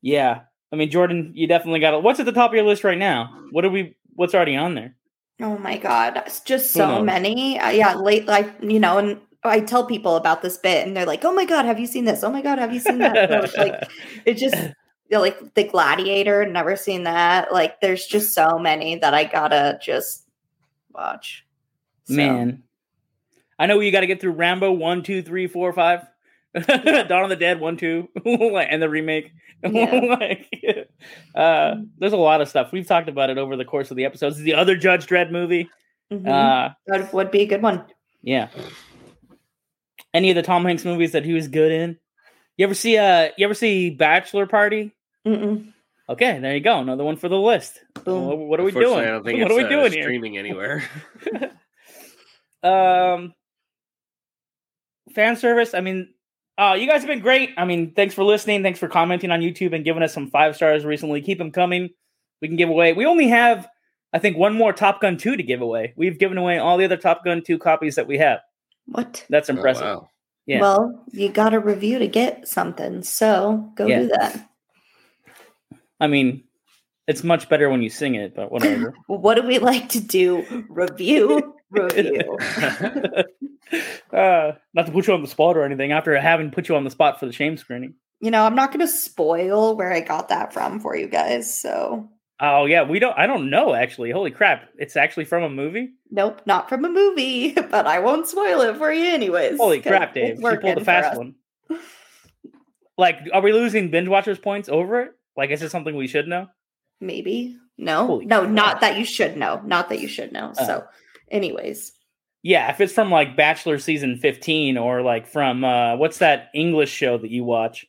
yeah. 0.03 0.43
I 0.73 0.77
mean, 0.77 0.91
Jordan, 0.91 1.33
you 1.35 1.47
definitely 1.47 1.81
got. 1.81 1.95
it. 1.95 2.03
What's 2.03 2.21
at 2.21 2.27
the 2.27 2.33
top 2.33 2.51
of 2.51 2.55
your 2.55 2.65
list 2.65 2.85
right 2.85 2.99
now? 2.99 3.39
What 3.51 3.63
do 3.63 3.71
we? 3.71 3.97
What's 4.15 4.35
already 4.35 4.57
on 4.57 4.75
there? 4.75 4.95
Oh 5.41 5.59
my 5.59 5.79
god, 5.79 6.23
it's 6.27 6.41
just 6.41 6.73
so 6.73 7.03
many. 7.03 7.59
Uh, 7.59 7.71
yeah, 7.71 7.95
late 7.95 8.27
like 8.27 8.53
you 8.61 8.79
know, 8.79 8.99
and 8.99 9.21
I 9.43 9.61
tell 9.61 9.85
people 9.85 10.17
about 10.17 10.43
this 10.43 10.57
bit, 10.57 10.87
and 10.87 10.97
they're 10.97 11.07
like, 11.07 11.25
"Oh 11.25 11.33
my 11.33 11.45
god, 11.45 11.65
have 11.65 11.81
you 11.81 11.87
seen 11.87 12.05
this? 12.05 12.23
Oh 12.23 12.31
my 12.31 12.43
god, 12.43 12.59
have 12.59 12.73
you 12.73 12.81
seen 12.81 12.99
that?" 12.99 13.29
So 13.29 13.41
it's 13.41 13.57
like 13.57 13.89
it 14.25 14.35
just 14.35 14.57
like 15.11 15.55
the 15.55 15.65
Gladiator. 15.65 16.47
Never 16.47 16.77
seen 16.77 17.05
that. 17.05 17.53
Like, 17.53 17.81
there's 17.81 18.07
just 18.07 18.35
so 18.35 18.59
many 18.59 18.97
that 18.97 19.15
I 19.15 19.25
gotta 19.25 19.79
just 19.83 20.25
watch. 20.93 21.45
So, 22.05 22.15
Man, 22.15 22.63
I 23.59 23.67
know 23.67 23.81
you 23.81 23.93
got 23.93 24.01
to 24.01 24.07
get 24.07 24.21
through 24.21 24.33
Rambo 24.33 24.73
one, 24.73 25.03
two, 25.03 25.23
three, 25.23 25.47
four, 25.47 25.73
five, 25.73 26.07
Dawn 27.09 27.25
of 27.25 27.29
the 27.31 27.37
Dead 27.37 27.61
one, 27.61 27.77
two, 27.77 28.09
and 28.25 28.83
the 28.83 28.89
remake. 28.89 29.33
Yeah. 29.67 30.17
like, 30.21 30.51
uh, 31.35 31.77
there's 31.97 32.13
a 32.13 32.19
lot 32.19 32.43
of 32.43 32.51
stuff 32.51 32.71
we've 32.71 32.87
talked 32.87 33.09
about 33.09 33.31
it 33.31 33.39
over 33.39 33.57
the 33.57 33.65
course 33.65 33.91
of 33.91 33.97
the 33.97 34.05
episodes. 34.05 34.37
The 34.37 34.53
other 34.53 34.77
Judge 34.77 35.07
Dredd 35.07 35.31
movie, 35.31 35.71
mhm. 36.13 36.29
uh, 36.29 36.75
that 36.87 37.15
would 37.15 37.31
be 37.31 37.41
a 37.41 37.47
good 37.47 37.63
one. 37.63 37.83
yeah. 38.21 38.49
Any 40.13 40.29
of 40.31 40.37
the 40.37 40.43
Tom 40.43 40.67
Hanks 40.67 40.85
movies 40.85 41.13
that 41.13 41.25
he 41.25 41.33
was 41.33 41.49
good 41.49 41.73
in. 41.73 41.99
You 42.59 42.65
ever 42.67 42.75
see 42.75 42.99
uh 42.99 43.31
you 43.39 43.47
ever 43.47 43.55
see 43.55 43.89
Bachelor 43.89 44.47
Party? 44.47 44.95
Mm-mm. 45.27 45.73
Okay, 46.11 46.39
there 46.39 46.55
you 46.55 46.61
go. 46.61 46.79
Another 46.79 47.03
one 47.03 47.17
for 47.17 47.31
the 47.31 47.39
list. 47.39 47.81
Boom. 48.05 48.27
What, 48.27 48.39
what 48.39 48.61
are 48.61 48.65
we 48.65 48.73
doing? 48.73 48.99
I 48.99 49.05
don't 49.07 49.25
think 49.25 49.39
what 49.39 49.51
it's 49.51 49.55
are 49.55 49.57
we 49.57 49.65
uh, 49.65 49.69
doing 49.69 49.93
here? 49.93 50.03
streaming 50.03 50.37
anywhere. 50.37 50.85
Um, 52.65 53.35
fan 55.15 55.37
service. 55.37 55.75
I 55.75 55.81
mean, 55.81 56.14
uh, 56.59 56.77
you 56.79 56.87
guys 56.87 57.01
have 57.01 57.09
been 57.09 57.21
great. 57.21 57.51
I 57.57 57.65
mean, 57.65 57.93
thanks 57.95 58.15
for 58.15 58.25
listening. 58.25 58.63
Thanks 58.63 58.79
for 58.79 58.89
commenting 58.89 59.31
on 59.31 59.41
YouTube 59.41 59.75
and 59.75 59.85
giving 59.85 60.03
us 60.03 60.13
some 60.15 60.31
five 60.31 60.55
stars 60.57 60.85
recently. 60.85 61.21
Keep 61.23 61.39
them 61.39 61.51
coming. 61.51 61.91
We 62.41 62.49
can 62.49 62.57
give 62.57 62.69
away. 62.69 62.93
We 62.93 63.07
only 63.07 63.29
have, 63.29 63.69
I 64.13 64.19
think, 64.19 64.37
one 64.37 64.55
more 64.55 64.73
Top 64.73 65.01
Gun 65.01 65.17
2 65.17 65.37
to 65.37 65.43
give 65.43 65.61
away. 65.63 65.95
We've 65.97 66.19
given 66.19 66.39
away 66.39 66.59
all 66.59 66.77
the 66.79 66.85
other 66.85 66.97
Top 66.97 67.25
Gun 67.25 67.43
2 67.45 67.59
copies 67.59 67.95
that 67.97 68.07
we 68.07 68.19
have. 68.19 68.41
What? 68.87 69.25
That's 69.31 69.49
Oh, 69.51 69.55
impressive. 69.55 69.85
wow. 69.87 70.09
Yeah. 70.47 70.61
Well, 70.61 71.05
you 71.13 71.31
got 71.31 71.55
a 71.55 71.59
review 71.59 71.99
to 72.01 72.07
get 72.07 72.47
something, 72.47 73.03
so 73.03 73.73
go 73.77 73.87
Yeah. 73.87 74.01
do 74.01 74.09
that. 74.09 74.49
I 76.01 76.07
mean, 76.07 76.45
it's 77.07 77.25
much 77.25 77.49
better 77.49 77.71
when 77.71 77.81
you 77.83 77.89
sing 77.91 78.15
it, 78.15 78.35
but 78.35 78.53
whatever. 78.53 78.95
What 79.07 79.35
do 79.37 79.43
we 79.43 79.59
like 79.59 79.89
to 79.91 80.01
do? 80.01 80.65
Review, 80.69 81.54
review. 81.71 82.39
uh, 84.13 84.53
not 84.75 84.87
to 84.87 84.93
put 84.93 85.07
you 85.07 85.15
on 85.15 85.23
the 85.23 85.29
spot 85.29 85.57
or 85.57 85.65
anything 85.65 85.93
after 85.93 86.19
having 86.19 86.51
put 86.51 86.69
you 86.69 86.77
on 86.77 86.85
the 86.85 86.91
spot 86.91 87.21
for 87.21 87.27
the 87.27 87.33
shame 87.33 87.57
screening. 87.57 87.95
You 88.21 88.31
know, 88.31 88.45
I'm 88.45 88.55
not 88.55 88.71
going 88.73 88.81
to 88.81 88.89
spoil 88.93 89.77
where 89.77 89.93
I 89.93 90.01
got 90.01 90.29
that 90.29 90.53
from 90.53 90.81
for 90.81 90.97
you 90.97 91.09
guys. 91.09 91.61
So, 91.61 92.09
Oh 92.41 92.65
yeah, 92.65 92.83
we 92.83 92.99
don't. 92.99 93.17
I 93.17 93.27
don't 93.27 93.49
know 93.49 93.75
actually. 93.75 94.11
Holy 94.11 94.31
crap! 94.33 94.69
It's 94.77 94.97
actually 94.97 95.25
from 95.25 95.45
a 95.45 95.49
movie. 95.49 95.93
nope, 96.11 96.43
not 96.47 96.69
from 96.69 96.85
a 96.85 96.89
movie, 96.89 97.53
but 97.55 97.87
I 97.87 98.01
won't 98.01 98.27
spoil 98.27 98.61
it 98.63 98.77
for 98.77 98.93
you 98.93 99.13
anyways. 99.13 99.57
Holy 99.57 99.81
crap, 99.81 100.15
Dave! 100.15 100.41
You 100.41 100.59
pulled 100.59 100.79
a 100.79 100.85
fast 100.85 101.17
one. 101.17 101.37
Like, 102.99 103.21
are 103.33 103.41
we 103.43 103.53
losing 103.53 103.91
binge 103.91 104.09
watchers 104.09 104.39
points 104.39 104.69
over 104.69 105.01
it? 105.03 105.13
Like, 105.37 105.51
is 105.51 105.63
it 105.63 105.71
something 105.71 105.97
we 105.97 106.07
should 106.07 106.29
know? 106.29 106.49
Maybe. 107.01 107.57
No, 107.77 108.07
Holy 108.07 108.27
no, 108.27 108.41
crap. 108.41 108.53
not 108.53 108.81
that 108.83 108.99
you 108.99 109.05
should 109.05 109.37
know. 109.37 109.61
Not 109.65 109.89
that 109.89 110.01
you 110.01 110.09
should 110.09 110.33
know. 110.33 110.53
Oh. 110.59 110.67
So, 110.67 110.85
anyways, 111.31 111.93
Yeah, 112.43 112.71
if 112.71 112.81
it's 112.81 112.93
from 112.93 113.11
like 113.11 113.37
Bachelor 113.37 113.79
season 113.79 114.17
fifteen 114.19 114.77
or 114.79 115.03
like 115.03 115.27
from 115.27 115.65
uh 115.65 115.97
what's 115.97 116.19
that 116.19 116.51
English 116.55 116.91
show 116.91 117.19
that 117.19 117.31
you 117.31 117.45
watch 117.45 117.87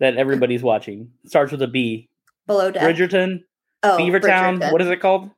that 0.00 0.16
everybody's 0.16 0.62
watching? 0.62 1.10
Starts 1.26 1.52
with 1.52 1.62
a 1.62 1.68
B. 1.68 2.08
below 2.46 2.70
deck. 2.70 2.82
Bridgerton, 2.82 3.44
oh, 3.82 3.96
Beavertown. 3.98 4.58
Bridgerton. 4.60 4.72
What 4.72 4.82
is 4.82 4.88
it 4.88 5.00
called? 5.00 5.30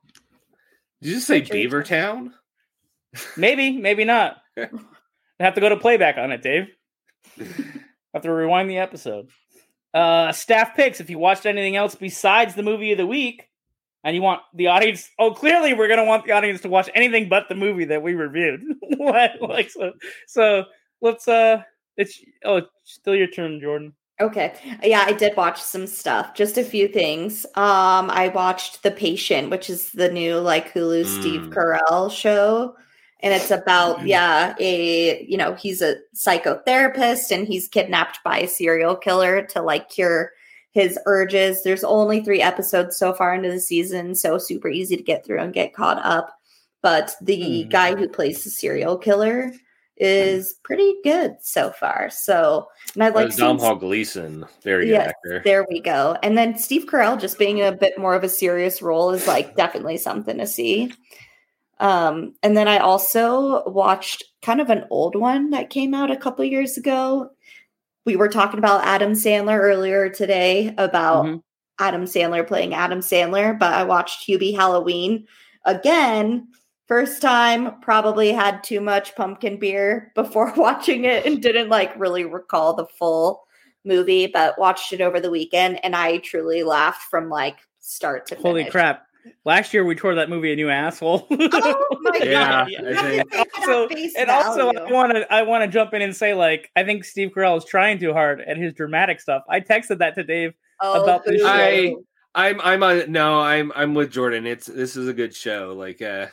Did 1.01 1.09
you 1.09 1.15
just 1.15 1.27
say 1.27 1.41
Bridgerton. 1.41 1.71
Beavertown? 1.71 2.31
Maybe, 3.37 3.77
maybe 3.77 4.03
not. 4.05 4.37
I 4.57 4.67
have 5.39 5.55
to 5.55 5.61
go 5.61 5.69
to 5.69 5.77
playback 5.77 6.17
on 6.17 6.31
it, 6.31 6.41
Dave. 6.41 6.67
I 7.39 7.43
have 8.13 8.23
to 8.23 8.31
rewind 8.31 8.69
the 8.69 8.77
episode. 8.79 9.29
Uh, 9.93 10.31
staff 10.31 10.75
picks. 10.75 10.99
If 10.99 11.09
you 11.09 11.17
watched 11.19 11.45
anything 11.45 11.75
else 11.75 11.95
besides 11.95 12.55
the 12.55 12.63
movie 12.63 12.91
of 12.91 12.97
the 12.97 13.05
week, 13.07 13.46
and 14.07 14.15
you 14.15 14.21
want 14.21 14.41
the 14.53 14.67
audience, 14.67 15.09
oh, 15.19 15.33
clearly 15.33 15.73
we're 15.73 15.89
gonna 15.89 16.05
want 16.05 16.25
the 16.25 16.31
audience 16.31 16.61
to 16.61 16.69
watch 16.69 16.89
anything 16.95 17.27
but 17.27 17.49
the 17.49 17.55
movie 17.55 17.83
that 17.83 18.01
we 18.01 18.13
reviewed. 18.13 18.61
what? 18.97 19.31
Like 19.41 19.69
so? 19.69 19.91
So 20.27 20.63
let's. 21.01 21.27
Uh, 21.27 21.63
it's 21.97 22.23
oh, 22.45 22.57
it's 22.57 22.69
still 22.85 23.15
your 23.15 23.27
turn, 23.27 23.59
Jordan. 23.59 23.93
Okay. 24.21 24.55
Yeah, 24.81 25.03
I 25.05 25.11
did 25.11 25.35
watch 25.35 25.61
some 25.61 25.87
stuff. 25.87 26.33
Just 26.33 26.57
a 26.57 26.63
few 26.63 26.87
things. 26.87 27.45
Um, 27.55 28.09
I 28.09 28.31
watched 28.33 28.81
The 28.81 28.91
Patient, 28.91 29.49
which 29.49 29.69
is 29.69 29.91
the 29.91 30.09
new 30.09 30.37
like 30.37 30.73
Hulu 30.73 31.05
Steve 31.05 31.41
Mm. 31.41 31.53
Carell 31.53 32.09
show. 32.09 32.75
And 33.19 33.33
it's 33.33 33.51
about, 33.51 34.05
yeah, 34.07 34.55
a 34.59 35.25
you 35.27 35.37
know, 35.37 35.55
he's 35.55 35.81
a 35.81 35.97
psychotherapist 36.15 37.29
and 37.29 37.45
he's 37.45 37.67
kidnapped 37.67 38.19
by 38.23 38.39
a 38.39 38.47
serial 38.47 38.95
killer 38.95 39.41
to 39.47 39.61
like 39.61 39.89
cure 39.89 40.31
his 40.71 40.99
urges. 41.05 41.63
There's 41.63 41.83
only 41.83 42.23
three 42.23 42.41
episodes 42.41 42.97
so 42.97 43.13
far 43.13 43.33
into 43.33 43.49
the 43.49 43.59
season, 43.59 44.15
so 44.15 44.37
super 44.37 44.69
easy 44.69 44.95
to 44.97 45.03
get 45.03 45.25
through 45.25 45.39
and 45.39 45.53
get 45.53 45.73
caught 45.73 46.03
up. 46.05 46.29
But 46.81 47.15
the 47.21 47.63
Hmm. 47.63 47.69
guy 47.69 47.95
who 47.95 48.07
plays 48.07 48.43
the 48.43 48.49
serial 48.49 48.97
killer 48.97 49.51
is 49.97 50.53
pretty 50.63 50.93
good 51.03 51.35
so 51.41 51.71
far. 51.71 52.09
So 52.11 52.67
and 52.93 53.03
I 53.03 53.09
like 53.09 53.35
Dom 53.35 53.57
Hall 53.57 53.75
Gleason, 53.75 54.45
very 54.63 54.85
good 54.85 54.91
Yes, 54.91 55.07
actor. 55.07 55.41
there 55.43 55.65
we 55.69 55.81
go. 55.81 56.15
And 56.21 56.37
then 56.37 56.57
Steve 56.57 56.85
Carell 56.85 57.19
just 57.19 57.39
being 57.39 57.63
a 57.63 57.71
bit 57.71 57.97
more 57.97 58.13
of 58.13 58.23
a 58.23 58.29
serious 58.29 58.81
role 58.81 59.09
is 59.11 59.27
like 59.27 59.55
definitely 59.55 59.97
something 59.97 60.37
to 60.37 60.45
see. 60.45 60.93
Um, 61.79 62.35
and 62.43 62.55
then 62.57 62.67
I 62.67 62.77
also 62.77 63.63
watched 63.67 64.23
kind 64.41 64.61
of 64.61 64.69
an 64.69 64.85
old 64.89 65.15
one 65.15 65.49
that 65.51 65.69
came 65.69 65.93
out 65.93 66.11
a 66.11 66.17
couple 66.17 66.45
years 66.45 66.77
ago. 66.77 67.29
We 68.07 68.15
were 68.15 68.29
talking 68.29 68.57
about 68.57 68.85
Adam 68.85 69.11
Sandler 69.11 69.59
earlier 69.59 70.07
today 70.09 70.73
about 70.77 71.25
Mhm. 71.25 71.41
Adam 71.77 72.05
Sandler 72.05 72.47
playing 72.47 72.73
Adam 72.73 73.01
Sandler, 73.01 73.59
but 73.59 73.73
I 73.73 73.83
watched 73.83 74.25
Hubie 74.25 74.55
Halloween 74.55 75.27
again. 75.65 76.47
First 76.87 77.21
time, 77.21 77.81
probably 77.81 78.31
had 78.31 78.63
too 78.63 78.79
much 78.79 79.13
pumpkin 79.17 79.59
beer 79.59 80.13
before 80.15 80.53
watching 80.55 81.03
it 81.03 81.25
and 81.25 81.43
didn't 81.43 81.67
like 81.67 81.91
really 81.99 82.23
recall 82.23 82.73
the 82.75 82.85
full 82.85 83.43
movie, 83.83 84.27
but 84.27 84.57
watched 84.57 84.93
it 84.93 85.01
over 85.01 85.19
the 85.19 85.29
weekend 85.29 85.83
and 85.83 85.93
I 85.93 86.19
truly 86.19 86.63
laughed 86.63 87.03
from 87.11 87.29
like 87.29 87.57
start 87.79 88.25
to 88.27 88.35
Holy 88.35 88.61
finish. 88.61 88.71
crap! 88.71 89.06
Last 89.45 89.73
year 89.73 89.83
we 89.85 89.95
tore 89.95 90.15
that 90.15 90.29
movie 90.29 90.51
a 90.53 90.55
new 90.55 90.69
asshole. 90.69 91.27
Oh 91.39 91.87
my 92.01 92.19
Yeah, 92.23 92.65
god. 92.69 92.71
I 92.93 93.23
also, 93.57 93.87
and 94.17 94.29
also, 94.29 94.69
I 94.71 94.91
want 94.91 95.13
to 95.13 95.33
I 95.33 95.41
want 95.41 95.63
to 95.63 95.67
jump 95.67 95.93
in 95.93 96.01
and 96.01 96.15
say 96.15 96.33
like 96.33 96.69
I 96.75 96.83
think 96.83 97.03
Steve 97.03 97.31
Carell 97.35 97.57
is 97.57 97.65
trying 97.65 97.99
too 97.99 98.13
hard 98.13 98.41
at 98.41 98.57
his 98.57 98.73
dramatic 98.73 99.19
stuff. 99.19 99.43
I 99.49 99.59
texted 99.59 99.97
that 99.99 100.15
to 100.15 100.23
Dave. 100.23 100.53
Oh, 100.81 101.03
about 101.03 101.25
this 101.25 101.41
boo. 101.41 101.47
I- 101.47 101.95
I'm 102.35 102.61
I'm 102.61 102.83
on 102.83 103.11
no, 103.11 103.39
I'm 103.39 103.71
I'm 103.75 103.93
with 103.95 104.11
Jordan. 104.11 104.45
It's 104.45 104.67
this 104.67 104.95
is 104.95 105.07
a 105.07 105.13
good 105.13 105.33
show. 105.35 105.73
Like 105.75 106.01
uh 106.03 106.27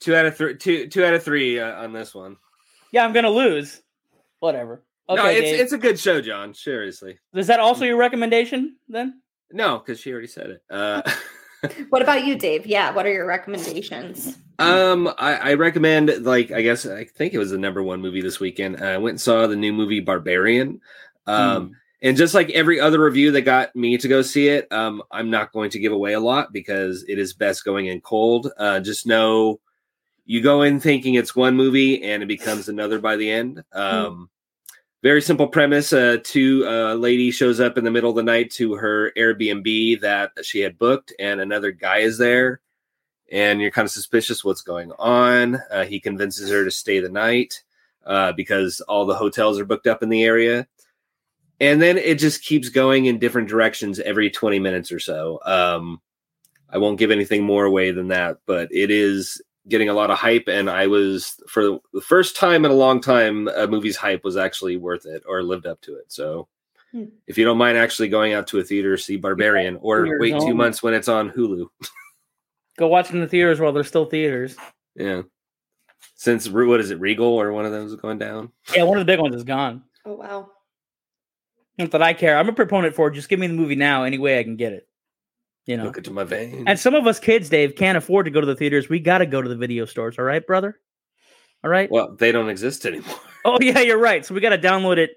two 0.00 0.14
out 0.14 0.24
of 0.26 0.36
three 0.36 0.56
two 0.56 0.86
two 0.86 1.04
out 1.04 1.14
of 1.14 1.22
three 1.24 1.58
uh, 1.58 1.82
on 1.82 1.92
this 1.92 2.14
one. 2.14 2.36
Yeah, 2.92 3.04
I'm 3.04 3.12
gonna 3.12 3.30
lose. 3.30 3.82
Whatever. 4.38 4.84
Okay, 5.08 5.20
no, 5.22 5.28
it's 5.28 5.40
Dave. 5.40 5.60
it's 5.60 5.72
a 5.72 5.78
good 5.78 5.98
show, 5.98 6.20
John. 6.20 6.54
Seriously. 6.54 7.18
is 7.34 7.48
that 7.48 7.58
also 7.60 7.84
your 7.84 7.96
recommendation 7.96 8.76
then? 8.88 9.20
No, 9.50 9.78
because 9.78 9.98
she 9.98 10.12
already 10.12 10.28
said 10.28 10.50
it. 10.50 10.62
Uh 10.70 11.02
What 11.88 12.02
about 12.02 12.24
you, 12.24 12.36
Dave? 12.36 12.66
Yeah, 12.66 12.92
what 12.92 13.06
are 13.06 13.12
your 13.12 13.26
recommendations? 13.26 14.36
Um, 14.58 15.08
I, 15.18 15.34
I 15.34 15.54
recommend 15.54 16.24
like 16.24 16.50
I 16.50 16.62
guess 16.62 16.86
I 16.86 17.04
think 17.04 17.34
it 17.34 17.38
was 17.38 17.50
the 17.50 17.58
number 17.58 17.82
one 17.82 18.00
movie 18.00 18.22
this 18.22 18.40
weekend. 18.40 18.82
I 18.82 18.98
went 18.98 19.14
and 19.14 19.20
saw 19.20 19.46
the 19.46 19.56
new 19.56 19.72
movie 19.72 20.00
Barbarian. 20.00 20.80
Um, 21.26 21.76
and 22.00 22.16
just 22.16 22.34
like 22.34 22.50
every 22.50 22.80
other 22.80 23.00
review 23.00 23.32
that 23.32 23.42
got 23.42 23.74
me 23.74 23.98
to 23.98 24.08
go 24.08 24.22
see 24.22 24.48
it, 24.48 24.70
um, 24.72 25.02
I'm 25.10 25.30
not 25.30 25.52
going 25.52 25.70
to 25.70 25.78
give 25.78 25.92
away 25.92 26.12
a 26.12 26.20
lot 26.20 26.52
because 26.52 27.04
it 27.08 27.18
is 27.18 27.34
best 27.34 27.64
going 27.64 27.86
in 27.86 28.00
cold. 28.00 28.50
Uh, 28.56 28.80
just 28.80 29.06
know 29.06 29.60
you 30.24 30.42
go 30.42 30.62
in 30.62 30.78
thinking 30.78 31.14
it's 31.14 31.34
one 31.34 31.56
movie 31.56 32.02
and 32.04 32.22
it 32.22 32.26
becomes 32.26 32.68
another 32.68 33.00
by 33.00 33.16
the 33.16 33.30
end. 33.30 33.62
Um, 33.72 34.30
very 35.02 35.22
simple 35.22 35.48
premise. 35.48 35.92
Uh, 35.92 36.18
two 36.22 36.66
uh, 36.66 36.94
lady 36.94 37.30
shows 37.30 37.60
up 37.60 37.78
in 37.78 37.84
the 37.84 37.90
middle 37.90 38.10
of 38.10 38.16
the 38.16 38.22
night 38.22 38.50
to 38.52 38.74
her 38.74 39.12
Airbnb 39.16 40.00
that 40.00 40.32
she 40.42 40.60
had 40.60 40.78
booked, 40.78 41.12
and 41.18 41.40
another 41.40 41.72
guy 41.72 41.98
is 41.98 42.18
there 42.18 42.60
and 43.30 43.60
you're 43.60 43.70
kind 43.70 43.86
of 43.86 43.92
suspicious 43.92 44.44
what's 44.44 44.62
going 44.62 44.92
on. 44.98 45.56
Uh, 45.70 45.84
he 45.84 46.00
convinces 46.00 46.50
her 46.50 46.64
to 46.64 46.70
stay 46.70 47.00
the 47.00 47.08
night 47.08 47.62
uh, 48.06 48.32
because 48.32 48.80
all 48.82 49.06
the 49.06 49.14
hotels 49.14 49.58
are 49.58 49.64
booked 49.64 49.86
up 49.86 50.02
in 50.02 50.08
the 50.08 50.24
area. 50.24 50.66
and 51.60 51.82
then 51.82 51.98
it 51.98 52.18
just 52.18 52.42
keeps 52.44 52.68
going 52.68 53.06
in 53.06 53.18
different 53.18 53.48
directions 53.48 53.98
every 54.00 54.30
20 54.30 54.58
minutes 54.60 54.92
or 54.92 55.00
so. 55.00 55.40
Um, 55.44 56.00
I 56.70 56.78
won't 56.78 56.98
give 56.98 57.10
anything 57.10 57.42
more 57.42 57.64
away 57.64 57.90
than 57.90 58.08
that, 58.08 58.38
but 58.46 58.68
it 58.70 58.90
is 58.90 59.42
getting 59.68 59.88
a 59.88 59.94
lot 59.94 60.10
of 60.10 60.18
hype. 60.18 60.48
And 60.48 60.68
I 60.70 60.86
was, 60.86 61.36
for 61.48 61.78
the 61.92 62.00
first 62.00 62.36
time 62.36 62.64
in 62.64 62.70
a 62.70 62.74
long 62.74 63.00
time, 63.00 63.48
a 63.48 63.66
movie's 63.66 63.96
hype 63.96 64.24
was 64.24 64.36
actually 64.36 64.76
worth 64.76 65.06
it 65.06 65.22
or 65.28 65.42
lived 65.42 65.66
up 65.66 65.80
to 65.82 65.96
it. 65.96 66.10
So 66.12 66.48
Hmm. 66.92 67.04
if 67.26 67.36
you 67.36 67.44
don't 67.44 67.58
mind 67.58 67.76
actually 67.76 68.08
going 68.08 68.32
out 68.32 68.46
to 68.46 68.58
a 68.60 68.64
theater, 68.64 68.96
see 68.96 69.16
Barbarian 69.16 69.76
or 69.82 70.04
Theaters 70.04 70.20
wait 70.20 70.30
two 70.30 70.36
only. 70.36 70.52
months 70.54 70.82
when 70.82 70.94
it's 70.94 71.06
on 71.08 71.30
Hulu. 71.30 71.66
Go 72.78 72.88
watch 72.88 73.10
it 73.10 73.14
in 73.14 73.20
the 73.20 73.28
theaters 73.28 73.60
while 73.60 73.72
there's 73.72 73.88
still 73.88 74.06
theaters. 74.06 74.56
yeah. 74.96 75.22
Since, 76.14 76.48
what 76.48 76.80
is 76.80 76.90
it, 76.90 76.98
Regal 76.98 77.26
or 77.26 77.52
one 77.52 77.66
of 77.66 77.72
those 77.72 77.92
is 77.92 78.00
going 78.00 78.18
down? 78.18 78.50
Yeah, 78.74 78.84
one 78.84 78.96
of 78.98 79.06
the 79.06 79.12
big 79.12 79.20
ones 79.20 79.34
is 79.36 79.44
gone. 79.44 79.82
Oh 80.06 80.14
wow. 80.14 80.50
Not 81.76 81.90
that 81.92 82.02
I 82.02 82.14
care. 82.14 82.38
I'm 82.38 82.48
a 82.48 82.52
proponent 82.54 82.94
for 82.96 83.08
it. 83.08 83.14
Just 83.14 83.28
give 83.28 83.38
me 83.38 83.46
the 83.48 83.52
movie 83.54 83.76
now 83.76 84.04
any 84.04 84.16
way 84.18 84.38
I 84.38 84.42
can 84.42 84.56
get 84.56 84.72
it. 84.72 84.87
You 85.68 85.76
know. 85.76 85.84
Look 85.84 85.98
into 85.98 86.10
my 86.10 86.24
veins. 86.24 86.64
And 86.66 86.80
some 86.80 86.94
of 86.94 87.06
us 87.06 87.20
kids, 87.20 87.50
Dave, 87.50 87.76
can't 87.76 87.98
afford 87.98 88.24
to 88.24 88.30
go 88.30 88.40
to 88.40 88.46
the 88.46 88.56
theaters. 88.56 88.88
We 88.88 89.00
got 89.00 89.18
to 89.18 89.26
go 89.26 89.42
to 89.42 89.48
the 89.48 89.54
video 89.54 89.84
stores. 89.84 90.18
All 90.18 90.24
right, 90.24 90.44
brother? 90.44 90.80
All 91.62 91.68
right? 91.70 91.90
well, 91.90 92.16
they 92.16 92.32
don't 92.32 92.48
exist 92.48 92.86
anymore. 92.86 93.14
Oh, 93.44 93.58
yeah, 93.60 93.80
you're 93.80 93.98
right. 93.98 94.24
So 94.24 94.34
we 94.34 94.40
got 94.40 94.50
to 94.50 94.58
download 94.58 94.96
it 94.96 95.10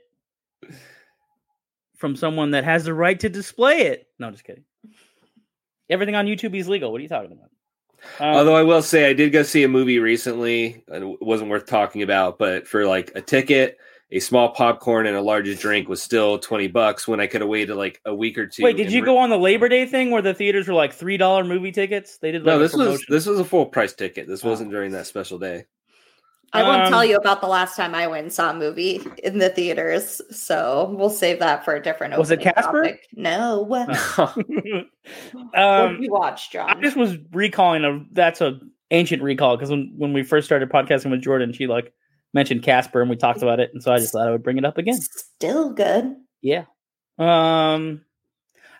from 1.95 2.17
someone 2.17 2.51
that 2.51 2.65
has 2.65 2.83
the 2.83 2.93
right 2.93 3.17
to 3.21 3.29
display 3.29 3.83
it. 3.83 4.07
No, 4.19 4.29
just 4.29 4.43
kidding. 4.43 4.65
Everything 5.89 6.15
on 6.15 6.25
YouTube 6.25 6.53
is 6.57 6.67
legal. 6.67 6.91
What 6.91 6.99
are 6.99 7.03
you 7.03 7.09
talking 7.09 7.31
about? 7.31 7.49
Um, 8.19 8.35
Although 8.35 8.55
I 8.55 8.63
will 8.63 8.81
say, 8.81 9.09
I 9.09 9.13
did 9.13 9.31
go 9.31 9.43
see 9.43 9.63
a 9.63 9.69
movie 9.69 9.99
recently, 9.99 10.83
it 10.89 11.21
wasn't 11.21 11.49
worth 11.49 11.65
talking 11.65 12.01
about. 12.01 12.37
But 12.37 12.67
for 12.67 12.85
like 12.85 13.13
a 13.15 13.21
ticket, 13.21 13.77
a 14.11 14.19
small 14.19 14.49
popcorn, 14.49 15.05
and 15.05 15.15
a 15.15 15.21
large 15.21 15.57
drink 15.59 15.87
was 15.87 16.01
still 16.03 16.37
twenty 16.39 16.67
bucks 16.67 17.07
when 17.07 17.19
I 17.19 17.27
could 17.27 17.41
have 17.41 17.49
waited 17.49 17.75
like 17.75 18.01
a 18.05 18.13
week 18.13 18.37
or 18.37 18.45
two. 18.47 18.63
wait, 18.63 18.75
did 18.77 18.91
you 18.91 19.01
re- 19.01 19.05
go 19.05 19.17
on 19.17 19.29
the 19.29 19.37
Labor 19.37 19.69
Day 19.69 19.85
thing 19.85 20.11
where 20.11 20.21
the 20.21 20.33
theaters 20.33 20.67
were 20.67 20.73
like 20.73 20.93
three 20.93 21.17
dollar 21.17 21.43
movie 21.43 21.71
tickets? 21.71 22.17
They 22.17 22.31
did 22.31 22.43
like 22.43 22.53
No, 22.53 22.59
this 22.59 22.73
was 22.73 23.05
this 23.07 23.25
was 23.25 23.39
a 23.39 23.45
full 23.45 23.65
price 23.65 23.93
ticket. 23.93 24.27
This 24.27 24.43
Oh. 24.43 24.49
wasn't 24.49 24.71
during 24.71 24.91
that 24.91 25.07
special 25.07 25.39
day. 25.39 25.65
I 26.53 26.63
won't 26.63 26.81
Um, 26.83 26.89
tell 26.91 27.05
you 27.05 27.15
about 27.15 27.39
the 27.39 27.47
last 27.47 27.77
time 27.77 27.95
I 27.95 28.07
went 28.07 28.23
and 28.23 28.33
saw 28.33 28.49
a 28.49 28.53
movie 28.53 29.01
in 29.23 29.37
the 29.37 29.47
theaters, 29.47 30.19
so 30.31 30.93
we'll 30.97 31.09
save 31.09 31.39
that 31.39 31.63
for 31.63 31.75
a 31.75 31.81
different. 31.81 32.17
Was 32.17 32.29
it 32.29 32.41
Casper? 32.41 32.83
topic. 32.83 33.07
No. 33.15 33.61
what 33.61 33.87
um, 35.55 35.93
did 35.95 36.03
you 36.03 36.11
watch, 36.11 36.51
John? 36.51 36.69
I 36.69 36.81
just 36.81 36.97
was 36.97 37.15
recalling 37.31 37.85
a 37.85 38.03
that's 38.11 38.41
a 38.41 38.59
ancient 38.91 39.23
recall 39.23 39.55
because 39.55 39.69
when, 39.69 39.93
when 39.97 40.11
we 40.11 40.23
first 40.23 40.45
started 40.45 40.69
podcasting 40.69 41.11
with 41.11 41.21
Jordan, 41.21 41.53
she 41.53 41.67
like 41.67 41.93
mentioned 42.33 42.63
Casper 42.63 43.01
and 43.01 43.09
we 43.09 43.15
talked 43.15 43.41
about 43.41 43.59
it, 43.59 43.71
and 43.73 43.81
so 43.81 43.91
I 43.91 43.97
just 43.97 44.13
thought 44.13 44.27
I 44.27 44.31
would 44.31 44.43
bring 44.43 44.57
it 44.57 44.65
up 44.65 44.77
again. 44.77 44.99
Still 44.99 45.71
good. 45.73 46.15
Yeah. 46.41 46.65
Um, 47.17 48.01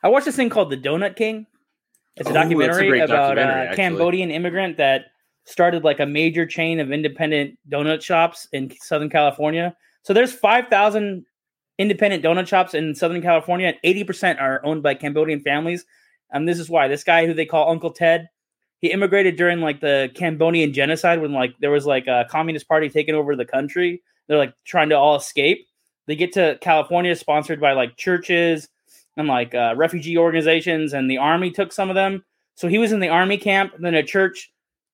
I 0.03 0.09
watched 0.09 0.25
this 0.25 0.35
thing 0.35 0.49
called 0.49 0.69
The 0.69 0.77
Donut 0.77 1.15
King. 1.15 1.45
It's 2.15 2.27
a 2.27 2.31
Oh, 2.31 2.33
that's 2.33 2.45
a 2.45 2.49
documentary 2.49 2.99
about 2.99 3.35
documentary, 3.35 3.67
a. 3.67 3.75
Cambodian 3.75 4.31
immigrant 4.31 4.77
that 4.77 5.05
started 5.45 5.83
like 5.83 5.99
a 5.99 6.05
major 6.05 6.45
chain 6.45 6.79
of 6.79 6.91
independent 6.91 7.57
donut 7.69 8.01
shops 8.01 8.47
in 8.51 8.71
Southern 8.81 9.09
California. 9.09 9.75
So 10.03 10.13
there's 10.13 10.33
5,000 10.33 11.25
independent 11.77 12.23
donut 12.23 12.47
shops 12.47 12.73
in 12.73 12.95
Southern 12.95 13.21
California, 13.21 13.67
and 13.67 13.77
80% 13.83 14.41
are 14.41 14.63
owned 14.65 14.83
by 14.83 14.93
Cambodian 14.93 15.41
families. 15.41 15.85
And 16.31 16.47
this 16.47 16.59
is 16.59 16.69
why 16.69 16.87
this 16.87 17.03
guy 17.03 17.25
who 17.25 17.33
they 17.33 17.45
call 17.45 17.69
Uncle 17.69 17.91
Ted, 17.91 18.29
he 18.81 18.91
immigrated 18.91 19.35
during 19.35 19.61
like 19.61 19.79
the 19.79 20.11
Cambodian 20.15 20.73
genocide 20.73 21.21
when 21.21 21.33
like 21.33 21.53
there 21.59 21.71
was 21.71 21.85
like 21.85 22.07
a 22.07 22.25
communist 22.29 22.67
party 22.67 22.89
taking 22.89 23.15
over 23.15 23.35
the 23.35 23.45
country. 23.45 24.01
They're 24.27 24.39
like 24.39 24.53
trying 24.65 24.89
to 24.89 24.97
all 24.97 25.15
escape. 25.15 25.67
They 26.07 26.15
get 26.15 26.33
to 26.33 26.57
California, 26.61 27.15
sponsored 27.15 27.61
by 27.61 27.73
like 27.73 27.95
churches 27.95 28.67
and 29.17 29.27
like 29.27 29.53
uh, 29.53 29.75
refugee 29.77 30.17
organizations, 30.17 30.93
and 30.93 31.09
the 31.09 31.19
army 31.19 31.51
took 31.51 31.71
some 31.71 31.89
of 31.89 31.95
them. 31.95 32.25
So 32.55 32.67
he 32.67 32.79
was 32.79 32.91
in 32.91 32.99
the 32.99 33.09
army 33.09 33.37
camp. 33.37 33.73
Then 33.77 33.93
a 33.93 34.03
church 34.03 34.51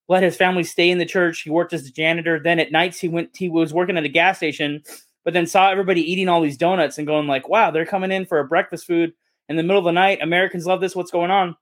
let 0.10 0.24
his 0.24 0.36
family 0.36 0.64
stay 0.64 0.90
in 0.90 0.98
the 0.98 1.06
church. 1.06 1.42
He 1.42 1.50
worked 1.50 1.74
as 1.74 1.88
a 1.88 1.92
janitor. 1.92 2.40
Then 2.40 2.60
at 2.60 2.74
nights 2.74 3.00
he 3.00 3.08
went. 3.08 3.36
He 3.38 3.48
was 3.48 3.74
working 3.74 3.98
at 3.98 4.04
a 4.04 4.10
gas 4.10 4.38
station, 4.38 4.84
but 5.24 5.34
then 5.34 5.48
saw 5.48 5.70
everybody 5.72 6.02
eating 6.02 6.28
all 6.28 6.42
these 6.42 6.58
donuts 6.58 6.98
and 6.98 7.08
going 7.08 7.28
like, 7.28 7.48
"Wow, 7.48 7.72
they're 7.72 7.86
coming 7.86 8.12
in 8.12 8.26
for 8.26 8.40
a 8.40 8.48
breakfast 8.48 8.86
food 8.86 9.14
in 9.48 9.56
the 9.56 9.64
middle 9.64 9.80
of 9.80 9.86
the 9.86 9.92
night. 9.94 10.22
Americans 10.22 10.66
love 10.66 10.82
this. 10.82 10.94
What's 10.94 11.12
going 11.12 11.32
on?" 11.32 11.56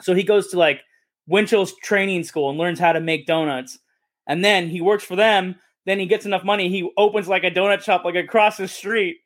So 0.00 0.12
he 0.12 0.24
goes 0.24 0.48
to 0.48 0.58
like 0.58 0.80
Winchell's 1.26 1.74
training 1.76 2.24
school 2.24 2.50
and 2.50 2.58
learns 2.58 2.78
how 2.78 2.92
to 2.92 3.00
make 3.00 3.26
donuts. 3.26 3.78
And 4.26 4.44
then 4.44 4.68
he 4.68 4.80
works 4.80 5.04
for 5.04 5.16
them. 5.16 5.56
Then 5.86 5.98
he 5.98 6.06
gets 6.06 6.26
enough 6.26 6.44
money. 6.44 6.68
He 6.68 6.90
opens 6.96 7.28
like 7.28 7.44
a 7.44 7.50
donut 7.50 7.82
shop 7.82 8.04
like 8.04 8.14
across 8.14 8.56
the 8.56 8.68
street. 8.68 9.18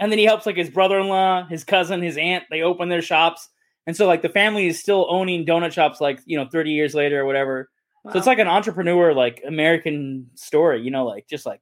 And 0.00 0.10
then 0.10 0.18
he 0.18 0.24
helps 0.24 0.46
like 0.46 0.56
his 0.56 0.70
brother-in-law, 0.70 1.46
his 1.46 1.64
cousin, 1.64 2.02
his 2.02 2.16
aunt. 2.16 2.44
They 2.50 2.62
open 2.62 2.88
their 2.88 3.02
shops. 3.02 3.48
And 3.86 3.96
so 3.96 4.06
like 4.06 4.22
the 4.22 4.28
family 4.28 4.66
is 4.66 4.78
still 4.78 5.06
owning 5.08 5.46
donut 5.46 5.72
shops 5.72 6.00
like, 6.00 6.20
you 6.26 6.36
know, 6.36 6.46
30 6.50 6.70
years 6.70 6.94
later 6.94 7.20
or 7.20 7.24
whatever. 7.24 7.70
So 8.10 8.18
it's 8.18 8.26
like 8.26 8.40
an 8.40 8.48
entrepreneur 8.48 9.14
like 9.14 9.42
American 9.46 10.28
story, 10.34 10.82
you 10.82 10.90
know, 10.90 11.06
like 11.06 11.28
just 11.28 11.46
like 11.46 11.60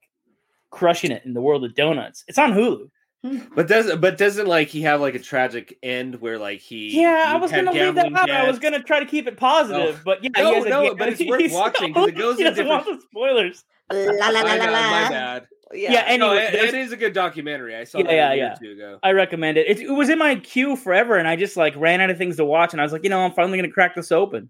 crushing 0.70 1.10
it 1.10 1.24
in 1.26 1.34
the 1.34 1.40
world 1.40 1.64
of 1.64 1.74
donuts. 1.74 2.24
It's 2.28 2.38
on 2.38 2.52
Hulu. 2.52 2.88
Hmm. 3.22 3.38
But 3.54 3.68
doesn't 3.68 4.00
but 4.00 4.16
doesn't 4.16 4.46
like 4.46 4.68
he 4.68 4.80
have 4.82 5.00
like 5.02 5.14
a 5.14 5.18
tragic 5.18 5.76
end 5.82 6.22
where 6.22 6.38
like 6.38 6.60
he 6.60 6.98
Yeah, 7.00 7.24
I 7.26 7.36
was 7.36 7.50
gonna 7.50 7.70
leave 7.70 7.94
that 7.96 8.04
gambling 8.04 8.16
out. 8.16 8.30
I 8.30 8.48
was 8.48 8.58
gonna 8.58 8.82
try 8.82 8.98
to 9.00 9.04
keep 9.04 9.26
it 9.26 9.36
positive, 9.36 9.96
oh. 9.98 10.02
but 10.04 10.24
yeah, 10.24 10.30
No, 10.38 10.48
he 10.48 10.54
has 10.54 10.64
no, 10.66 10.88
ga- 10.88 10.94
but 10.94 11.08
it's 11.10 11.22
worth 11.28 11.40
he's- 11.40 11.52
watching 11.52 11.92
'cause 11.92 12.08
it 12.08 12.16
goes 12.16 12.36
he 12.38 12.44
in 12.44 12.50
doesn't 12.50 12.66
want 12.66 12.86
the 12.86 12.98
spoilers. 13.10 13.64
La 13.92 13.98
la 13.98 14.28
la 14.30 14.42
My 14.42 14.56
la 14.56 14.56
bad, 14.56 14.60
my 15.02 15.08
bad. 15.10 15.46
Yeah, 15.72 15.92
Yeah. 15.92 16.02
anyway, 16.06 16.18
no, 16.18 16.34
it, 16.34 16.54
it 16.54 16.74
is 16.74 16.92
a 16.92 16.96
good 16.96 17.12
documentary. 17.12 17.76
I 17.76 17.84
saw 17.84 17.98
Yeah, 17.98 18.04
that 18.04 18.12
yeah, 18.14 18.30
a 18.30 18.34
year 18.36 18.44
yeah. 18.46 18.52
or 18.52 18.56
two 18.56 18.72
ago. 18.72 18.98
I 19.02 19.12
recommend 19.12 19.58
it. 19.58 19.66
it. 19.68 19.80
It 19.80 19.90
was 19.90 20.08
in 20.08 20.18
my 20.18 20.36
queue 20.36 20.74
forever, 20.74 21.16
and 21.16 21.28
I 21.28 21.36
just 21.36 21.56
like 21.58 21.74
ran 21.76 22.00
out 22.00 22.08
of 22.08 22.16
things 22.16 22.36
to 22.38 22.44
watch, 22.46 22.72
and 22.72 22.80
I 22.80 22.84
was 22.84 22.92
like, 22.92 23.04
you 23.04 23.10
know, 23.10 23.20
I'm 23.20 23.32
finally 23.32 23.58
gonna 23.58 23.70
crack 23.70 23.94
this 23.94 24.10
open. 24.10 24.48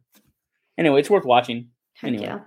Anyway, 0.78 1.00
it's 1.00 1.10
worth 1.10 1.24
watching. 1.24 1.70
Heck 1.94 2.08
Anyway. 2.08 2.24
yeah. 2.24 2.38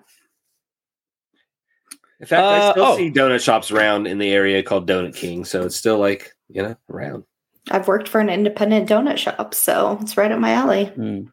In 2.24 2.28
fact, 2.28 2.42
I 2.42 2.58
Uh, 2.60 2.72
still 2.72 2.86
oh. 2.86 2.96
see 2.96 3.12
donut 3.12 3.44
shops 3.44 3.70
around 3.70 4.08
in 4.08 4.18
the 4.18 4.32
area 4.32 4.64
called 4.64 4.88
Donut 4.88 5.14
King, 5.14 5.44
so 5.44 5.64
it's 5.66 5.76
still 5.76 5.98
like 5.98 6.34
you 6.48 6.64
know 6.64 6.78
around. 6.90 7.26
I've 7.70 7.90
worked 7.90 8.08
for 8.08 8.22
an 8.22 8.30
independent 8.30 8.88
donut 8.90 9.18
shop, 9.18 9.54
so 9.54 9.98
it's 10.00 10.16
right 10.16 10.32
up 10.32 10.40
my 10.40 10.52
alley. 10.52 10.86
Hmm. 10.86 11.24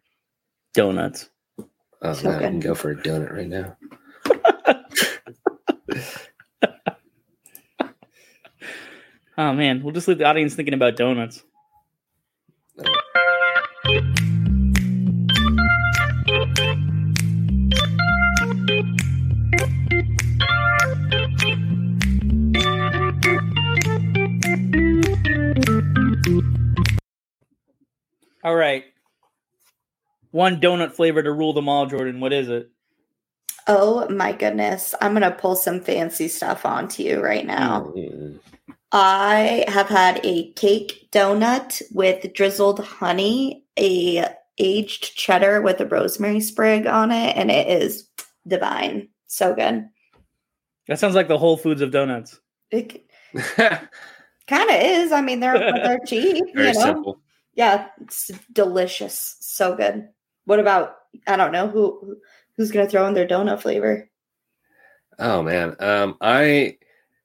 Donuts. 0.75 1.31
Oh, 2.03 2.13
So 2.13 2.29
man, 2.29 2.39
I 2.39 2.49
can 2.49 2.59
go 2.59 2.75
for 2.75 2.91
a 2.91 2.97
donut 2.97 3.33
right 3.33 3.47
now. 3.47 3.77
Oh 9.39 9.55
man, 9.55 9.83
we'll 9.83 9.95
just 9.95 10.07
leave 10.07 10.19
the 10.19 10.25
audience 10.27 10.55
thinking 10.55 10.75
about 10.75 10.97
donuts. 10.97 11.43
All 28.43 28.55
right. 28.55 28.85
One 30.31 30.61
donut 30.61 30.93
flavor 30.93 31.23
to 31.23 31.33
rule 31.33 31.53
them 31.53 31.69
all, 31.69 31.87
Jordan. 31.87 32.21
What 32.21 32.33
is 32.33 32.49
it? 32.49 32.71
Oh 33.67 34.09
my 34.09 34.33
goodness. 34.33 34.95
I'm 35.01 35.13
going 35.13 35.23
to 35.23 35.31
pull 35.31 35.57
some 35.57 35.81
fancy 35.81 36.29
stuff 36.29 36.65
onto 36.65 37.03
you 37.03 37.21
right 37.21 37.47
now. 37.47 37.93
Mm. 37.97 38.39
I 38.93 39.65
have 39.69 39.89
had 39.89 40.21
a 40.25 40.53
cake 40.53 41.09
donut 41.13 41.83
with 41.93 42.33
drizzled 42.33 42.81
honey, 42.81 43.65
a 43.79 44.27
aged 44.59 45.17
cheddar 45.17 45.63
with 45.63 45.81
a 45.81 45.87
rosemary 45.87 46.41
sprig 46.41 46.87
on 46.87 47.13
it, 47.13 47.37
and 47.37 47.51
it 47.51 47.69
is 47.83 48.09
divine. 48.47 49.09
So 49.27 49.55
good. 49.55 49.89
That 50.89 50.99
sounds 50.99 51.15
like 51.15 51.29
the 51.29 51.39
Whole 51.39 51.57
Foods 51.57 51.83
of 51.83 51.93
donuts. 51.93 52.41
It 52.73 53.05
kind 53.57 54.71
of 54.71 54.77
is. 54.77 55.13
I 55.13 55.21
mean, 55.21 55.39
they're 55.41 55.59
they're 55.59 56.01
cheap. 56.07 56.45
Very 56.55 56.69
you 56.69 56.75
know? 56.75 56.81
simple. 56.81 57.21
Yeah, 57.55 57.89
it's 58.01 58.31
delicious. 58.53 59.37
So 59.41 59.75
good. 59.77 60.09
What 60.45 60.61
about 60.61 60.97
I 61.27 61.37
don't 61.37 61.53
know 61.53 61.69
who 61.69 62.17
who's 62.57 62.71
gonna 62.71 62.89
throw 62.89 63.07
in 63.07 63.15
their 63.15 63.27
donut 63.29 63.61
flavor? 63.61 64.09
Oh 65.19 65.43
man, 65.43 65.77
um, 65.81 66.17
I 66.21 66.79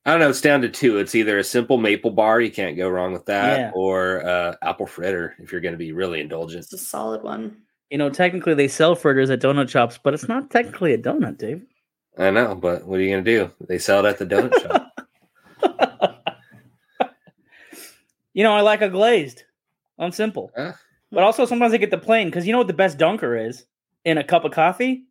I 0.05 0.11
don't 0.11 0.19
know. 0.19 0.29
It's 0.29 0.41
down 0.41 0.61
to 0.61 0.69
two. 0.69 0.97
It's 0.97 1.15
either 1.15 1.39
a 1.39 1.43
simple 1.43 1.77
maple 1.77 2.11
bar, 2.11 2.39
you 2.41 2.51
can't 2.51 2.77
go 2.77 2.89
wrong 2.89 3.13
with 3.13 3.25
that, 3.25 3.59
Yeah. 3.59 3.71
or 3.73 4.25
uh, 4.25 4.55
apple 4.61 4.85
fritter 4.85 5.35
if 5.39 5.51
you're 5.51 5.61
going 5.61 5.73
to 5.73 5.77
be 5.79 5.93
really 5.93 6.19
indulgent. 6.21 6.63
It's 6.65 6.73
a 6.73 6.77
solid 6.77 7.23
one. 7.23 7.57
You 7.89 7.97
know, 7.97 8.09
technically 8.09 8.53
they 8.55 8.67
sell 8.67 8.95
fritters 8.95 9.29
at 9.29 9.41
donut 9.41 9.69
shops, 9.69 9.97
but 10.01 10.13
it's 10.13 10.27
not 10.27 10.49
technically 10.51 10.93
a 10.93 10.97
donut, 10.97 11.37
Dave. 11.37 11.65
I 12.17 12.29
know, 12.31 12.53
but 12.55 12.85
what 12.85 12.99
are 12.99 13.03
you 13.03 13.11
going 13.13 13.23
to 13.25 13.31
do? 13.31 13.51
They 13.67 13.77
sell 13.79 14.05
it 14.05 14.09
at 14.09 14.17
the 14.19 14.25
donut 14.25 14.59
shop. 14.61 16.21
You 18.33 18.43
know, 18.43 18.51
I 18.53 18.59
like 18.61 18.81
a 18.81 18.89
glazed. 18.89 19.43
I'm 19.99 20.11
simple. 20.11 20.51
Huh? 20.55 20.73
But 21.11 21.23
also 21.23 21.45
sometimes 21.45 21.73
I 21.73 21.77
get 21.77 21.91
the 21.91 21.97
plain 21.97 22.27
because 22.27 22.45
you 22.45 22.51
know 22.51 22.57
what 22.57 22.67
the 22.67 22.73
best 22.73 22.97
dunker 22.97 23.37
is 23.37 23.65
in 24.03 24.17
a 24.17 24.23
cup 24.23 24.45
of 24.45 24.51
coffee? 24.51 25.05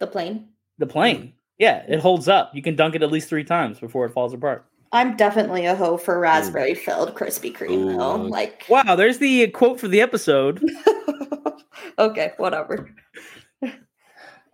The 0.00 0.06
plain. 0.06 0.48
The 0.78 0.86
plain. 0.86 1.34
Yeah, 1.58 1.84
it 1.88 2.00
holds 2.00 2.26
up. 2.28 2.50
You 2.54 2.62
can 2.62 2.74
dunk 2.74 2.94
it 2.94 3.02
at 3.02 3.12
least 3.12 3.28
three 3.28 3.44
times 3.44 3.78
before 3.78 4.06
it 4.06 4.12
falls 4.12 4.34
apart. 4.34 4.66
I'm 4.92 5.16
definitely 5.16 5.66
a 5.66 5.74
hoe 5.74 5.96
for 5.96 6.18
raspberry 6.20 6.74
filled 6.74 7.14
Krispy 7.14 7.52
Kreme 7.52 7.96
though. 7.96 8.16
Like 8.16 8.64
Wow, 8.68 8.94
there's 8.96 9.18
the 9.18 9.48
quote 9.48 9.80
for 9.80 9.88
the 9.88 10.00
episode. 10.00 10.64
okay, 11.98 12.32
whatever. 12.36 12.94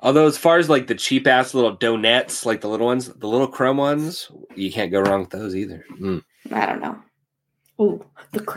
Although, 0.02 0.26
as 0.26 0.38
far 0.38 0.58
as 0.58 0.70
like 0.70 0.86
the 0.86 0.94
cheap 0.94 1.26
ass 1.26 1.52
little 1.52 1.72
donuts, 1.72 2.46
like 2.46 2.62
the 2.62 2.68
little 2.68 2.86
ones, 2.86 3.08
the 3.08 3.28
little 3.28 3.46
crumb 3.46 3.76
ones, 3.76 4.30
you 4.56 4.72
can't 4.72 4.90
go 4.90 5.00
wrong 5.00 5.20
with 5.20 5.30
those 5.30 5.54
either. 5.54 5.84
Mm. 6.00 6.24
I 6.52 6.66
don't 6.66 6.80
know. 6.80 6.98
Ooh, 7.80 7.98
the 7.98 8.04
crumb. 8.04 8.09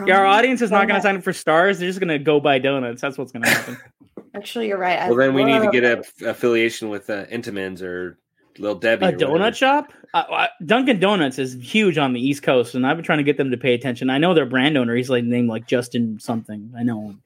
Yeah, 0.06 0.18
our 0.18 0.26
audience 0.26 0.62
is 0.62 0.70
not 0.70 0.86
going 0.86 0.96
to 0.96 1.02
sign 1.02 1.16
up 1.16 1.22
for 1.22 1.32
Starz. 1.32 1.78
They're 1.78 1.88
just 1.88 1.98
going 1.98 2.08
to 2.08 2.18
go 2.18 2.40
buy 2.40 2.58
donuts. 2.58 3.00
That's 3.00 3.18
what's 3.18 3.32
going 3.32 3.42
to 3.42 3.50
happen. 3.50 3.76
Actually, 4.34 4.68
you're 4.68 4.78
right. 4.78 4.98
I 4.98 5.08
Well, 5.08 5.18
then 5.18 5.34
we 5.34 5.44
need 5.44 5.62
to 5.62 5.70
get 5.70 5.84
an 5.84 6.28
affiliation 6.28 6.88
with 6.88 7.08
uh, 7.10 7.26
Entenmann's 7.26 7.82
or 7.82 8.18
Little 8.58 8.76
Debbie. 8.76 9.06
a 9.06 9.08
or 9.08 9.12
whatever. 9.12 9.38
donut 9.38 9.54
shop? 9.54 9.92
Uh, 10.12 10.18
uh, 10.18 10.46
Dunkin' 10.64 11.00
Donuts 11.00 11.38
is 11.38 11.54
huge 11.54 11.98
on 11.98 12.12
the 12.12 12.20
East 12.20 12.42
Coast, 12.42 12.74
and 12.74 12.86
I've 12.86 12.96
been 12.96 13.04
trying 13.04 13.18
to 13.18 13.24
get 13.24 13.36
them 13.36 13.50
to 13.50 13.56
pay 13.56 13.74
attention. 13.74 14.10
I 14.10 14.18
know 14.18 14.34
their 14.34 14.46
brand 14.46 14.76
owner. 14.76 14.94
He's 14.94 15.10
like 15.10 15.24
named 15.24 15.48
like 15.48 15.66
Justin 15.66 16.18
something. 16.20 16.72
I 16.76 16.82
know. 16.82 17.08
him. 17.08 17.22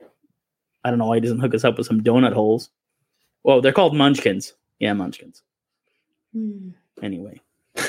I 0.85 0.91
don't 0.91 0.99
know 0.99 1.07
why 1.07 1.17
he 1.17 1.21
doesn't 1.21 1.41
hook 1.41 1.55
us 1.55 1.65
up 1.65 1.77
with 1.77 1.87
some 1.87 2.03
donut 2.03 2.33
holes. 2.33 2.71
Well, 3.43 3.61
they're 3.61 3.73
called 3.73 3.95
Munchkins. 3.95 4.55
Yeah, 4.79 4.93
Munchkins. 4.95 5.43
Hmm. 6.33 6.71
Anyway, 7.03 7.41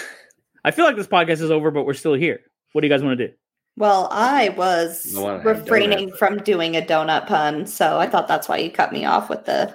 I 0.63 0.71
feel 0.71 0.85
like 0.85 0.95
this 0.95 1.07
podcast 1.07 1.41
is 1.41 1.51
over, 1.51 1.71
but 1.71 1.85
we're 1.85 1.93
still 1.93 2.13
here. 2.13 2.41
What 2.73 2.81
do 2.81 2.87
you 2.87 2.93
guys 2.93 3.03
want 3.03 3.17
to 3.17 3.27
do? 3.27 3.33
Well, 3.79 4.09
I 4.11 4.49
was 4.49 5.15
I 5.15 5.35
refraining 5.37 6.09
donut. 6.09 6.17
from 6.17 6.37
doing 6.43 6.75
a 6.75 6.81
donut 6.81 7.27
pun, 7.27 7.65
so 7.65 7.97
I 7.97 8.07
thought 8.07 8.27
that's 8.27 8.47
why 8.49 8.57
you 8.57 8.69
cut 8.69 8.91
me 8.91 9.05
off 9.05 9.29
with 9.29 9.45
the. 9.45 9.73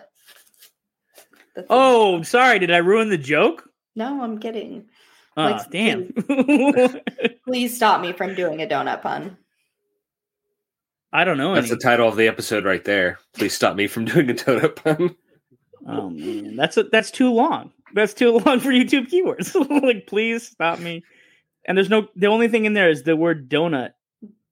the. 1.57 1.64
Oh, 1.70 2.22
sorry. 2.22 2.59
Did 2.59 2.70
I 2.70 2.76
ruin 2.78 3.09
the 3.09 3.18
joke? 3.18 3.68
no, 3.96 4.22
I'm 4.22 4.38
kidding. 4.38 4.84
Oh, 5.36 5.42
Like, 5.44 5.70
damn. 5.70 6.12
Please 7.44 7.74
stop 7.74 8.00
me 8.00 8.12
from 8.12 8.34
doing 8.34 8.61
a 8.62 8.66
donut 8.66 9.02
pun. 9.02 9.36
I 11.12 11.24
don't 11.24 11.38
know. 11.38 11.55
That's 11.55 11.68
Any. 11.68 11.76
the 11.76 11.80
title 11.80 12.07
of 12.09 12.16
the 12.16 12.28
episode 12.28 12.64
right 12.64 12.84
there. 12.84 13.18
Please 13.34 13.55
stop 13.55 13.74
me 13.76 13.86
from 13.86 14.05
doing 14.12 14.30
a 14.30 14.34
donut 14.34 14.76
pun. 14.76 15.16
Oh 15.88 16.11
man, 16.11 16.57
that's 16.57 16.76
a, 16.76 16.84
that's 16.84 17.11
too 17.11 17.32
long. 17.32 17.72
That's 17.94 18.14
too 18.14 18.32
long 18.44 18.61
for 18.61 18.70
YouTube 18.70 19.09
keywords. 19.09 19.55
like, 19.82 20.07
please 20.07 20.48
stop 20.48 20.78
me. 20.78 21.02
And 21.66 21.76
there's 21.76 21.88
no. 21.88 22.08
The 22.16 22.26
only 22.26 22.48
thing 22.48 22.64
in 22.64 22.74
there 22.74 22.90
is 22.90 23.02
the 23.02 23.16
word 23.16 23.48
donut. 23.48 23.90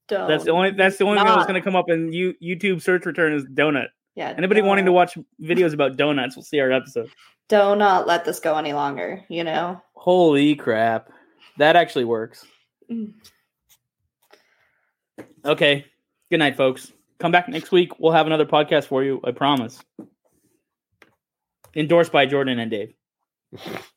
Don't. 0.08 0.28
That's 0.28 0.44
the 0.44 0.50
only. 0.50 0.70
That's 0.70 0.96
the 0.96 1.04
only 1.04 1.18
thing 1.18 1.26
that's 1.26 1.46
going 1.46 1.60
to 1.60 1.64
come 1.64 1.76
up 1.76 1.88
in 1.88 2.12
you, 2.12 2.34
YouTube 2.42 2.82
search 2.82 3.06
return 3.06 3.32
is 3.32 3.44
donut. 3.44 3.88
Yeah. 4.14 4.34
Anybody 4.36 4.62
wanting 4.62 4.84
to 4.86 4.92
watch 4.92 5.16
videos 5.40 5.72
about 5.72 5.96
donuts 5.96 6.36
will 6.36 6.42
see 6.42 6.60
our 6.60 6.72
episode. 6.72 7.10
Do 7.48 7.76
not 7.76 8.06
let 8.06 8.24
this 8.24 8.40
go 8.40 8.56
any 8.56 8.72
longer. 8.72 9.24
You 9.28 9.44
know. 9.44 9.80
Holy 9.94 10.54
crap, 10.54 11.10
that 11.58 11.76
actually 11.76 12.04
works. 12.04 12.44
Mm. 12.90 13.12
Okay. 15.44 15.84
Good 16.30 16.38
night, 16.38 16.56
folks. 16.56 16.92
Come 17.18 17.30
back 17.30 17.48
next 17.48 17.70
week. 17.72 17.98
We'll 17.98 18.12
have 18.12 18.26
another 18.26 18.46
podcast 18.46 18.86
for 18.86 19.04
you. 19.04 19.20
I 19.22 19.32
promise. 19.32 19.78
Endorsed 21.76 22.10
by 22.10 22.26
Jordan 22.26 22.58
and 22.58 22.70
Dave. 22.70 22.94